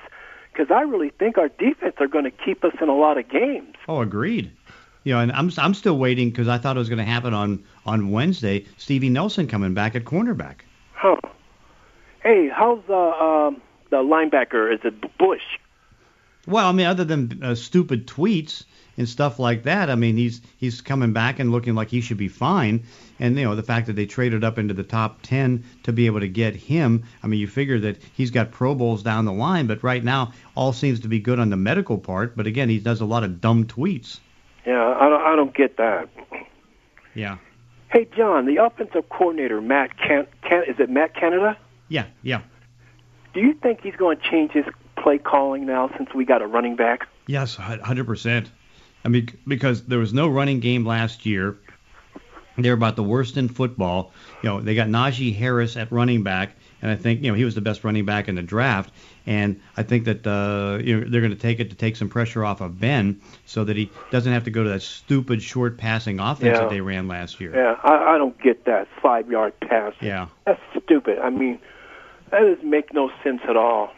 Because 0.51 0.71
I 0.71 0.81
really 0.81 1.09
think 1.09 1.37
our 1.37 1.49
defense 1.49 1.95
are 1.99 2.07
going 2.07 2.25
to 2.25 2.31
keep 2.31 2.63
us 2.63 2.73
in 2.81 2.89
a 2.89 2.95
lot 2.95 3.17
of 3.17 3.29
games. 3.29 3.75
Oh, 3.87 4.01
agreed. 4.01 4.51
You 5.03 5.13
know, 5.13 5.19
and 5.19 5.31
I'm 5.31 5.49
I'm 5.57 5.73
still 5.73 5.97
waiting 5.97 6.29
because 6.29 6.47
I 6.47 6.57
thought 6.57 6.75
it 6.75 6.79
was 6.79 6.89
going 6.89 6.99
to 6.99 7.05
happen 7.05 7.33
on 7.33 7.63
on 7.85 8.11
Wednesday. 8.11 8.65
Stevie 8.77 9.09
Nelson 9.09 9.47
coming 9.47 9.73
back 9.73 9.95
at 9.95 10.03
cornerback. 10.03 10.57
Huh. 10.93 11.15
Hey, 12.21 12.49
how's 12.49 12.79
the 12.85 12.93
uh, 12.93 13.47
um, 13.47 13.61
the 13.89 13.97
linebacker? 13.97 14.71
Is 14.71 14.79
it 14.83 15.17
Bush? 15.17 15.41
Well, 16.45 16.67
I 16.67 16.71
mean, 16.71 16.85
other 16.85 17.03
than 17.03 17.41
uh, 17.43 17.55
stupid 17.55 18.07
tweets 18.07 18.65
and 18.97 19.07
stuff 19.07 19.39
like 19.39 19.63
that, 19.63 19.89
I 19.89 19.95
mean, 19.95 20.17
he's 20.17 20.41
he's 20.57 20.81
coming 20.81 21.13
back 21.13 21.39
and 21.39 21.51
looking 21.51 21.75
like 21.75 21.89
he 21.89 22.01
should 22.01 22.17
be 22.17 22.27
fine. 22.27 22.83
And 23.19 23.37
you 23.37 23.45
know, 23.45 23.55
the 23.55 23.63
fact 23.63 23.87
that 23.87 23.93
they 23.93 24.05
traded 24.05 24.43
up 24.43 24.57
into 24.57 24.73
the 24.73 24.83
top 24.83 25.21
ten 25.21 25.63
to 25.83 25.93
be 25.93 26.05
able 26.05 26.19
to 26.19 26.27
get 26.27 26.55
him, 26.55 27.03
I 27.23 27.27
mean, 27.27 27.39
you 27.39 27.47
figure 27.47 27.79
that 27.79 27.97
he's 28.13 28.31
got 28.31 28.51
Pro 28.51 28.75
Bowls 28.75 29.03
down 29.03 29.25
the 29.25 29.33
line, 29.33 29.67
but 29.67 29.83
right 29.83 30.03
now 30.03 30.33
all 30.55 30.73
seems 30.73 30.99
to 31.01 31.07
be 31.07 31.19
good 31.19 31.39
on 31.39 31.49
the 31.49 31.57
medical 31.57 31.97
part. 31.97 32.35
But 32.35 32.47
again, 32.47 32.69
he 32.69 32.79
does 32.79 33.01
a 33.01 33.05
lot 33.05 33.23
of 33.23 33.41
dumb 33.41 33.65
tweets. 33.65 34.19
Yeah, 34.65 34.95
I 34.99 35.09
don't, 35.09 35.21
I 35.21 35.35
don't 35.35 35.55
get 35.55 35.77
that. 35.77 36.07
Yeah, 37.15 37.37
Hey, 37.91 38.07
John, 38.15 38.45
the 38.45 38.55
offensive 38.55 39.09
coordinator, 39.09 39.59
Matt 39.59 39.97
Can, 39.97 40.25
Can 40.43 40.63
is 40.63 40.79
it 40.79 40.89
Matt 40.89 41.13
Canada? 41.13 41.57
yeah, 41.89 42.05
yeah. 42.23 42.41
Do 43.33 43.41
you 43.41 43.53
think 43.53 43.81
he's 43.81 43.95
going 43.97 44.17
to 44.17 44.23
change 44.29 44.51
his 44.51 44.63
play 44.95 45.17
calling 45.17 45.65
now 45.65 45.89
since 45.97 46.13
we 46.13 46.23
got 46.23 46.41
a 46.41 46.47
running 46.47 46.77
back? 46.77 47.07
Yes, 47.27 47.55
hundred 47.55 48.05
percent. 48.05 48.49
I 49.03 49.07
mean, 49.09 49.29
because 49.47 49.83
there 49.85 49.99
was 49.99 50.13
no 50.13 50.27
running 50.27 50.59
game 50.59 50.85
last 50.85 51.25
year. 51.25 51.57
They're 52.57 52.73
about 52.73 52.95
the 52.97 53.03
worst 53.03 53.37
in 53.37 53.47
football. 53.47 54.11
You 54.43 54.49
know, 54.49 54.61
they 54.61 54.75
got 54.75 54.87
Najee 54.89 55.35
Harris 55.35 55.77
at 55.77 55.91
running 55.91 56.21
back, 56.21 56.51
and 56.81 56.91
I 56.91 56.95
think 56.95 57.23
you 57.23 57.31
know 57.31 57.35
he 57.35 57.45
was 57.45 57.55
the 57.55 57.61
best 57.61 57.83
running 57.83 58.05
back 58.05 58.27
in 58.27 58.35
the 58.35 58.41
draft. 58.41 58.93
And 59.25 59.61
I 59.77 59.83
think 59.83 60.03
that 60.05 60.27
uh, 60.27 60.79
you 60.83 60.99
know 60.99 61.09
they're 61.09 61.21
going 61.21 61.33
to 61.33 61.39
take 61.39 61.59
it 61.59 61.69
to 61.69 61.75
take 61.75 61.95
some 61.95 62.09
pressure 62.09 62.43
off 62.43 62.59
of 62.61 62.79
Ben, 62.79 63.21
so 63.45 63.63
that 63.63 63.77
he 63.77 63.89
doesn't 64.11 64.31
have 64.31 64.43
to 64.43 64.51
go 64.51 64.63
to 64.63 64.69
that 64.69 64.81
stupid 64.81 65.41
short 65.41 65.77
passing 65.77 66.19
offense 66.19 66.53
Yeah. 66.55 66.59
that 66.59 66.69
they 66.69 66.81
ran 66.81 67.07
last 67.07 67.39
year. 67.39 67.55
Yeah, 67.55 67.77
I, 67.83 68.15
I 68.15 68.17
don't 68.17 68.39
get 68.41 68.65
that 68.65 68.87
five 69.01 69.31
yard 69.31 69.53
pass. 69.61 69.93
Yeah, 70.01 70.27
That's 70.45 70.59
stupid. 70.83 71.19
I 71.19 71.29
mean, 71.29 71.57
that 72.31 72.41
doesn't 72.41 72.69
make 72.69 72.93
no 72.93 73.09
sense 73.23 73.41
at 73.47 73.55
all. 73.55 73.93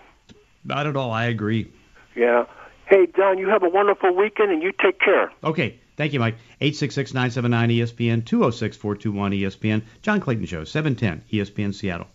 not 0.64 0.86
at 0.86 0.96
all. 0.96 1.12
I 1.12 1.26
agree. 1.26 1.72
Yeah. 2.16 2.46
Hey, 2.94 3.08
Don, 3.08 3.40
you 3.40 3.50
have 3.50 3.64
a 3.64 3.70
wonderful 3.70 4.16
weekend 4.16 4.52
and 4.52 4.62
you 4.62 4.72
take 4.72 5.00
care. 5.00 5.32
Okay, 5.44 5.80
thank 5.98 6.14
you, 6.14 6.20
Mike. 6.20 6.36
Eight 6.62 6.76
six 6.76 6.94
six 6.94 7.12
nine 7.12 7.32
seven 7.32 7.50
nine 7.50 7.70
ESPN 7.70 8.24
two 8.24 8.42
zero 8.42 8.52
six 8.52 8.78
four 8.78 8.96
two 8.96 9.12
one 9.12 9.32
ESPN. 9.32 9.82
John 10.04 10.20
Clayton 10.20 10.46
Show 10.46 10.64
seven 10.64 10.96
ten 10.96 11.24
ESPN 11.32 11.74
Seattle. 11.74 12.06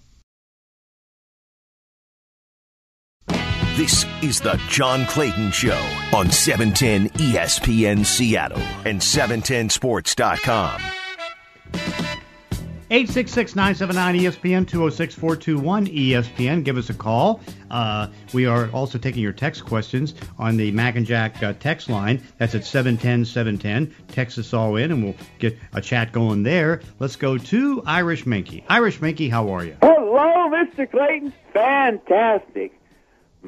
This 3.76 4.06
is 4.22 4.40
the 4.40 4.54
John 4.68 5.04
Clayton 5.06 5.50
Show 5.50 5.84
on 6.14 6.28
E 6.28 6.30
710 6.30 7.08
ESPN 7.08 8.06
Seattle 8.06 8.62
and 8.84 9.00
710sports.com. 9.00 10.80
866-979 12.90 14.20
ESPN 14.20 14.64
206-421 14.64 15.94
ESPN. 15.94 16.64
Give 16.64 16.78
us 16.78 16.88
a 16.88 16.94
call. 16.94 17.40
Uh, 17.70 18.08
we 18.32 18.46
are 18.46 18.70
also 18.70 18.96
taking 18.96 19.22
your 19.22 19.34
text 19.34 19.64
questions 19.64 20.14
on 20.38 20.56
the 20.56 20.70
Mac 20.70 20.96
and 20.96 21.04
Jack 21.04 21.42
uh, 21.42 21.52
text 21.52 21.90
line. 21.90 22.22
That's 22.38 22.54
at 22.54 22.62
710-710. 22.62 23.92
Text 24.08 24.38
us 24.38 24.54
all 24.54 24.76
in, 24.76 24.90
and 24.90 25.04
we'll 25.04 25.16
get 25.38 25.58
a 25.74 25.82
chat 25.82 26.12
going 26.12 26.42
there. 26.42 26.80
Let's 26.98 27.16
go 27.16 27.36
to 27.36 27.82
Irish 27.84 28.24
Minky. 28.24 28.64
Irish 28.68 29.02
Minky, 29.02 29.28
how 29.28 29.50
are 29.50 29.64
you? 29.64 29.76
Hello, 29.82 30.50
Mr. 30.50 30.90
Clayton. 30.90 31.34
Fantastic. 31.52 32.77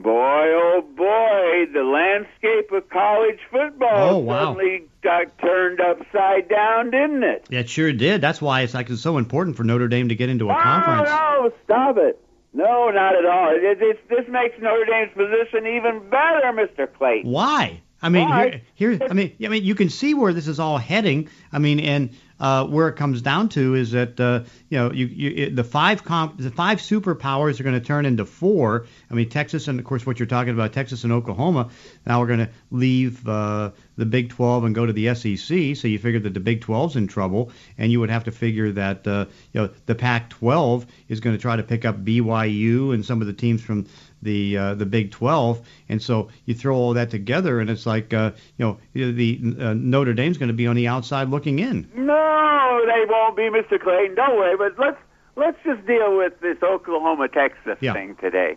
Boy, 0.03 0.13
oh 0.13 0.83
boy, 0.97 1.73
the 1.73 1.83
landscape 1.83 2.73
of 2.73 2.89
college 2.91 3.39
football 3.51 4.11
Oh, 4.15 4.19
wow. 4.19 4.55
suddenly 4.55 4.85
got 5.03 5.37
turned 5.39 5.81
upside 5.81 6.49
down, 6.49 6.91
didn't 6.91 7.23
it? 7.23 7.47
It 7.51 7.69
sure 7.69 7.93
did. 7.93 8.21
That's 8.21 8.41
why 8.41 8.63
it's 8.63 8.75
like 8.75 8.89
it's 8.91 9.03
so 9.03 9.19
important 9.19 9.57
for 9.57 9.65
Notre 9.65 9.89
Dame 9.89 10.09
to 10.09 10.15
get 10.15 10.29
into 10.29 10.49
a 10.49 10.53
oh, 10.53 10.61
conference. 10.63 11.11
no, 11.11 11.53
stop 11.65 11.97
it. 11.99 12.19
No, 12.53 12.91
not 12.91 13.15
at 13.15 13.25
all. 13.27 13.51
It, 13.55 13.81
it, 13.81 14.09
this 14.09 14.27
makes 14.29 14.61
Notre 14.61 14.85
Dame's 14.85 15.13
position 15.15 15.67
even 15.67 16.09
better, 16.11 16.53
Mr. 16.53 16.93
Clayton. 16.93 17.31
Why? 17.31 17.81
I 18.03 18.09
mean, 18.09 18.29
Why? 18.29 18.63
here, 18.75 18.91
here, 18.97 19.09
I 19.11 19.13
mean, 19.13 19.37
I 19.45 19.49
mean, 19.49 19.63
you 19.65 19.75
can 19.75 19.91
see 19.91 20.15
where 20.15 20.33
this 20.33 20.49
is 20.49 20.59
all 20.59 20.79
heading. 20.79 21.29
I 21.53 21.59
mean, 21.59 21.79
and 21.81 22.11
uh, 22.41 22.67
where 22.67 22.89
it 22.89 22.97
comes 22.97 23.21
down 23.21 23.49
to 23.51 23.75
is 23.75 23.91
that 23.91 24.19
uh, 24.19 24.43
you 24.71 24.79
know, 24.79 24.91
you, 24.91 25.07
you 25.07 25.51
the 25.51 25.63
five 25.63 26.05
comp, 26.05 26.39
the 26.39 26.51
five 26.51 26.79
superpowers 26.79 27.61
are 27.61 27.63
going 27.63 27.79
to 27.79 27.87
turn 27.87 28.07
into 28.07 28.25
four. 28.25 28.87
I 29.11 29.15
mean, 29.15 29.29
Texas 29.29 29.69
and 29.69 29.79
of 29.79 29.85
course 29.85 30.07
what 30.07 30.19
you're 30.19 30.27
talking 30.27 30.55
about, 30.55 30.73
Texas 30.73 31.05
and 31.05 31.13
Oklahoma. 31.13 31.69
Now 32.07 32.21
we're 32.21 32.29
going 32.29 32.41
to 32.41 32.51
leave 32.71 33.29
uh, 33.29 33.73
the 33.97 34.07
Big 34.07 34.31
12 34.31 34.65
and 34.65 34.75
go 34.75 34.87
to 34.87 34.93
the 34.93 35.15
SEC. 35.15 35.77
So 35.77 35.89
you 35.89 35.99
figure 35.99 36.21
that 36.21 36.35
the 36.35 36.41
Big 36.41 36.63
12's 36.63 36.97
in 36.97 37.07
trouble, 37.07 37.53
and 37.77 37.93
you 37.93 38.01
would 38.01 38.11
have 38.11 38.25
to 38.25 38.33
figure 38.33 38.73
that 38.73 39.07
uh, 39.07 39.27
you 39.53 39.61
know 39.61 39.71
the 39.87 39.95
Pac-12 39.95 40.87
is 41.09 41.21
going 41.21 41.37
to 41.37 41.43
try 41.43 41.57
to 41.57 41.63
pick 41.63 41.85
up 41.85 42.05
BYU 42.05 42.95
and 42.95 43.05
some 43.05 43.21
of 43.21 43.27
the 43.27 43.35
teams 43.35 43.61
from 43.61 43.87
the 44.23 44.57
uh, 44.57 44.75
the 44.75 44.87
Big 44.87 45.11
12, 45.11 45.61
and 45.89 46.03
so 46.03 46.29
you 46.45 46.55
throw 46.55 46.77
all 46.77 46.95
that 46.95 47.11
together, 47.11 47.61
and 47.61 47.71
it's 47.71 47.87
like 47.87 48.13
uh, 48.13 48.33
you 48.59 48.65
know 48.67 48.79
the 48.93 49.41
uh, 49.61 49.75
Notre 49.75 50.13
Dame's 50.15 50.39
going 50.39 50.49
to 50.49 50.55
be 50.55 50.67
on 50.67 50.77
the 50.77 50.89
outside 50.89 51.29
looking 51.29 51.59
in. 51.59 51.89
No, 51.95 52.83
they 52.87 53.05
won't 53.09 53.37
be, 53.37 53.43
Mr. 53.45 53.81
Clayton. 53.81 54.15
Don't 54.17 54.37
worry. 54.37 54.57
But 54.57 54.79
let's 54.79 54.99
let's 55.37 55.59
just 55.65 55.87
deal 55.87 56.17
with 56.17 56.39
this 56.41 56.59
Oklahoma 56.63 57.29
Texas 57.29 57.79
Yeah. 57.81 57.93
thing 57.95 58.17
today. 58.21 58.57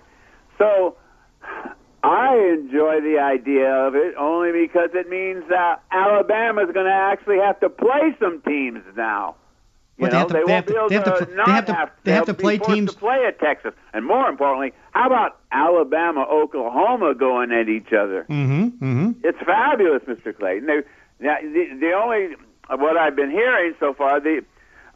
So 0.57 0.95
I 2.03 2.35
enjoy 2.59 2.99
the 3.01 3.19
idea 3.19 3.69
of 3.71 3.95
it 3.95 4.15
only 4.19 4.51
because 4.51 4.89
it 4.93 5.09
means 5.09 5.43
that 5.49 5.81
Alabama's 5.91 6.69
going 6.73 6.85
to 6.85 6.91
actually 6.91 7.37
have 7.39 7.59
to 7.61 7.69
play 7.69 8.15
some 8.19 8.41
teams 8.41 8.81
now. 8.97 9.35
You 9.97 10.07
they 10.07 10.11
know, 10.11 10.17
have 10.19 10.27
to- 10.27 10.33
they, 10.47 10.53
have 10.53 10.65
to- 10.65 10.73
they 10.89 10.95
have 10.95 11.03
to 11.03 11.25
they 11.25 11.51
have 11.51 11.65
to- 11.67 11.91
they 12.03 12.11
have 12.11 12.25
to 12.25 12.33
play 12.33 12.57
teams- 12.57 12.93
to 12.93 12.97
play 12.99 13.25
at 13.25 13.39
Texas. 13.39 13.73
And 13.93 14.05
more 14.05 14.27
importantly, 14.27 14.73
how 14.91 15.05
about 15.07 15.37
Alabama, 15.51 16.21
Oklahoma 16.29 17.13
going 17.13 17.51
at 17.51 17.69
each 17.69 17.93
other? 17.93 18.25
Mm-hmm. 18.29 18.63
Mm-hmm. 18.83 19.11
It's 19.23 19.39
fabulous, 19.45 20.01
Mr. 20.03 20.35
Clayton. 20.37 20.65
They, 20.67 20.81
now, 21.19 21.37
the, 21.41 21.77
the 21.79 21.91
only 21.93 22.35
what 22.69 22.97
I've 22.97 23.15
been 23.15 23.29
hearing 23.31 23.75
so 23.79 23.93
far, 23.93 24.19
the 24.19 24.43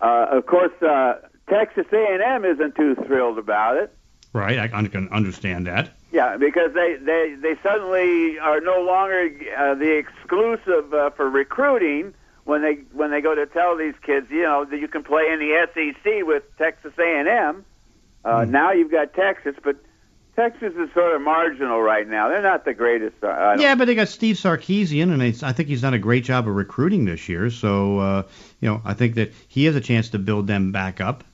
uh, 0.01 0.27
of 0.31 0.45
course 0.47 0.71
uh, 0.81 1.15
Texas 1.49 1.85
A&M 1.93 2.43
isn't 2.45 2.75
too 2.75 2.95
thrilled 3.05 3.37
about 3.37 3.77
it. 3.77 3.93
Right. 4.33 4.57
I, 4.57 4.63
I 4.79 4.87
can 4.87 5.07
understand 5.09 5.67
that. 5.67 5.91
Yeah, 6.11 6.37
because 6.37 6.73
they 6.73 6.95
they 6.95 7.35
they 7.39 7.55
suddenly 7.61 8.39
are 8.39 8.61
no 8.61 8.81
longer 8.81 9.29
uh, 9.57 9.75
the 9.75 9.91
exclusive 9.97 10.93
uh, 10.93 11.09
for 11.11 11.29
recruiting 11.29 12.13
when 12.47 12.61
they 12.61 12.75
when 12.93 13.11
they 13.11 13.19
go 13.19 13.35
to 13.35 13.45
tell 13.45 13.75
these 13.75 13.93
kids, 14.01 14.27
you 14.31 14.43
know, 14.43 14.63
that 14.63 14.79
you 14.79 14.87
can 14.87 15.03
play 15.03 15.23
in 15.31 15.39
the 15.39 15.67
SEC 15.73 16.25
with 16.25 16.43
Texas 16.57 16.93
A&M. 16.97 17.65
Uh, 18.23 18.45
Now 18.45 18.71
you've 18.71 18.91
got 18.91 19.13
Texas, 19.13 19.55
but 19.61 19.75
Texas 20.37 20.73
is 20.77 20.89
sort 20.93 21.13
of 21.13 21.21
marginal 21.21 21.81
right 21.81 22.07
now. 22.07 22.29
They're 22.29 22.41
not 22.41 22.63
the 22.63 22.73
greatest. 22.73 23.21
Uh, 23.21 23.57
Yeah, 23.59 23.75
but 23.75 23.85
they 23.85 23.95
got 23.95 24.07
Steve 24.07 24.37
Sarkisian, 24.37 25.11
and 25.11 25.21
it's, 25.21 25.43
I 25.43 25.51
think 25.51 25.67
he's 25.67 25.81
done 25.81 25.93
a 25.93 25.99
great 25.99 26.23
job 26.23 26.47
of 26.47 26.55
recruiting 26.55 27.03
this 27.03 27.27
year. 27.27 27.49
So 27.49 27.99
uh, 27.99 28.23
you 28.61 28.69
know, 28.69 28.81
I 28.85 28.93
think 28.93 29.15
that 29.15 29.33
he 29.49 29.65
has 29.65 29.75
a 29.75 29.81
chance 29.81 30.09
to 30.09 30.19
build 30.19 30.47
them 30.47 30.71
back 30.71 31.01
up. 31.01 31.25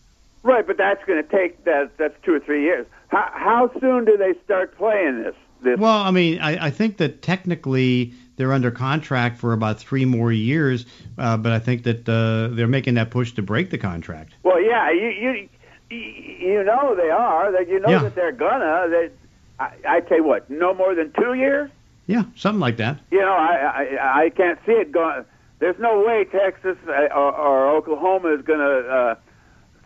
Right, 0.41 0.65
but 0.65 0.78
that's 0.78 1.04
going 1.06 1.23
to 1.23 1.30
take 1.30 1.63
that. 1.65 1.95
That's 1.97 2.15
two 2.23 2.34
or 2.34 2.39
three 2.39 2.63
years. 2.63 2.88
How, 3.10 3.30
how 3.34 3.80
soon 3.80 4.06
do 4.06 4.17
they 4.17 4.34
start 4.43 4.76
playing 4.78 5.21
this? 5.21 5.36
This 5.62 5.80
Well, 5.80 6.02
I 6.02 6.12
mean, 6.12 6.39
I, 6.39 6.65
I 6.65 6.69
think 6.71 6.97
that 6.97 7.21
technically 7.21 8.13
they're 8.36 8.54
under 8.54 8.72
contract 8.72 9.38
for 9.38 9.54
about 9.54 9.80
three 9.80 10.06
more 10.06 10.32
years, 10.32 10.86
uh, 11.17 11.38
but 11.38 11.52
I 11.52 11.60
think 11.60 11.84
that 11.84 12.08
uh, 12.10 12.54
they're 12.56 12.67
making 12.67 12.96
that 12.96 13.12
push 13.12 13.32
to 13.34 13.41
break 13.41 13.69
the 13.69 13.78
contract. 13.78 14.34
well, 14.43 14.62
yeah, 14.62 14.89
you 14.91 15.10
you 15.10 15.50
you 15.98 16.63
know 16.63 16.96
they 16.96 17.10
are. 17.10 17.52
That 17.52 17.67
you 17.69 17.80
know 17.80 17.89
Yeah. 17.89 18.04
that 18.04 18.15
they're 18.15 18.32
gonna. 18.32 18.89
That 18.89 19.12
I, 19.60 19.72
I 19.88 20.00
tell 20.02 20.17
you 20.17 20.24
what, 20.24 20.50
no 20.50 20.74
more 20.74 20.96
than 20.96 21.12
two 21.13 21.34
years. 21.36 21.69
Yeah, 22.08 22.24
something 22.36 22.60
like 22.60 22.78
that. 22.78 23.00
You 23.12 23.22
know, 23.22 23.34
I 23.34 23.96
I, 24.00 24.24
I 24.26 24.30
can't 24.30 24.60
see 24.65 24.74
it 24.74 24.91
going. 24.91 25.26
There's 25.60 25.80
no 25.80 26.02
way 26.04 26.26
Texas 26.26 26.78
uh, 26.88 26.91
or, 26.91 27.32
or 27.34 27.69
Oklahoma 27.78 28.34
is 28.34 28.41
going 28.41 28.60
to 28.60 28.89
uh, 28.89 29.15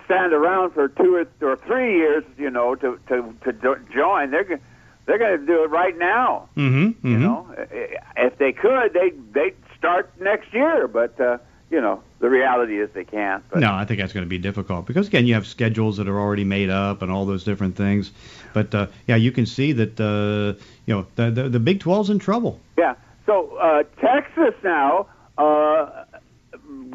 stand 0.05 0.33
around 0.33 0.71
for 0.71 0.87
two 0.87 1.15
or, 1.15 1.27
or 1.47 1.57
three 1.57 1.97
years. 1.97 2.23
You 2.37 2.49
know, 2.49 2.73
to 2.75 2.97
to 3.09 3.33
to 3.43 3.79
join. 3.93 4.31
They're 4.31 4.59
they're 5.07 5.17
going 5.17 5.39
to 5.39 5.45
do 5.45 5.63
it 5.63 5.69
right 5.71 5.97
now. 5.97 6.49
Mm-hmm. 6.55 7.07
You 7.07 7.17
know, 7.17 7.47
if 8.15 8.37
they 8.37 8.51
could, 8.51 8.93
they 8.93 9.11
they'd 9.31 9.55
start 9.77 10.11
next 10.19 10.53
year. 10.53 10.87
But 10.87 11.19
uh, 11.19 11.37
you 11.71 11.81
know, 11.81 12.03
the 12.19 12.29
reality 12.29 12.79
is 12.79 12.89
they 12.93 13.05
can't. 13.05 13.43
But. 13.49 13.59
No, 13.59 13.73
I 13.73 13.85
think 13.85 13.99
that's 13.99 14.13
going 14.13 14.25
to 14.25 14.29
be 14.29 14.37
difficult 14.37 14.85
because 14.85 15.07
again, 15.07 15.25
you 15.25 15.33
have 15.33 15.47
schedules 15.47 15.97
that 15.97 16.07
are 16.07 16.19
already 16.19 16.43
made 16.43 16.69
up 16.69 17.01
and 17.01 17.11
all 17.11 17.25
those 17.25 17.43
different 17.43 17.75
things. 17.75 18.11
But 18.53 18.75
uh, 18.75 18.87
yeah, 19.07 19.15
you 19.15 19.31
can 19.31 19.45
see 19.45 19.71
that 19.73 19.99
uh, 19.99 20.61
you 20.85 20.93
know 20.93 21.07
the, 21.15 21.31
the 21.31 21.49
the 21.49 21.59
Big 21.59 21.79
12's 21.79 22.09
in 22.09 22.19
trouble. 22.19 22.59
Yeah. 22.77 22.95
So 23.25 23.57
uh, 23.57 23.83
Texas 23.99 24.53
now 24.63 25.07
uh, 25.37 26.05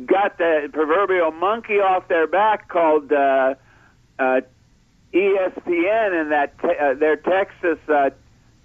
got 0.07 0.39
the 0.39 0.69
proverbial 0.73 1.31
monkey 1.33 1.75
off 1.75 2.09
their 2.09 2.27
back 2.27 2.69
called 2.69 3.13
uh, 3.13 3.55
uh, 4.19 4.41
ESPN 5.15 6.21
and 6.21 6.33
that 6.33 6.59
te- 6.61 6.77
uh, 6.81 6.95
their 6.95 7.17
Texas 7.17 7.79
uh, 7.89 8.11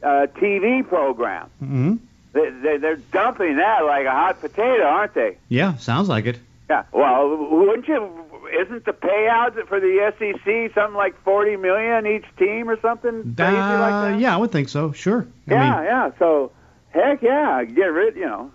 uh, 0.04 0.28
TV 0.38 0.88
program. 0.88 1.50
Mm-hmm. 1.62 1.96
They, 2.34 2.50
they, 2.50 2.78
they're 2.78 2.98
dumping 2.98 3.58
that 3.58 3.82
like 3.86 4.06
a 4.06 4.12
hot 4.12 4.40
potato, 4.42 4.84
aren't 4.84 5.14
they? 5.14 5.38
Yeah, 5.50 5.76
sounds 5.78 6.08
like 6.10 6.26
it. 6.26 6.40
Yeah. 6.70 6.84
Well, 6.92 7.36
wouldn't 7.52 7.88
you? 7.88 8.24
Isn't 8.62 8.86
the 8.86 8.92
payout 8.94 9.68
for 9.68 9.80
the 9.80 10.14
SEC 10.18 10.74
something 10.76 10.96
like 10.96 11.22
forty 11.24 11.56
million 11.58 12.06
each 12.06 12.26
team 12.38 12.70
or 12.70 12.80
something 12.82 13.36
crazy 13.36 13.58
Uh, 13.58 13.80
like 13.80 14.12
that? 14.14 14.20
yeah, 14.20 14.34
I 14.34 14.38
would 14.38 14.52
think 14.52 14.70
so. 14.70 14.92
Sure. 14.92 15.26
I 15.50 15.52
Yeah, 15.54 15.76
mean, 15.76 15.84
yeah. 15.86 16.12
So, 16.20 16.52
heck 16.92 17.22
yeah, 17.22 17.64
get 17.66 17.86
rid. 17.86 18.16
You 18.16 18.26
know, 18.26 18.52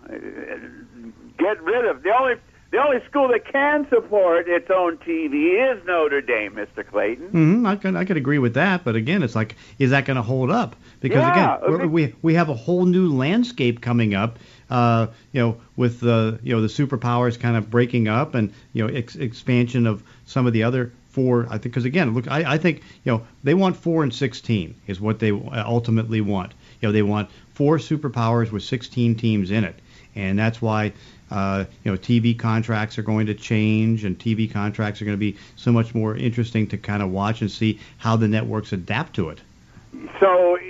get 1.39 1.63
rid 1.63 1.85
of 1.87 2.03
the 2.03 2.11
only 2.19 2.35
the 2.73 2.79
only 2.79 3.05
school 3.05 3.29
that 3.29 3.45
can 3.45 3.87
support 3.91 4.49
its 4.49 4.71
own 4.71 4.97
TV 4.97 5.73
is 5.73 5.85
Notre 5.87 6.23
Dame, 6.23 6.55
Mister 6.55 6.83
Clayton. 6.83 7.29
hmm 7.29 7.67
I 7.67 7.77
could 7.77 7.95
I 7.95 8.05
could 8.05 8.17
agree 8.17 8.39
with 8.39 8.55
that, 8.55 8.83
but 8.83 8.97
again, 8.97 9.23
it's 9.23 9.37
like, 9.37 9.57
is 9.79 9.91
that 9.91 10.07
going 10.07 10.17
to 10.17 10.23
hold 10.23 10.51
up? 10.51 10.75
Because 11.01 11.23
Yeah, 11.23 11.59
again, 11.63 11.91
we 11.93 12.15
we 12.23 12.35
have 12.35 12.49
a 12.49 12.55
whole 12.55 12.87
new 12.87 13.13
landscape 13.13 13.81
coming 13.81 14.15
up. 14.15 14.39
Uh, 14.71 15.09
you 15.33 15.41
know, 15.43 15.61
with 15.77 16.01
the 16.01 16.41
you 16.43 16.55
know 16.55 16.63
the 16.63 16.69
superpowers 16.69 17.39
kind 17.39 17.57
of 17.57 17.71
breaking 17.71 18.09
up, 18.09 18.35
and 18.35 18.53
you 18.73 18.87
know 18.87 18.93
ex- 18.93 19.17
expansion 19.17 19.87
of 19.87 20.03
some 20.25 20.47
of 20.47 20.55
the 20.55 20.63
other 20.63 20.93
four. 21.11 21.47
I 21.47 21.59
think 21.59 21.65
because 21.65 21.85
again, 21.85 22.15
look, 22.15 22.31
I, 22.31 22.55
I 22.55 22.59
think 22.59 22.79
you 23.05 23.13
know 23.13 23.27
they 23.45 23.53
want 23.53 23.77
four 23.77 24.03
and 24.03 24.15
sixteen 24.15 24.75
is 24.87 24.99
what 24.99 25.19
they 25.19 25.31
ultimately 25.31 26.23
want. 26.23 26.55
You 26.81 26.89
know, 26.89 26.93
they 26.93 27.03
want 27.03 27.29
four 27.55 27.77
superpowers 27.77 28.51
with 28.51 28.63
16 28.65 29.15
teams 29.15 29.51
in 29.51 29.63
it, 29.63 29.77
and 30.17 30.39
that's 30.39 30.61
why 30.63 30.93
uh, 31.33 31.65
you 31.83 31.91
know 31.91 31.97
TV 31.97 32.39
contracts 32.39 32.99
are 32.99 33.03
going 33.03 33.27
to 33.27 33.35
change, 33.35 34.05
and 34.05 34.19
TV 34.19 34.51
contracts 34.53 35.01
are 35.01 35.07
going 35.07 35.17
to 35.17 35.33
be 35.33 35.37
so 35.57 35.73
much 35.73 35.95
more 35.95 36.15
interesting 36.15 36.67
to 36.69 36.77
kind 36.77 37.03
of 37.03 37.11
watch 37.11 37.41
and 37.41 37.51
see 37.51 37.81
how 37.97 38.17
the 38.17 38.29
networks 38.29 38.73
adapt 38.73 39.15
to 39.17 39.31
it. 39.31 39.41
So, 40.21 40.57
uh, 40.57 40.61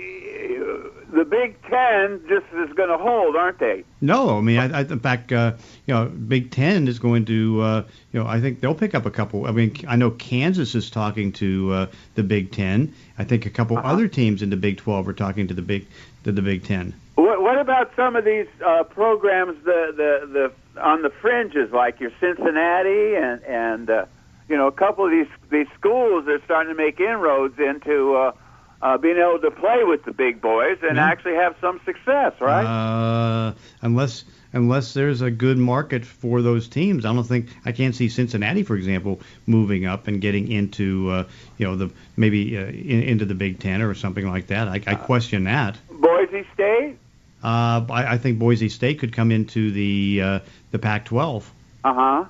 the 1.11 1.25
Big 1.29 1.61
Ten 1.63 2.21
just 2.29 2.45
is 2.53 2.73
going 2.75 2.89
to 2.89 2.97
hold, 2.97 3.35
aren't 3.35 3.59
they? 3.59 3.83
No, 3.99 4.37
I 4.37 4.41
mean, 4.41 4.57
I, 4.57 4.79
I, 4.79 4.81
in 4.81 4.99
fact, 4.99 5.33
uh, 5.33 5.53
you 5.85 5.93
know, 5.93 6.05
Big 6.05 6.51
Ten 6.51 6.87
is 6.87 6.97
going 6.97 7.25
to, 7.25 7.61
uh, 7.61 7.83
you 8.13 8.19
know, 8.21 8.25
I 8.25 8.39
think 8.39 8.61
they'll 8.61 8.73
pick 8.73 8.95
up 8.95 9.05
a 9.05 9.11
couple. 9.11 9.45
I 9.45 9.51
mean, 9.51 9.75
I 9.87 9.97
know 9.97 10.11
Kansas 10.11 10.75
is 10.75 10.89
talking 10.89 11.33
to 11.33 11.73
uh, 11.73 11.85
the 12.15 12.23
Big 12.23 12.51
Ten. 12.53 12.93
I 13.17 13.25
think 13.25 13.45
a 13.45 13.49
couple 13.49 13.77
other 13.77 14.07
teams 14.07 14.41
in 14.41 14.49
the 14.49 14.57
Big 14.57 14.77
Twelve 14.77 15.07
are 15.09 15.13
talking 15.13 15.47
to 15.49 15.53
the 15.53 15.61
Big 15.61 15.87
to 16.23 16.31
the 16.31 16.41
Big 16.41 16.63
Ten. 16.63 16.93
What, 17.23 17.41
what 17.41 17.57
about 17.57 17.91
some 17.95 18.17
of 18.17 18.25
these 18.25 18.47
uh, 18.65 18.83
programs, 18.83 19.55
the, 19.63 19.93
the 19.95 20.51
the 20.75 20.81
on 20.81 21.03
the 21.03 21.09
fringes, 21.09 21.71
like 21.71 22.01
your 22.01 22.11
Cincinnati 22.19 23.15
and 23.15 23.41
and 23.43 23.89
uh, 23.89 24.05
you 24.49 24.57
know 24.57 24.67
a 24.67 24.73
couple 24.73 25.05
of 25.05 25.11
these 25.11 25.29
these 25.49 25.67
schools 25.79 26.27
are 26.27 26.41
starting 26.43 26.75
to 26.75 26.77
make 26.77 26.99
inroads 26.99 27.57
into 27.59 28.15
uh, 28.17 28.33
uh, 28.81 28.97
being 28.97 29.15
able 29.15 29.39
to 29.39 29.51
play 29.51 29.85
with 29.85 30.03
the 30.03 30.11
big 30.11 30.41
boys 30.41 30.79
and 30.83 30.97
Yeah. 30.97 31.07
actually 31.07 31.35
have 31.35 31.55
some 31.61 31.79
success, 31.85 32.33
right? 32.41 32.65
Uh, 32.65 33.53
unless 33.81 34.25
unless 34.51 34.93
there's 34.93 35.21
a 35.21 35.31
good 35.31 35.57
market 35.57 36.05
for 36.05 36.41
those 36.41 36.67
teams, 36.67 37.05
I 37.05 37.13
don't 37.13 37.23
think 37.23 37.47
I 37.63 37.71
can't 37.71 37.95
see 37.95 38.09
Cincinnati, 38.09 38.63
for 38.63 38.75
example, 38.75 39.21
moving 39.47 39.85
up 39.85 40.07
and 40.09 40.19
getting 40.19 40.51
into 40.51 41.09
uh, 41.09 41.23
you 41.57 41.65
know 41.65 41.77
the 41.77 41.89
maybe 42.17 42.57
uh, 42.57 42.65
in, 42.65 43.03
into 43.03 43.23
the 43.23 43.35
Big 43.35 43.59
Ten 43.59 43.81
or 43.81 43.93
something 43.93 44.27
like 44.27 44.47
that. 44.47 44.67
I, 44.67 44.81
I 44.85 44.95
question 44.95 45.45
that. 45.45 45.77
Boise 45.89 46.45
State. 46.53 46.97
Uh, 47.43 47.85
I, 47.89 48.13
I 48.13 48.17
think 48.17 48.39
Boise 48.39 48.69
State 48.69 48.99
could 48.99 49.11
come 49.13 49.31
into 49.31 49.71
the 49.71 50.21
uh, 50.23 50.39
the 50.71 50.79
Pac-12. 50.79 51.43
Uh 51.83 51.93
huh. 51.93 52.25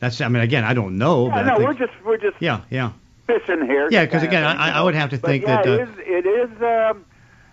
That's 0.00 0.20
I 0.20 0.28
mean 0.28 0.42
again 0.42 0.64
I 0.64 0.74
don't 0.74 0.96
know, 0.98 1.26
Yeah, 1.26 1.34
but 1.34 1.42
no, 1.42 1.52
I 1.52 1.56
think, 1.56 1.68
we're 1.68 1.86
just 1.86 2.04
we're 2.04 2.16
just 2.18 2.36
yeah 2.40 2.60
yeah 2.70 2.92
fishing 3.26 3.66
here. 3.66 3.88
yeah 3.90 4.04
because 4.04 4.22
again 4.22 4.44
I, 4.44 4.78
I 4.78 4.82
would 4.82 4.94
have 4.94 5.10
to 5.10 5.18
think 5.18 5.44
yeah, 5.44 5.62
that 5.62 5.66
uh, 5.66 5.72
it 5.72 5.80
is. 5.88 5.88
It 5.98 6.26
is. 6.26 6.62
Um, 6.62 7.04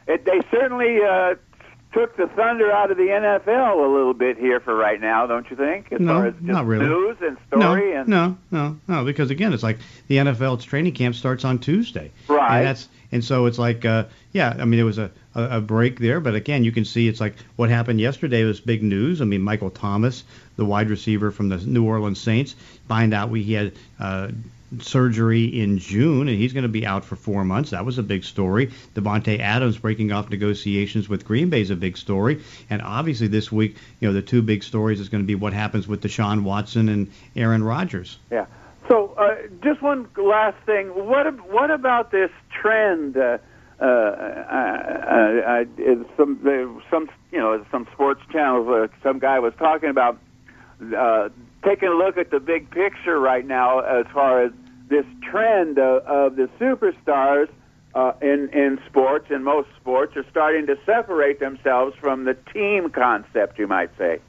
it, 0.08 0.24
they 0.26 0.40
certainly 0.52 1.00
uh, 1.04 1.36
took 1.92 2.16
the 2.18 2.28
thunder 2.28 2.72
out 2.72 2.92
of 2.92 2.98
the 2.98 3.04
NFL 3.08 3.84
a 3.84 3.92
little 3.92 4.14
bit 4.14 4.38
here 4.38 4.60
for 4.60 4.76
right 4.76 5.02
now, 5.02 5.26
don't 5.26 5.50
you 5.50 5.56
think? 5.56 5.92
As 5.92 6.00
No, 6.00 6.14
far 6.14 6.26
as 6.28 6.34
just 6.36 6.46
not 6.46 6.66
really. 6.68 6.86
news 6.86 7.18
and 7.22 7.38
no 7.52 7.60
story 7.60 7.96
and 7.96 8.08
no 8.08 8.38
no 8.52 8.78
no 8.88 9.04
because 9.04 9.32
again 9.32 9.52
it's 9.54 9.64
like 9.64 9.80
the 10.08 10.18
NFL's 10.18 10.64
training 10.64 10.94
camp 10.94 11.16
starts 11.16 11.44
on 11.44 11.58
Tuesday. 11.60 12.12
Right. 12.30 12.60
And 12.60 12.68
that's 12.68 12.88
and 13.12 13.24
so 13.24 13.46
it's 13.46 13.58
like 13.58 13.86
uh, 13.86 14.06
yeah 14.32 14.56
I 14.58 14.66
mean 14.66 14.78
there 14.78 14.86
was 14.86 14.98
a, 14.98 15.12
a, 15.34 15.62
break 15.62 16.00
there, 16.00 16.20
but 16.20 16.36
again 16.36 16.64
you 16.64 16.72
can 16.72 16.86
see 16.86 17.08
it's 17.08 17.20
like 17.20 17.36
what 17.56 17.70
happened 17.70 18.00
yesterday 18.00 18.44
was 18.44 18.60
big 18.60 18.84
news. 18.84 19.22
I 19.22 19.26
mean 19.26 19.42
Michael 19.42 19.70
Thomas, 19.70 20.24
the 20.56 20.66
wide 20.66 20.90
receiver 20.90 21.32
from 21.32 21.50
the 21.50 21.58
New 21.58 21.86
Orleans 21.86 22.20
Saints, 22.20 22.56
find 22.88 23.14
out 23.14 23.30
we 23.30 23.44
he 23.44 23.54
had. 23.54 23.74
Uh, 24.00 24.30
surgery 24.80 25.46
in 25.46 25.78
June, 25.78 26.28
and 26.28 26.38
he's 26.38 26.52
going 26.52 26.64
to 26.64 26.70
be 26.70 26.86
out 26.86 27.06
for 27.06 27.16
four 27.16 27.46
months. 27.46 27.70
That 27.70 27.86
was 27.86 27.98
a 27.98 28.04
big 28.04 28.24
story. 28.24 28.72
Davante 28.94 29.40
Adams 29.40 29.78
breaking 29.78 30.12
off 30.12 30.30
negotiations 30.30 31.08
with 31.08 31.26
Green 31.26 31.50
Bay 31.50 31.62
is 31.62 31.70
a 31.70 31.76
big 31.76 31.98
story, 31.98 32.42
and 32.70 32.82
obviously 32.82 33.28
this 33.28 33.52
week, 33.52 33.78
you 34.00 34.08
know, 34.08 34.14
the 34.14 34.22
two 34.22 34.42
big 34.42 34.64
stories 34.64 35.00
is 35.00 35.10
going 35.10 35.24
to 35.24 35.28
be 35.28 35.36
what 35.36 35.54
happens 35.54 35.88
with 35.88 36.02
Deshaun 36.02 36.44
Watson 36.44 36.90
and 36.90 37.12
Aaron 37.36 37.64
Rodgers. 37.64 38.18
Yeah. 38.32 38.48
Uh, 39.46 39.50
just 39.64 39.82
one 39.82 40.08
last 40.18 40.58
thing. 40.66 40.88
What 40.90 41.26
what 41.50 41.72
about 41.72 42.12
this 42.12 42.32
trend? 42.62 43.18
Uh, 43.18 43.38
uh, 43.80 43.84
uh, 43.84 43.86
uh, 43.86 45.64
uh, 45.82 45.96
some 46.18 46.82
some 46.90 47.10
you 47.32 47.40
know 47.40 47.66
some 47.72 47.88
sports 47.94 48.22
channels. 48.32 48.68
Uh, 48.68 48.88
some 49.04 49.20
guy 49.20 49.40
was 49.40 49.54
talking 49.58 49.90
about 49.90 50.18
uh, 50.96 51.30
taking 51.64 51.90
a 51.90 51.94
look 51.94 52.18
at 52.18 52.32
the 52.32 52.40
big 52.40 52.70
picture 52.72 53.20
right 53.20 53.46
now 53.46 53.80
as 53.80 54.06
far 54.14 54.44
as 54.44 54.52
this 54.88 55.06
trend 55.30 55.78
of, 55.80 56.04
of 56.06 56.36
the 56.36 56.50
superstars 56.60 57.50
uh, 57.96 58.14
in 58.22 58.50
in 58.54 58.80
sports 58.88 59.28
and 59.30 59.44
most 59.44 59.68
sports 59.80 60.16
are 60.16 60.26
starting 60.30 60.68
to 60.68 60.78
separate 60.86 61.40
themselves 61.40 61.96
from 62.00 62.26
the 62.26 62.36
team 62.54 62.90
concept, 62.90 63.60
you 63.60 63.68
might 63.68 63.90
say, 63.98 64.20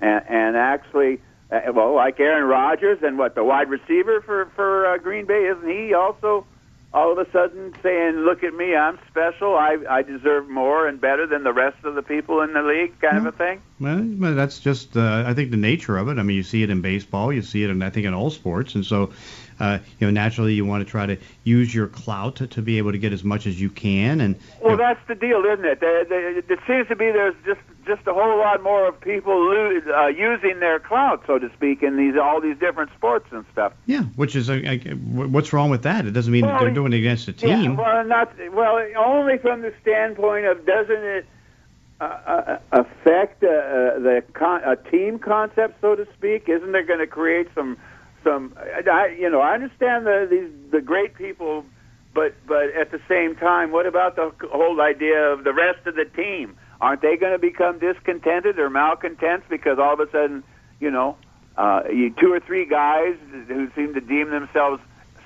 and, 0.00 0.24
and 0.28 0.56
actually. 0.56 1.20
Uh, 1.52 1.72
well, 1.74 1.94
like 1.94 2.18
Aaron 2.18 2.48
Rodgers 2.48 2.98
and 3.02 3.18
what 3.18 3.34
the 3.34 3.44
wide 3.44 3.68
receiver 3.68 4.22
for 4.22 4.46
for 4.56 4.86
uh, 4.86 4.98
Green 4.98 5.26
Bay, 5.26 5.44
isn't 5.46 5.68
he 5.68 5.92
also 5.92 6.46
all 6.94 7.12
of 7.12 7.18
a 7.18 7.30
sudden 7.30 7.74
saying, 7.82 8.16
"Look 8.16 8.42
at 8.42 8.54
me, 8.54 8.74
I'm 8.74 8.98
special. 9.08 9.54
I 9.54 9.76
I 9.88 10.02
deserve 10.02 10.48
more 10.48 10.88
and 10.88 11.00
better 11.00 11.26
than 11.26 11.42
the 11.44 11.52
rest 11.52 11.84
of 11.84 11.94
the 11.94 12.02
people 12.02 12.40
in 12.40 12.54
the 12.54 12.62
league," 12.62 12.98
kind 13.00 13.18
of 13.18 13.26
a 13.26 13.32
thing. 13.32 13.60
Well, 13.80 14.02
well, 14.18 14.34
that's 14.34 14.60
just, 14.60 14.96
uh, 14.96 15.24
I 15.26 15.34
think, 15.34 15.50
the 15.50 15.56
nature 15.56 15.96
of 15.98 16.08
it. 16.08 16.18
I 16.18 16.22
mean, 16.22 16.36
you 16.36 16.42
see 16.42 16.62
it 16.62 16.70
in 16.70 16.80
baseball, 16.80 17.32
you 17.32 17.42
see 17.42 17.64
it 17.64 17.70
in, 17.70 17.82
I 17.82 17.90
think, 17.90 18.06
in 18.06 18.14
all 18.14 18.30
sports, 18.30 18.74
and 18.74 18.86
so, 18.86 19.10
uh, 19.58 19.78
you 19.98 20.06
know, 20.06 20.10
naturally, 20.10 20.54
you 20.54 20.64
want 20.64 20.86
to 20.86 20.90
try 20.90 21.04
to 21.06 21.16
use 21.44 21.74
your 21.74 21.88
clout 21.88 22.36
to, 22.36 22.46
to 22.46 22.62
be 22.62 22.78
able 22.78 22.92
to 22.92 22.98
get 22.98 23.12
as 23.12 23.24
much 23.24 23.46
as 23.46 23.60
you 23.60 23.68
can, 23.70 24.20
and 24.20 24.36
you 24.36 24.42
Well, 24.62 24.76
know, 24.76 24.84
that's 24.84 25.06
the 25.08 25.14
deal, 25.14 25.44
isn't 25.44 25.64
it? 25.64 25.80
There, 25.80 26.04
there, 26.04 26.38
it 26.38 26.60
seems 26.66 26.88
to 26.88 26.96
be 26.96 27.10
there's 27.10 27.34
just 27.44 27.60
just 27.86 28.06
a 28.06 28.14
whole 28.14 28.38
lot 28.38 28.62
more 28.62 28.86
of 28.88 29.00
people 29.00 29.34
lo- 29.34 29.80
uh, 29.94 30.06
using 30.06 30.60
their 30.60 30.78
clout, 30.78 31.22
so 31.26 31.38
to 31.38 31.50
speak, 31.54 31.82
in 31.82 31.96
these 31.96 32.14
all 32.16 32.40
these 32.40 32.58
different 32.58 32.90
sports 32.96 33.26
and 33.32 33.44
stuff. 33.52 33.72
yeah, 33.86 34.02
which 34.16 34.36
is, 34.36 34.48
uh, 34.48 34.54
uh, 34.54 34.76
what's 35.34 35.52
wrong 35.52 35.70
with 35.70 35.82
that? 35.82 36.06
It 36.06 36.12
doesn't 36.12 36.32
mean 36.32 36.46
Well, 36.46 36.60
they're 36.60 36.70
doing 36.70 36.92
it 36.92 36.98
against 36.98 37.28
a 37.28 37.32
team. 37.32 37.50
Yeah, 37.50 37.70
well, 37.76 38.04
not 38.04 38.32
well. 38.52 38.78
Only 38.96 39.38
from 39.38 39.62
the 39.62 39.72
standpoint 39.82 40.46
of 40.46 40.64
doesn't 40.66 41.04
it 41.04 41.26
uh, 42.00 42.04
uh, 42.04 42.58
affect 42.72 43.42
uh, 43.44 43.48
uh, 43.48 43.98
the 44.00 44.24
con- 44.32 44.62
a 44.64 44.76
team 44.90 45.18
concept, 45.18 45.80
so 45.80 45.94
to 45.94 46.06
speak? 46.14 46.48
Isn't 46.48 46.74
it 46.74 46.86
going 46.86 47.00
to 47.00 47.06
create 47.06 47.48
some 47.54 47.76
some? 48.24 48.54
I, 48.58 49.16
you 49.18 49.28
know, 49.30 49.40
I 49.40 49.54
understand 49.54 50.06
the 50.06 50.26
these 50.30 50.50
the 50.70 50.80
great 50.80 51.14
people, 51.14 51.64
but 52.14 52.34
but 52.46 52.70
at 52.80 52.90
the 52.90 53.00
same 53.08 53.36
time, 53.36 53.70
what 53.72 53.86
about 53.86 54.16
the 54.16 54.32
whole 54.50 54.80
idea 54.80 55.32
of 55.32 55.44
the 55.44 55.52
rest 55.52 55.86
of 55.86 55.94
the 55.94 56.04
team? 56.04 56.56
Aren't 56.82 57.00
they 57.00 57.16
going 57.16 57.30
to 57.30 57.38
become 57.38 57.78
discontented 57.78 58.58
or 58.58 58.68
malcontents 58.68 59.46
because 59.48 59.78
all 59.78 59.94
of 59.94 60.00
a 60.00 60.10
sudden, 60.10 60.42
you 60.80 60.90
know, 60.90 61.16
uh, 61.56 61.84
you 61.88 62.10
two 62.10 62.32
or 62.32 62.40
three 62.40 62.64
guys 62.64 63.16
who 63.46 63.70
seem 63.76 63.94
to 63.94 64.00
deem 64.00 64.30
themselves 64.30 64.82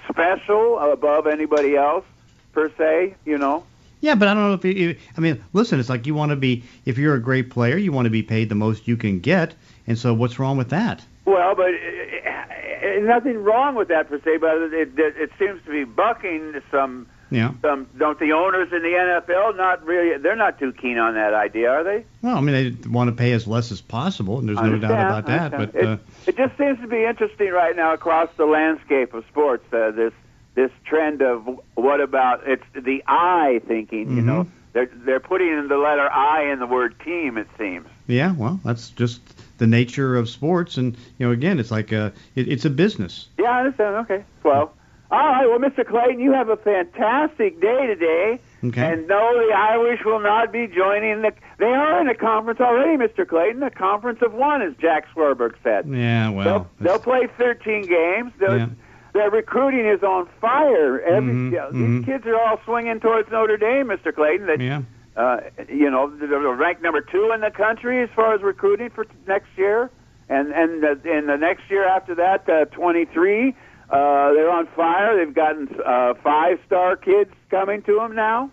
special 0.07 0.79
above 0.79 1.27
anybody 1.27 1.75
else 1.75 2.05
per 2.53 2.71
se, 2.77 3.15
you 3.25 3.39
know. 3.39 3.65
Yeah, 4.03 4.15
but 4.17 4.29
I 4.29 4.35
don't 4.35 4.49
know 4.49 4.53
if 4.53 4.65
you, 4.65 4.97
I 5.17 5.21
mean, 5.21 5.43
listen, 5.55 5.81
it's 5.81 5.89
like 5.89 6.07
you 6.07 6.15
want 6.15 6.29
to 6.29 6.37
be, 6.37 6.63
if 6.85 6.99
you're 6.99 7.15
a 7.15 7.23
great 7.23 7.51
player, 7.51 7.79
you 7.79 7.91
want 7.91 8.05
to 8.05 8.11
be 8.11 8.23
paid 8.23 8.51
the 8.51 8.55
most 8.55 8.87
you 8.87 8.99
can 8.99 9.21
get, 9.21 9.55
and 9.87 9.99
so 9.99 10.13
what's 10.13 10.39
wrong 10.39 10.59
with 10.59 10.69
that? 10.69 11.03
Well, 11.25 11.55
but 11.55 11.71
uh, 11.71 12.29
uh, 12.29 13.01
nothing 13.01 13.43
wrong 13.43 13.75
with 13.75 13.89
that 13.89 14.11
per 14.11 14.21
se, 14.21 14.37
but 14.37 14.59
it, 14.59 14.99
it, 14.99 15.17
it 15.17 15.31
seems 15.39 15.65
to 15.65 15.71
be 15.71 15.85
bucking 15.85 16.61
some 16.71 17.07
Yeah. 17.31 17.53
Um, 17.65 17.89
don't 17.99 18.19
the 18.21 18.33
owners 18.33 18.73
in 18.73 18.83
the 18.83 18.89
NFL 18.89 19.57
not 19.57 19.85
really? 19.85 20.17
They're 20.19 20.37
not 20.37 20.59
too 20.59 20.73
keen 20.73 20.97
on 20.99 21.15
that 21.15 21.35
idea, 21.35 21.71
are 21.71 21.83
they? 21.83 22.05
Well, 22.23 22.37
I 22.37 22.41
mean, 22.41 22.55
they 22.83 22.89
want 22.89 23.09
to 23.11 23.17
pay 23.17 23.33
as 23.33 23.47
less 23.49 23.73
as 23.73 23.81
possible, 23.81 24.39
and 24.39 24.49
there's 24.49 24.61
no 24.61 24.79
doubt 24.79 24.93
about 24.93 25.27
that. 25.27 25.51
But 25.51 25.75
uh, 25.75 25.93
it, 25.93 26.01
it 26.29 26.37
just 26.37 26.57
seems 26.57 26.79
to 26.81 26.87
be 26.87 27.05
interesting 27.05 27.51
right 27.51 27.75
now 27.75 27.93
across 27.95 28.29
the 28.37 28.47
landscape 28.47 29.13
of 29.15 29.25
sports. 29.27 29.65
Uh, 29.73 29.91
this 29.91 30.13
this 30.55 30.71
trend 30.85 31.21
of 31.21 31.47
what 31.75 32.01
about 32.01 32.43
it's 32.47 32.65
the 32.75 33.03
I 33.07 33.61
thinking. 33.67 34.11
You 34.17 34.23
Mhm. 34.23 34.27
know, 34.27 34.47
they're 34.73 34.87
they're 35.05 35.21
putting 35.21 35.49
in 35.49 35.67
the 35.69 35.79
letter 35.79 36.09
I 36.09 36.51
in 36.53 36.61
the 36.61 36.67
word 36.67 36.95
team. 37.05 37.37
It 37.39 37.49
seems. 37.59 37.87
yeah, 38.07 38.35
well, 38.37 38.61
that's 38.65 38.91
just 38.91 39.21
the 39.59 39.67
nature 39.67 40.17
of 40.17 40.29
sports, 40.29 40.77
and 40.77 40.97
you 41.19 41.27
know, 41.27 41.33
again, 41.33 41.59
it's 41.59 41.71
like 41.73 41.91
a, 41.91 42.13
it, 42.37 42.47
it's 42.47 42.65
a 42.65 42.71
business. 42.71 43.27
Yeah, 43.37 43.51
I 43.51 43.59
understand. 43.65 43.97
Okay. 43.97 44.25
Well, 44.45 44.73
all 45.11 45.19
right. 45.19 45.47
Well, 45.47 45.59
Mr. 45.59 45.87
Clayton, 45.87 46.21
you 46.21 46.33
have 46.33 46.49
a 46.49 46.57
fantastic 46.57 47.61
day 47.61 47.87
today. 47.87 48.41
Okay. 48.65 48.93
And 48.93 49.07
no, 49.07 49.35
the 49.47 49.55
Irish 49.55 50.01
will 50.05 50.21
not 50.21 50.53
be 50.53 50.67
joining 50.67 51.23
the. 51.23 51.33
They 51.59 51.67
are 51.67 52.01
in 52.01 52.09
a 52.09 52.15
conference 52.15 52.61
already, 52.61 52.97
Mr. 52.97 53.27
Clayton. 53.29 53.63
A 53.63 53.71
conference 53.71 54.21
of 54.23 54.33
one, 54.33 54.63
as 54.63 54.75
Jack 54.81 55.07
Swarbrick 55.15 55.55
said. 55.63 55.87
yeah, 55.89 56.31
well, 56.31 56.69
they'll, 56.81 56.93
they'll 56.95 56.99
play 56.99 57.29
13 57.39 57.83
games. 57.87 58.33
They'll, 58.39 58.59
Yeah. 58.59 58.67
Their 59.15 59.31
recruiting 59.31 59.87
is 59.87 60.03
on 60.03 60.29
fire. 60.43 61.01
Every, 61.01 61.33
Mhm, 61.33 61.51
yeah, 61.53 61.69
mhm. 61.73 61.99
These 62.01 62.05
kids 62.05 62.27
are 62.27 62.37
all 62.39 62.61
swinging 62.67 63.01
towards 63.01 63.31
Notre 63.31 63.57
Dame, 63.57 63.87
Mr. 63.87 64.15
Clayton. 64.15 64.47
That, 64.47 64.61
yeah. 64.61 64.83
uh, 65.17 65.41
you 65.71 65.91
know, 65.91 66.11
they're 66.11 66.29
they're 66.29 66.39
ranked 66.55 66.83
number 66.83 67.01
two 67.01 67.31
in 67.33 67.41
the 67.41 67.51
country 67.51 68.03
as 68.03 68.11
far 68.15 68.35
as 68.35 68.43
recruiting 68.43 68.91
for 68.91 69.07
next 69.27 69.49
year, 69.57 69.91
and 70.29 70.53
and 70.53 70.85
uh, 70.85 70.97
in 71.11 71.29
the 71.29 71.37
next 71.37 71.63
year 71.71 71.87
after 71.89 72.15
that, 72.17 72.47
uh, 72.49 72.67
23. 72.67 73.55
Uh, 73.91 74.33
they're 74.33 74.51
on 74.51 74.67
fire. 74.69 75.17
They've 75.17 75.35
gotten 75.35 75.69
uh, 75.85 76.15
five-star 76.15 76.97
kids 76.97 77.31
coming 77.51 77.83
to 77.83 77.95
them 77.97 78.15
now. 78.15 78.51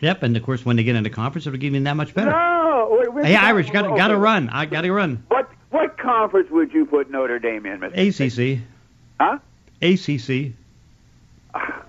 Yep, 0.00 0.22
and 0.24 0.36
of 0.36 0.42
course, 0.42 0.64
when 0.64 0.74
they 0.76 0.82
get 0.82 0.96
into 0.96 1.10
conference, 1.10 1.46
it'll 1.46 1.58
give 1.58 1.74
you 1.74 1.80
that 1.80 1.96
much 1.96 2.12
better. 2.14 2.30
No, 2.32 2.96
wait, 2.98 3.12
wait, 3.12 3.24
Hey, 3.26 3.36
Irish, 3.36 3.70
got 3.70 3.84
okay. 3.86 3.96
got 3.96 4.08
to 4.08 4.16
run. 4.16 4.48
I 4.48 4.66
got 4.66 4.80
to 4.80 4.92
run. 4.92 5.22
What 5.28 5.48
what 5.70 5.96
conference 5.98 6.50
would 6.50 6.72
you 6.72 6.84
put 6.86 7.10
Notre 7.10 7.38
Dame 7.38 7.64
in, 7.66 7.78
Mr. 7.80 8.56
ACC. 8.58 8.62
Huh? 9.20 9.38
ACC. 9.80 10.52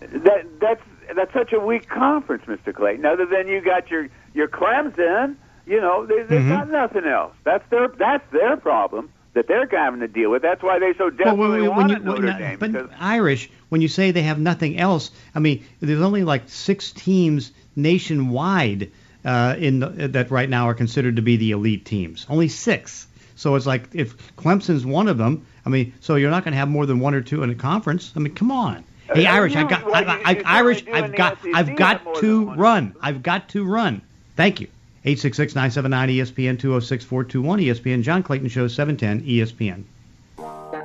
That 0.00 0.46
that's 0.60 0.82
that's 1.14 1.32
such 1.32 1.52
a 1.52 1.58
weak 1.60 1.88
conference, 1.88 2.44
Mr. 2.46 2.74
Clayton. 2.74 3.04
Other 3.04 3.26
than 3.26 3.48
you 3.48 3.60
got 3.60 3.90
your 3.90 4.08
your 4.34 4.48
Clemson, 4.48 5.36
you 5.66 5.80
know, 5.80 6.06
they, 6.06 6.22
they've 6.22 6.40
Mhm. 6.40 6.48
got 6.48 6.70
nothing 6.70 7.04
else. 7.04 7.34
That's 7.44 7.68
their 7.70 7.88
that's 7.88 8.24
their 8.32 8.56
problem 8.56 9.10
that 9.36 9.46
they're 9.46 9.68
having 9.70 10.00
to 10.00 10.08
deal 10.08 10.30
with. 10.30 10.42
That's 10.42 10.62
why 10.62 10.78
they 10.78 10.94
so 10.94 11.10
desperately 11.10 11.68
when 11.68 11.70
wanted 11.76 11.98
you, 11.98 12.04
Notre 12.04 12.32
Dame. 12.32 12.58
but 12.58 12.90
Irish, 12.98 13.50
when 13.68 13.82
you 13.82 13.88
say 13.88 14.10
they 14.10 14.22
have 14.22 14.38
nothing 14.40 14.78
else, 14.78 15.10
I 15.34 15.38
mean, 15.40 15.64
there's 15.80 16.00
only 16.00 16.24
like 16.24 16.48
six 16.48 16.90
teams 16.90 17.52
nationwide 17.76 18.90
uh, 19.24 19.54
in 19.58 19.80
the, 19.80 19.88
that 20.08 20.30
right 20.30 20.48
now 20.48 20.68
are 20.68 20.74
considered 20.74 21.16
to 21.16 21.22
be 21.22 21.36
the 21.36 21.50
elite 21.50 21.84
teams. 21.84 22.26
Only 22.30 22.48
six. 22.48 23.06
So 23.36 23.54
it's 23.56 23.66
like 23.66 23.88
if 23.92 24.16
Clemson's 24.36 24.86
one 24.86 25.08
of 25.08 25.18
them, 25.18 25.46
I 25.66 25.68
mean, 25.68 25.92
so 26.00 26.14
you're 26.14 26.30
not 26.30 26.42
going 26.44 26.52
to 26.52 26.58
have 26.58 26.68
more 26.68 26.86
than 26.86 27.00
one 27.00 27.14
or 27.14 27.20
two 27.20 27.42
in 27.42 27.50
a 27.50 27.54
conference. 27.54 28.12
I 28.16 28.20
mean, 28.20 28.34
come 28.34 28.50
on. 28.50 28.84
Hey, 29.12 29.26
Uh, 29.26 29.34
Irish, 29.34 29.54
I've 29.54 29.68
got, 29.68 29.84
well, 29.84 29.94
I, 29.94 30.22
I, 30.24 30.42
Irish, 30.46 30.84
I've 30.90 31.14
got, 31.14 31.38
I've 31.54 31.76
got 31.76 32.14
to 32.20 32.54
run. 32.54 32.94
I've 33.02 33.22
got 33.22 33.50
to 33.50 33.64
run. 33.64 34.00
Thank 34.34 34.60
you. 34.62 34.68
866-979-ESPN 35.06 36.58
206-421 36.58 37.64
ESPN 37.64 38.02
John 38.02 38.22
Clayton 38.22 38.48
Show 38.48 38.68
710 38.68 39.26
ESPN. 39.26 39.84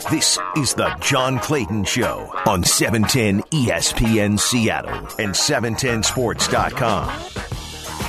This 0.09 0.39
is 0.55 0.73
the 0.73 0.95
John 1.01 1.37
Clayton 1.39 1.83
Show 1.83 2.31
on 2.45 2.61
E 2.61 2.65
710 2.65 3.41
ESPN 3.51 4.39
Seattle 4.39 4.93
and 5.19 5.33
710sports.com. 5.33 7.09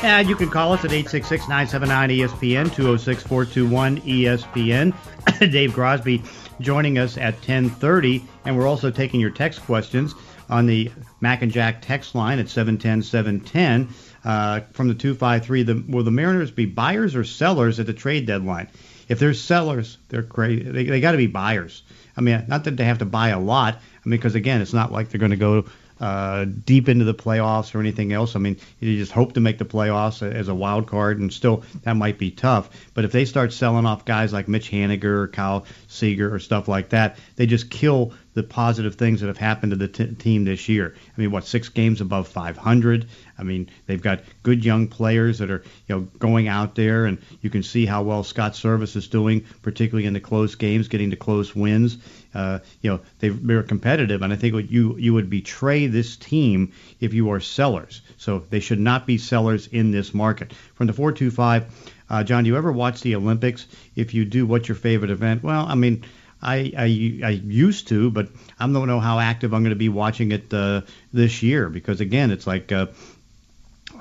And 0.02 0.28
you 0.28 0.36
can 0.36 0.50
call 0.50 0.72
us 0.72 0.84
at 0.84 0.90
866-979-ESPN, 0.90 2.68
206-421-ESPN. 2.68 4.94
Dave 5.52 5.72
Crosby 5.72 6.22
joining 6.60 6.98
us 6.98 7.16
at 7.16 7.32
1030. 7.34 8.24
And 8.44 8.58
we're 8.58 8.66
also 8.66 8.90
taking 8.90 9.20
your 9.20 9.30
text 9.30 9.62
questions 9.62 10.14
on 10.50 10.66
the 10.66 10.90
Mac 11.20 11.42
and 11.42 11.52
Jack 11.52 11.82
text 11.82 12.14
line 12.14 12.38
at 12.38 12.46
710-710 12.46 13.88
uh, 14.24 14.60
from 14.72 14.88
the 14.88 14.94
253. 14.94 15.62
The, 15.62 15.84
will 15.88 16.04
the 16.04 16.10
Mariners 16.10 16.50
be 16.50 16.66
buyers 16.66 17.14
or 17.16 17.24
sellers 17.24 17.80
at 17.80 17.86
the 17.86 17.92
trade 17.92 18.26
deadline? 18.26 18.68
If 19.08 19.18
they're 19.18 19.34
sellers, 19.34 19.98
they're 20.08 20.22
crazy. 20.22 20.62
They, 20.62 20.84
they 20.84 21.00
got 21.00 21.12
to 21.12 21.18
be 21.18 21.26
buyers. 21.26 21.82
I 22.16 22.20
mean, 22.20 22.44
not 22.48 22.64
that 22.64 22.76
they 22.76 22.84
have 22.84 22.98
to 22.98 23.04
buy 23.04 23.28
a 23.28 23.40
lot. 23.40 23.74
I 23.74 24.08
mean, 24.08 24.18
because 24.18 24.34
again, 24.34 24.60
it's 24.60 24.72
not 24.72 24.92
like 24.92 25.08
they're 25.08 25.18
going 25.18 25.30
to 25.30 25.36
go 25.36 25.64
uh, 26.02 26.44
deep 26.44 26.88
into 26.88 27.04
the 27.04 27.14
playoffs 27.14 27.74
or 27.74 27.80
anything 27.80 28.12
else. 28.12 28.34
I 28.34 28.40
mean, 28.40 28.56
you 28.80 28.98
just 28.98 29.12
hope 29.12 29.34
to 29.34 29.40
make 29.40 29.58
the 29.58 29.64
playoffs 29.64 30.20
as 30.28 30.48
a 30.48 30.54
wild 30.54 30.88
card, 30.88 31.20
and 31.20 31.32
still 31.32 31.62
that 31.82 31.94
might 31.94 32.18
be 32.18 32.30
tough. 32.30 32.70
But 32.92 33.04
if 33.04 33.12
they 33.12 33.24
start 33.24 33.52
selling 33.52 33.86
off 33.86 34.04
guys 34.04 34.32
like 34.32 34.48
Mitch 34.48 34.70
Haniger 34.70 35.04
or 35.04 35.28
Kyle 35.28 35.64
Seager 35.86 36.34
or 36.34 36.40
stuff 36.40 36.66
like 36.66 36.88
that, 36.88 37.18
they 37.36 37.46
just 37.46 37.70
kill 37.70 38.14
the 38.34 38.42
positive 38.42 38.94
things 38.94 39.20
that 39.20 39.26
have 39.26 39.36
happened 39.36 39.70
to 39.70 39.76
the 39.76 39.88
t- 39.88 40.14
team 40.14 40.44
this 40.44 40.68
year. 40.68 40.94
I 40.96 41.20
mean, 41.20 41.30
what 41.30 41.44
six 41.44 41.68
games 41.68 42.00
above 42.00 42.28
500? 42.28 43.06
I 43.38 43.42
mean, 43.42 43.68
they've 43.86 44.00
got 44.00 44.20
good 44.42 44.64
young 44.64 44.88
players 44.88 45.38
that 45.38 45.50
are 45.50 45.62
you 45.88 45.94
know 45.94 46.00
going 46.18 46.48
out 46.48 46.74
there, 46.74 47.06
and 47.06 47.18
you 47.40 47.50
can 47.50 47.62
see 47.62 47.86
how 47.86 48.02
well 48.02 48.24
Scott 48.24 48.52
Servais 48.52 48.96
is 48.96 49.08
doing, 49.08 49.44
particularly 49.62 50.06
in 50.06 50.14
the 50.14 50.20
close 50.20 50.54
games, 50.54 50.88
getting 50.88 51.10
to 51.10 51.16
close 51.16 51.54
wins. 51.54 51.98
Uh, 52.34 52.60
you 52.80 52.90
know, 52.90 53.00
they, 53.18 53.28
they're 53.28 53.62
competitive, 53.62 54.22
and 54.22 54.32
I 54.32 54.36
think 54.36 54.70
you 54.70 54.96
you 54.96 55.12
would 55.14 55.28
betray 55.28 55.86
this 55.86 56.16
team 56.16 56.72
if 57.00 57.12
you 57.12 57.30
are 57.32 57.40
sellers. 57.40 58.00
So 58.16 58.44
they 58.48 58.60
should 58.60 58.80
not 58.80 59.06
be 59.06 59.18
sellers 59.18 59.66
in 59.66 59.90
this 59.90 60.14
market. 60.14 60.52
From 60.74 60.86
the 60.86 60.92
425, 60.92 61.92
uh, 62.08 62.24
John, 62.24 62.44
do 62.44 62.48
you 62.48 62.56
ever 62.56 62.72
watch 62.72 63.02
the 63.02 63.16
Olympics? 63.16 63.66
If 63.96 64.14
you 64.14 64.24
do, 64.24 64.46
what's 64.46 64.68
your 64.68 64.76
favorite 64.76 65.10
event? 65.10 65.42
Well, 65.42 65.66
I 65.66 65.74
mean. 65.74 66.04
I, 66.42 66.72
I, 66.76 67.20
I 67.24 67.30
used 67.30 67.88
to, 67.88 68.10
but 68.10 68.28
I 68.58 68.66
don't 68.66 68.88
know 68.88 69.00
how 69.00 69.18
active 69.18 69.54
I'm 69.54 69.62
going 69.62 69.70
to 69.70 69.76
be 69.76 69.88
watching 69.88 70.32
it 70.32 70.52
uh, 70.52 70.82
this 71.12 71.42
year 71.42 71.68
because 71.68 72.00
again, 72.00 72.30
it's 72.30 72.46
like 72.46 72.72
uh, 72.72 72.86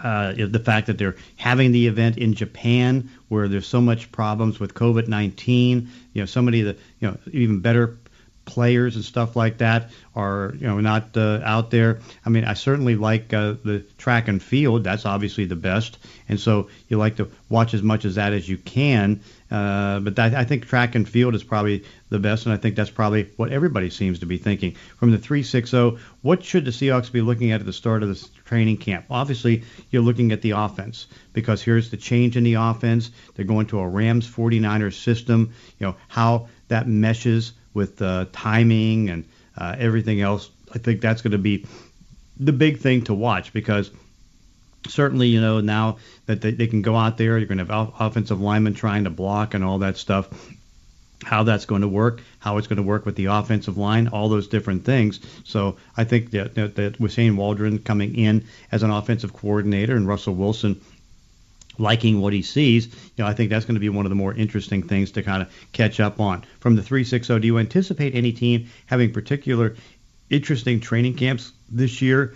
uh, 0.01 0.33
the 0.37 0.61
fact 0.63 0.87
that 0.87 0.97
they're 0.97 1.15
having 1.37 1.71
the 1.71 1.87
event 1.87 2.17
in 2.17 2.33
Japan 2.33 3.09
where 3.27 3.47
there's 3.47 3.67
so 3.67 3.81
much 3.81 4.11
problems 4.11 4.59
with 4.59 4.73
COVID-19. 4.73 5.87
You 6.13 6.21
know, 6.21 6.25
so 6.25 6.41
many 6.41 6.61
of 6.61 6.65
the 6.67 6.83
you 6.99 7.07
know 7.09 7.17
even 7.31 7.59
better 7.59 7.97
players 8.45 8.95
and 8.95 9.05
stuff 9.05 9.35
like 9.35 9.59
that 9.59 9.91
are 10.15 10.53
you 10.57 10.67
know 10.67 10.79
not 10.79 11.15
uh, 11.15 11.41
out 11.43 11.71
there. 11.71 11.99
I 12.25 12.29
mean, 12.29 12.45
I 12.45 12.53
certainly 12.53 12.95
like 12.95 13.33
uh, 13.33 13.55
the 13.63 13.85
track 13.97 14.27
and 14.27 14.41
field. 14.41 14.83
That's 14.83 15.05
obviously 15.05 15.45
the 15.45 15.55
best, 15.55 15.97
and 16.27 16.39
so 16.39 16.69
you 16.87 16.97
like 16.97 17.17
to 17.17 17.29
watch 17.49 17.73
as 17.73 17.83
much 17.83 18.05
as 18.05 18.15
that 18.15 18.33
as 18.33 18.47
you 18.47 18.57
can. 18.57 19.21
Uh, 19.51 19.99
but 19.99 20.15
that, 20.15 20.33
I 20.33 20.45
think 20.45 20.65
track 20.65 20.95
and 20.95 21.07
field 21.07 21.35
is 21.35 21.43
probably 21.43 21.83
the 22.09 22.19
best, 22.19 22.45
and 22.45 22.53
I 22.53 22.57
think 22.57 22.75
that's 22.75 22.89
probably 22.89 23.29
what 23.35 23.51
everybody 23.51 23.89
seems 23.89 24.19
to 24.19 24.25
be 24.25 24.37
thinking. 24.37 24.75
From 24.97 25.11
the 25.11 25.17
360, 25.17 25.97
what 26.21 26.43
should 26.43 26.63
the 26.63 26.71
Seahawks 26.71 27.11
be 27.11 27.21
looking 27.21 27.51
at 27.51 27.59
at 27.59 27.65
the 27.65 27.73
start 27.73 28.01
of 28.01 28.09
this 28.09 28.29
training 28.45 28.77
camp? 28.77 29.05
Obviously, 29.09 29.63
you're 29.89 30.01
looking 30.01 30.31
at 30.31 30.41
the 30.41 30.51
offense 30.51 31.07
because 31.33 31.61
here's 31.61 31.91
the 31.91 31.97
change 31.97 32.37
in 32.37 32.45
the 32.45 32.53
offense. 32.53 33.11
They're 33.35 33.45
going 33.45 33.67
to 33.67 33.79
a 33.79 33.87
Rams 33.87 34.29
49ers 34.29 34.93
system. 34.93 35.53
You 35.79 35.87
know 35.87 35.95
how 36.07 36.47
that 36.69 36.87
meshes 36.87 37.51
with 37.73 38.01
uh, 38.01 38.27
timing 38.31 39.09
and 39.09 39.25
uh, 39.57 39.75
everything 39.77 40.21
else. 40.21 40.49
I 40.73 40.77
think 40.77 41.01
that's 41.01 41.21
going 41.21 41.31
to 41.31 41.37
be 41.37 41.65
the 42.39 42.53
big 42.53 42.79
thing 42.79 43.03
to 43.03 43.13
watch 43.13 43.51
because 43.51 43.91
certainly, 44.87 45.27
you 45.27 45.41
know, 45.41 45.59
now 45.59 45.97
that 46.25 46.41
they, 46.41 46.51
they 46.51 46.67
can 46.67 46.81
go 46.81 46.95
out 46.95 47.17
there, 47.17 47.37
you're 47.37 47.47
going 47.47 47.65
to 47.65 47.65
have 47.65 47.93
offensive 47.99 48.41
linemen 48.41 48.73
trying 48.73 49.03
to 49.03 49.09
block 49.09 49.53
and 49.53 49.63
all 49.63 49.79
that 49.79 49.97
stuff. 49.97 50.29
How 51.23 51.43
that's 51.43 51.65
going 51.65 51.81
to 51.81 51.87
work, 51.87 52.21
how 52.39 52.57
it's 52.57 52.65
going 52.65 52.77
to 52.77 52.83
work 52.83 53.05
with 53.05 53.15
the 53.15 53.25
offensive 53.25 53.77
line, 53.77 54.07
all 54.07 54.27
those 54.27 54.47
different 54.47 54.85
things. 54.85 55.19
So 55.43 55.77
I 55.95 56.03
think 56.03 56.31
that, 56.31 56.55
that, 56.55 56.75
that 56.75 56.99
Waldron 57.35 57.77
coming 57.77 58.15
in 58.15 58.45
as 58.71 58.81
an 58.81 58.89
offensive 58.89 59.31
coordinator 59.31 59.95
and 59.95 60.07
Russell 60.07 60.33
Wilson 60.33 60.81
liking 61.77 62.21
what 62.21 62.33
he 62.33 62.41
sees, 62.41 62.87
you 62.87 63.23
know, 63.23 63.27
I 63.27 63.33
think 63.33 63.49
that's 63.49 63.65
going 63.65 63.75
to 63.75 63.79
be 63.81 63.89
one 63.89 64.05
of 64.05 64.09
the 64.09 64.15
more 64.15 64.33
interesting 64.33 64.83
things 64.83 65.11
to 65.11 65.23
kind 65.23 65.41
of 65.41 65.53
catch 65.73 65.99
up 65.99 66.19
on. 66.19 66.43
From 66.59 66.75
the 66.75 66.83
360, 66.83 67.39
do 67.39 67.47
you 67.47 67.57
anticipate 67.59 68.15
any 68.15 68.31
team 68.31 68.69
having 68.87 69.13
particular 69.13 69.75
interesting 70.29 70.79
training 70.79 71.15
camps 71.15 71.51
this 71.69 72.01
year? 72.01 72.35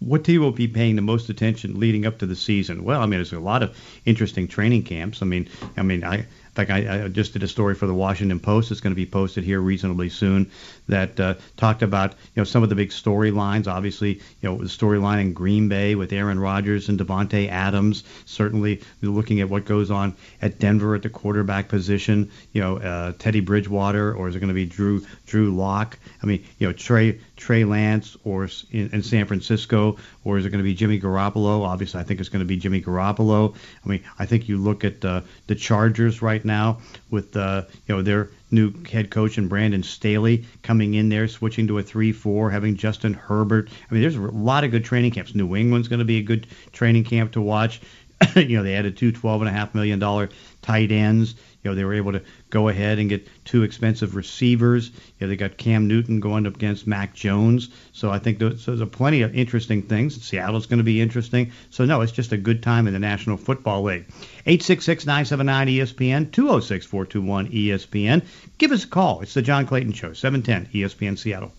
What 0.00 0.24
team 0.24 0.40
will 0.40 0.52
be 0.52 0.68
paying 0.68 0.96
the 0.96 1.02
most 1.02 1.28
attention 1.28 1.80
leading 1.80 2.06
up 2.06 2.18
to 2.18 2.26
the 2.26 2.36
season? 2.36 2.84
Well, 2.84 3.00
I 3.00 3.06
mean, 3.06 3.18
there's 3.18 3.32
a 3.32 3.40
lot 3.40 3.62
of 3.62 3.76
interesting 4.04 4.46
training 4.46 4.84
camps. 4.84 5.22
I 5.22 5.26
mean, 5.26 5.48
I 5.76 5.82
mean, 5.82 6.04
I 6.04 6.26
fact, 6.52 6.70
I, 6.70 7.04
I, 7.04 7.08
just 7.08 7.32
did 7.32 7.42
a 7.42 7.48
story 7.48 7.74
for 7.74 7.86
the 7.86 7.94
Washington 7.94 8.40
Post. 8.40 8.70
It's 8.70 8.80
going 8.80 8.92
to 8.92 8.96
be 8.96 9.06
posted 9.06 9.44
here 9.44 9.60
reasonably 9.60 10.08
soon. 10.08 10.50
That 10.88 11.20
uh, 11.20 11.34
talked 11.56 11.82
about 11.82 12.12
you 12.12 12.40
know 12.40 12.44
some 12.44 12.62
of 12.62 12.68
the 12.68 12.74
big 12.74 12.90
storylines. 12.90 13.66
Obviously, 13.66 14.14
you 14.40 14.48
know 14.48 14.58
the 14.58 14.64
storyline 14.64 15.20
in 15.20 15.32
Green 15.32 15.68
Bay 15.68 15.94
with 15.94 16.12
Aaron 16.12 16.40
Rodgers 16.40 16.88
and 16.88 16.98
Davante 16.98 17.48
Adams. 17.48 18.04
Certainly, 18.24 18.82
looking 19.02 19.40
at 19.40 19.48
what 19.48 19.64
goes 19.64 19.90
on 19.90 20.14
at 20.40 20.58
Denver 20.58 20.94
at 20.94 21.02
the 21.02 21.10
quarterback 21.10 21.68
position. 21.68 22.30
You 22.52 22.62
know 22.62 22.78
uh, 22.78 23.12
Teddy 23.18 23.40
Bridgewater, 23.40 24.14
or 24.14 24.28
is 24.28 24.36
it 24.36 24.40
going 24.40 24.48
to 24.48 24.54
be 24.54 24.66
Drew 24.66 25.04
Drew 25.26 25.54
Lock? 25.54 25.98
I 26.22 26.26
mean, 26.26 26.44
you 26.58 26.66
know 26.66 26.72
Trey 26.72 27.20
Trey 27.36 27.64
Lance, 27.64 28.16
or 28.24 28.48
in, 28.70 28.90
in 28.90 29.02
San 29.02 29.26
Francisco, 29.26 29.96
or 30.28 30.36
is 30.36 30.44
it 30.44 30.50
going 30.50 30.58
to 30.58 30.64
be 30.64 30.74
Jimmy 30.74 31.00
Garoppolo? 31.00 31.64
Obviously, 31.64 32.00
I 32.00 32.04
think 32.04 32.20
it's 32.20 32.28
going 32.28 32.40
to 32.40 32.46
be 32.46 32.58
Jimmy 32.58 32.82
Garoppolo. 32.82 33.56
I 33.82 33.88
mean, 33.88 34.04
I 34.18 34.26
think 34.26 34.46
you 34.46 34.58
look 34.58 34.84
at 34.84 35.02
uh, 35.02 35.22
the 35.46 35.54
Chargers 35.54 36.20
right 36.20 36.44
now 36.44 36.80
with 37.10 37.34
uh, 37.34 37.62
you 37.86 37.96
know 37.96 38.02
their 38.02 38.28
new 38.50 38.72
head 38.84 39.10
coach 39.10 39.38
and 39.38 39.48
Brandon 39.48 39.82
Staley 39.82 40.44
coming 40.62 40.94
in 40.94 41.08
there, 41.08 41.28
switching 41.28 41.66
to 41.68 41.78
a 41.78 41.82
3-4, 41.82 42.52
having 42.52 42.76
Justin 42.76 43.14
Herbert. 43.14 43.70
I 43.90 43.94
mean, 43.94 44.02
there's 44.02 44.16
a 44.16 44.20
lot 44.20 44.64
of 44.64 44.70
good 44.70 44.84
training 44.84 45.12
camps. 45.12 45.34
New 45.34 45.56
England's 45.56 45.88
going 45.88 45.98
to 45.98 46.04
be 46.04 46.18
a 46.18 46.22
good 46.22 46.46
training 46.72 47.04
camp 47.04 47.32
to 47.32 47.40
watch. 47.40 47.80
you 48.36 48.58
know, 48.58 48.62
they 48.62 48.74
added 48.74 48.96
two 48.98 49.12
twelve 49.12 49.40
and 49.40 49.48
a 49.48 49.52
half 49.52 49.74
million 49.74 49.98
dollar 49.98 50.28
tight 50.60 50.92
ends. 50.92 51.36
You 51.62 51.70
know, 51.70 51.74
they 51.74 51.84
were 51.84 51.94
able 51.94 52.12
to 52.12 52.22
go 52.50 52.68
ahead 52.68 52.98
and 52.98 53.08
get 53.08 53.28
two 53.44 53.62
expensive 53.62 54.14
receivers. 54.16 54.90
Know, 55.20 55.28
they 55.28 55.36
got 55.36 55.56
Cam 55.56 55.88
Newton 55.88 56.20
going 56.20 56.46
up 56.46 56.56
against 56.56 56.86
Mac 56.86 57.14
Jones. 57.14 57.68
So 57.92 58.10
I 58.10 58.18
think 58.18 58.38
there's, 58.38 58.66
there's 58.66 58.82
plenty 58.90 59.22
of 59.22 59.34
interesting 59.34 59.82
things. 59.82 60.22
Seattle's 60.22 60.66
going 60.66 60.78
to 60.78 60.84
be 60.84 61.00
interesting. 61.00 61.52
So 61.70 61.84
no, 61.84 62.00
it's 62.00 62.12
just 62.12 62.32
a 62.32 62.36
good 62.36 62.62
time 62.62 62.86
in 62.86 62.92
the 62.92 62.98
National 62.98 63.36
Football 63.36 63.82
League. 63.84 64.06
866-979-ESPN, 64.46 66.30
206-421-ESPN. 66.30 68.24
Give 68.58 68.72
us 68.72 68.84
a 68.84 68.88
call. 68.88 69.20
It's 69.20 69.34
the 69.34 69.42
John 69.42 69.66
Clayton 69.66 69.92
Show, 69.92 70.12
710 70.12 70.72
ESPN 70.72 71.18
Seattle. 71.18 71.52